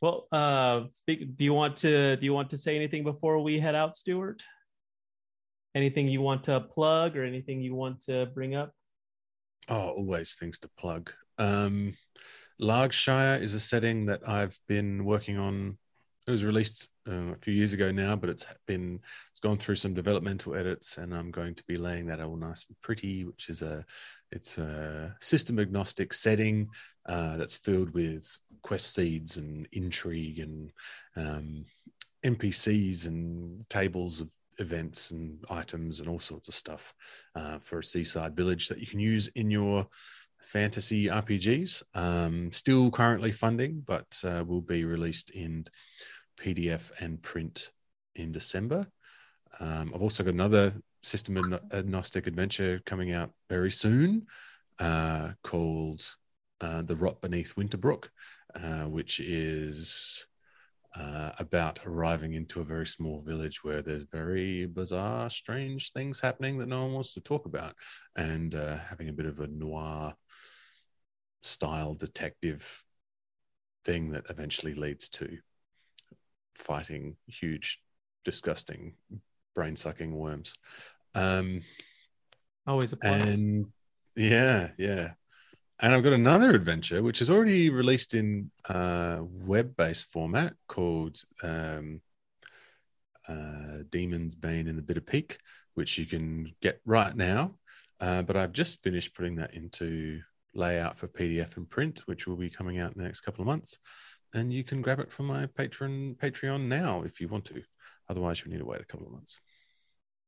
Well, 0.00 0.28
uh, 0.32 0.84
speak. 0.92 1.36
Do 1.36 1.44
you 1.44 1.52
want 1.52 1.76
to 1.78 2.16
do 2.16 2.24
you 2.24 2.32
want 2.32 2.50
to 2.50 2.56
say 2.56 2.76
anything 2.76 3.02
before 3.02 3.42
we 3.42 3.58
head 3.58 3.74
out, 3.74 3.96
Stuart? 3.96 4.42
Anything 5.74 6.08
you 6.08 6.20
want 6.20 6.44
to 6.44 6.60
plug 6.60 7.16
or 7.16 7.24
anything 7.24 7.60
you 7.60 7.74
want 7.74 8.02
to 8.02 8.26
bring 8.26 8.54
up? 8.54 8.72
Oh, 9.68 9.90
always 9.90 10.34
things 10.34 10.58
to 10.60 10.70
plug. 10.78 11.12
Um, 11.38 11.94
Largshire 12.60 13.40
is 13.40 13.54
a 13.54 13.60
setting 13.60 14.06
that 14.06 14.28
I've 14.28 14.58
been 14.68 15.04
working 15.04 15.38
on 15.38 15.78
it 16.30 16.32
was 16.32 16.44
released 16.44 16.88
uh, 17.08 17.32
a 17.32 17.36
few 17.42 17.52
years 17.52 17.72
ago 17.72 17.90
now, 17.90 18.14
but 18.14 18.30
it's 18.30 18.46
been 18.66 19.00
it's 19.30 19.40
gone 19.40 19.56
through 19.56 19.74
some 19.74 19.94
developmental 19.94 20.54
edits, 20.54 20.96
and 20.96 21.12
I'm 21.12 21.32
going 21.32 21.56
to 21.56 21.64
be 21.64 21.74
laying 21.74 22.06
that 22.06 22.20
all 22.20 22.36
nice 22.36 22.68
and 22.68 22.80
pretty, 22.82 23.24
which 23.24 23.48
is 23.48 23.62
a 23.62 23.84
it's 24.30 24.58
a 24.58 25.16
system 25.20 25.58
agnostic 25.58 26.14
setting 26.14 26.68
uh, 27.06 27.36
that's 27.36 27.56
filled 27.56 27.92
with 27.94 28.38
quest 28.62 28.94
seeds 28.94 29.38
and 29.38 29.66
intrigue 29.72 30.38
and 30.38 30.70
um, 31.16 31.64
NPCs 32.24 33.06
and 33.06 33.68
tables 33.68 34.20
of 34.20 34.28
events 34.58 35.10
and 35.10 35.44
items 35.50 35.98
and 35.98 36.08
all 36.08 36.20
sorts 36.20 36.46
of 36.46 36.54
stuff 36.54 36.94
uh, 37.34 37.58
for 37.58 37.80
a 37.80 37.84
seaside 37.84 38.36
village 38.36 38.68
that 38.68 38.78
you 38.78 38.86
can 38.86 39.00
use 39.00 39.26
in 39.34 39.50
your 39.50 39.88
fantasy 40.40 41.06
RPGs. 41.06 41.82
Um, 41.94 42.52
still 42.52 42.90
currently 42.90 43.32
funding, 43.32 43.82
but 43.86 44.20
uh, 44.24 44.44
will 44.46 44.60
be 44.60 44.84
released 44.84 45.30
in 45.30 45.66
PDF 46.40 46.90
and 47.00 47.22
print 47.22 47.70
in 48.14 48.32
December. 48.32 48.86
Um, 49.58 49.92
I've 49.94 50.02
also 50.02 50.24
got 50.24 50.34
another 50.34 50.74
system 51.02 51.58
agnostic 51.72 52.26
adventure 52.26 52.80
coming 52.84 53.12
out 53.12 53.30
very 53.48 53.70
soon 53.70 54.26
uh, 54.78 55.30
called 55.42 56.06
uh, 56.60 56.82
The 56.82 56.96
Rot 56.96 57.20
Beneath 57.20 57.54
Winterbrook, 57.56 58.08
uh, 58.54 58.84
which 58.84 59.20
is 59.20 60.26
uh, 60.96 61.30
about 61.38 61.80
arriving 61.86 62.34
into 62.34 62.60
a 62.60 62.64
very 62.64 62.86
small 62.86 63.20
village 63.20 63.62
where 63.62 63.82
there's 63.82 64.02
very 64.02 64.66
bizarre, 64.66 65.30
strange 65.30 65.92
things 65.92 66.20
happening 66.20 66.58
that 66.58 66.68
no 66.68 66.82
one 66.82 66.94
wants 66.94 67.14
to 67.14 67.20
talk 67.20 67.46
about, 67.46 67.74
and 68.16 68.54
uh, 68.54 68.76
having 68.76 69.08
a 69.08 69.12
bit 69.12 69.26
of 69.26 69.40
a 69.40 69.46
noir 69.46 70.14
style 71.42 71.94
detective 71.94 72.84
thing 73.84 74.10
that 74.10 74.24
eventually 74.28 74.74
leads 74.74 75.08
to 75.08 75.38
fighting 76.60 77.16
huge, 77.26 77.80
disgusting, 78.24 78.94
brain 79.54 79.76
sucking 79.76 80.14
worms. 80.14 80.54
Um, 81.14 81.62
Always 82.66 82.92
a 82.92 82.96
plus. 82.96 83.28
and 83.28 83.66
yeah, 84.16 84.70
yeah. 84.78 85.12
And 85.80 85.94
I've 85.94 86.04
got 86.04 86.12
another 86.12 86.50
adventure 86.50 87.02
which 87.02 87.22
is 87.22 87.30
already 87.30 87.70
released 87.70 88.14
in 88.14 88.50
uh, 88.68 89.20
web-based 89.22 90.12
format 90.12 90.54
called 90.68 91.22
um, 91.42 92.02
uh, 93.26 93.84
Demon's 93.88 94.34
Bane 94.34 94.68
in 94.68 94.76
the 94.76 94.82
Bitter 94.82 95.00
Peak, 95.00 95.38
which 95.74 95.96
you 95.96 96.04
can 96.04 96.52
get 96.60 96.80
right 96.84 97.16
now. 97.16 97.54
Uh, 97.98 98.22
but 98.22 98.36
I've 98.36 98.52
just 98.52 98.82
finished 98.82 99.14
putting 99.14 99.36
that 99.36 99.54
into 99.54 100.20
layout 100.54 100.98
for 100.98 101.08
PDF 101.08 101.56
and 101.56 101.68
print, 101.68 102.02
which 102.06 102.26
will 102.26 102.36
be 102.36 102.50
coming 102.50 102.78
out 102.78 102.92
in 102.92 102.98
the 102.98 103.04
next 103.04 103.20
couple 103.20 103.42
of 103.42 103.46
months. 103.46 103.78
And 104.32 104.52
you 104.52 104.62
can 104.62 104.80
grab 104.80 105.00
it 105.00 105.10
from 105.10 105.26
my 105.26 105.46
patron 105.46 106.16
Patreon 106.20 106.68
now 106.68 107.02
if 107.02 107.20
you 107.20 107.28
want 107.28 107.44
to. 107.46 107.62
Otherwise, 108.08 108.44
you 108.44 108.50
need 108.50 108.58
to 108.58 108.64
wait 108.64 108.80
a 108.80 108.84
couple 108.84 109.06
of 109.06 109.12
months. 109.12 109.40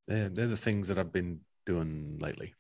They're, 0.09 0.29
they're 0.29 0.47
the 0.47 0.57
things 0.57 0.89
that 0.89 0.99
I've 0.99 1.13
been 1.13 1.41
doing 1.67 2.19
lately. 2.21 2.55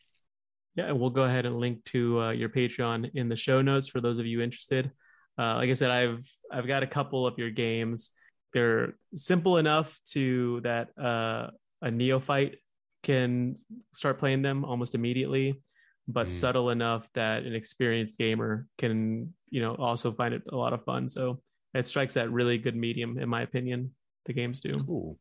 Yeah, 0.74 0.86
and 0.86 0.98
we'll 0.98 1.10
go 1.10 1.24
ahead 1.24 1.44
and 1.44 1.58
link 1.58 1.84
to 1.86 2.20
uh, 2.20 2.30
your 2.30 2.48
Patreon 2.48 3.10
in 3.14 3.28
the 3.28 3.36
show 3.36 3.60
notes 3.60 3.88
for 3.88 4.00
those 4.00 4.18
of 4.18 4.26
you 4.26 4.40
interested. 4.40 4.90
Uh, 5.38 5.56
like 5.56 5.70
I 5.70 5.74
said, 5.74 5.90
I've 5.90 6.24
I've 6.50 6.66
got 6.66 6.82
a 6.82 6.86
couple 6.86 7.26
of 7.26 7.38
your 7.38 7.50
games. 7.50 8.10
They're 8.52 8.94
simple 9.14 9.58
enough 9.58 9.98
to 10.10 10.60
that 10.62 10.96
uh, 10.98 11.48
a 11.80 11.90
neophyte 11.90 12.56
can 13.02 13.56
start 13.92 14.18
playing 14.18 14.42
them 14.42 14.64
almost 14.64 14.94
immediately, 14.94 15.60
but 16.08 16.28
Mm. 16.28 16.32
subtle 16.32 16.70
enough 16.70 17.08
that 17.14 17.44
an 17.44 17.54
experienced 17.54 18.18
gamer 18.18 18.66
can 18.78 19.32
you 19.50 19.60
know 19.62 19.74
also 19.76 20.12
find 20.12 20.34
it 20.34 20.42
a 20.50 20.56
lot 20.56 20.72
of 20.72 20.84
fun. 20.84 21.08
So 21.08 21.42
it 21.74 21.86
strikes 21.86 22.14
that 22.14 22.30
really 22.30 22.58
good 22.58 22.76
medium, 22.76 23.18
in 23.18 23.28
my 23.28 23.42
opinion. 23.42 23.94
The 24.26 24.32
games 24.32 24.60
do. 24.60 24.78
Cool. 24.78 25.18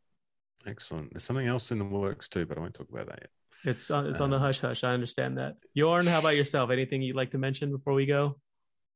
Excellent. 0.68 1.12
There's 1.12 1.24
something 1.24 1.48
else 1.48 1.72
in 1.72 1.80
the 1.80 1.86
works 1.86 2.28
too, 2.30 2.46
but 2.46 2.58
I 2.58 2.62
won't 2.62 2.74
talk 2.74 2.90
about 2.90 3.08
that 3.08 3.20
yet. 3.22 3.30
It's 3.64 3.90
on, 3.90 4.08
it's 4.08 4.22
on 4.22 4.30
the 4.30 4.36
Um, 4.36 4.42
hush 4.44 4.60
hush. 4.60 4.84
I 4.84 4.94
understand 4.94 5.38
that. 5.38 5.56
Bjorn, 5.74 6.06
how 6.06 6.20
about 6.20 6.36
yourself? 6.36 6.70
Anything 6.72 7.02
you'd 7.02 7.16
like 7.16 7.32
to 7.32 7.38
mention 7.38 7.72
before 7.72 7.94
we 7.94 8.06
go? 8.06 8.40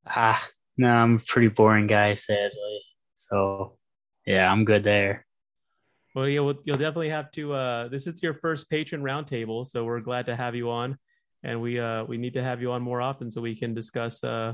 Ah, 0.06 0.48
no, 0.78 0.90
I'm 0.90 1.16
a 1.16 1.20
pretty 1.20 1.48
boring 1.48 1.88
guy, 1.88 2.14
sadly. 2.14 2.82
So, 3.16 3.78
yeah, 4.26 4.52
I'm 4.52 4.66
good 4.66 4.84
there. 4.84 5.26
Well, 6.14 6.28
you'll 6.28 6.56
you'll 6.66 6.78
definitely 6.78 7.10
have 7.10 7.32
to. 7.34 7.54
Uh, 7.54 7.88
this 7.90 8.06
is 8.08 8.22
your 8.24 8.36
first 8.36 8.70
patron 8.70 9.02
roundtable, 9.02 9.66
so 9.68 9.84
we're 9.86 10.00
glad 10.02 10.28
to 10.28 10.36
have 10.36 10.56
you 10.56 10.70
on, 10.70 10.98
and 11.46 11.62
we 11.62 11.80
uh, 11.80 12.04
we 12.04 12.18
need 12.18 12.34
to 12.34 12.44
have 12.44 12.62
you 12.62 12.72
on 12.72 12.82
more 12.82 13.02
often 13.02 13.30
so 13.30 13.40
we 13.40 13.56
can 13.56 13.74
discuss 13.74 14.24
uh, 14.24 14.54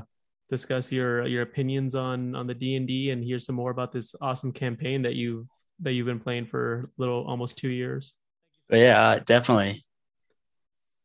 discuss 0.50 0.92
your 0.92 1.26
your 1.26 1.42
opinions 1.42 1.94
on 1.94 2.34
on 2.34 2.46
the 2.46 2.54
D 2.54 2.76
and 2.76 2.86
D 2.86 3.10
and 3.10 3.24
hear 3.24 3.40
some 3.40 3.56
more 3.56 3.70
about 3.70 3.92
this 3.92 4.14
awesome 4.20 4.52
campaign 4.52 5.02
that 5.02 5.14
you 5.14 5.48
that 5.80 5.92
you've 5.92 6.06
been 6.06 6.20
playing 6.20 6.46
for 6.46 6.90
little 6.98 7.26
almost 7.26 7.58
two 7.58 7.70
years. 7.70 8.16
Yeah, 8.70 9.10
uh, 9.10 9.20
definitely. 9.24 9.84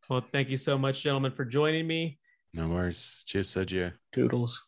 Well, 0.10 0.22
thank 0.22 0.50
you 0.50 0.58
so 0.58 0.78
much, 0.78 1.02
gentlemen, 1.02 1.32
for 1.32 1.46
joining 1.46 1.88
me. 1.88 2.20
No 2.54 2.68
worries. 2.68 3.24
Cheers, 3.26 3.54
Sergio. 3.54 3.94
Doodles. 4.14 4.62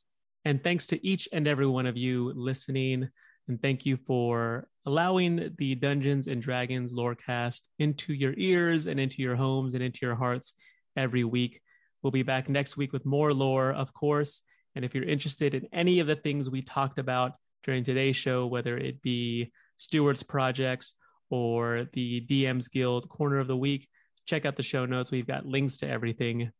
And 0.46 0.64
thanks 0.64 0.88
to 0.88 1.06
each 1.06 1.30
and 1.32 1.48
every 1.48 1.68
one 1.68 1.86
of 1.86 1.98
you 1.98 2.34
listening. 2.36 3.08
And 3.48 3.62
thank 3.62 3.86
you 3.86 3.98
for 4.06 4.68
allowing 4.86 5.56
the 5.58 5.76
Dungeons 5.76 6.28
and 6.28 6.42
Dragons 6.42 6.94
Lorecast 6.94 7.62
into 7.78 8.14
your 8.14 8.34
ears 8.38 8.88
and 8.88 9.00
into 9.00 9.22
your 9.22 9.36
homes 9.36 9.76
and 9.76 9.84
into 9.84 10.00
your 10.02 10.16
hearts 10.16 10.54
every 11.00 11.24
week. 11.24 11.62
We'll 12.02 12.12
be 12.12 12.24
back 12.24 12.50
next 12.50 12.78
week 12.78 12.94
with 12.94 13.06
more 13.06 13.34
lore, 13.34 13.72
of 13.72 13.94
course. 13.94 14.42
And 14.76 14.86
if 14.86 14.94
you're 14.94 15.04
interested 15.04 15.54
in 15.54 15.68
any 15.74 16.00
of 16.00 16.08
the 16.08 16.16
things 16.16 16.50
we 16.50 16.62
talked 16.62 17.00
about 17.00 17.34
during 17.64 17.84
today's 17.84 18.18
show, 18.18 18.46
whether 18.46 18.78
it 18.78 19.02
be 19.02 19.52
Stuart's 19.78 20.24
projects 20.24 20.94
or 21.30 21.88
the 21.94 22.22
DM's 22.22 22.68
Guild 22.68 23.10
Corner 23.10 23.40
of 23.40 23.48
the 23.48 23.58
Week, 23.58 23.88
check 24.26 24.46
out 24.46 24.58
the 24.58 24.64
show 24.64 24.86
notes. 24.86 25.12
We've 25.12 25.28
got 25.28 25.46
links 25.46 25.78
to 25.78 25.90
everything. 25.90 26.52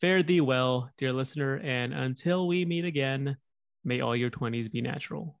Fare 0.00 0.22
thee 0.22 0.40
well, 0.40 0.90
dear 0.98 1.12
listener, 1.12 1.60
and 1.62 1.92
until 1.92 2.46
we 2.46 2.64
meet 2.64 2.84
again, 2.84 3.36
may 3.84 4.00
all 4.00 4.14
your 4.14 4.30
20s 4.30 4.70
be 4.70 4.80
natural. 4.80 5.40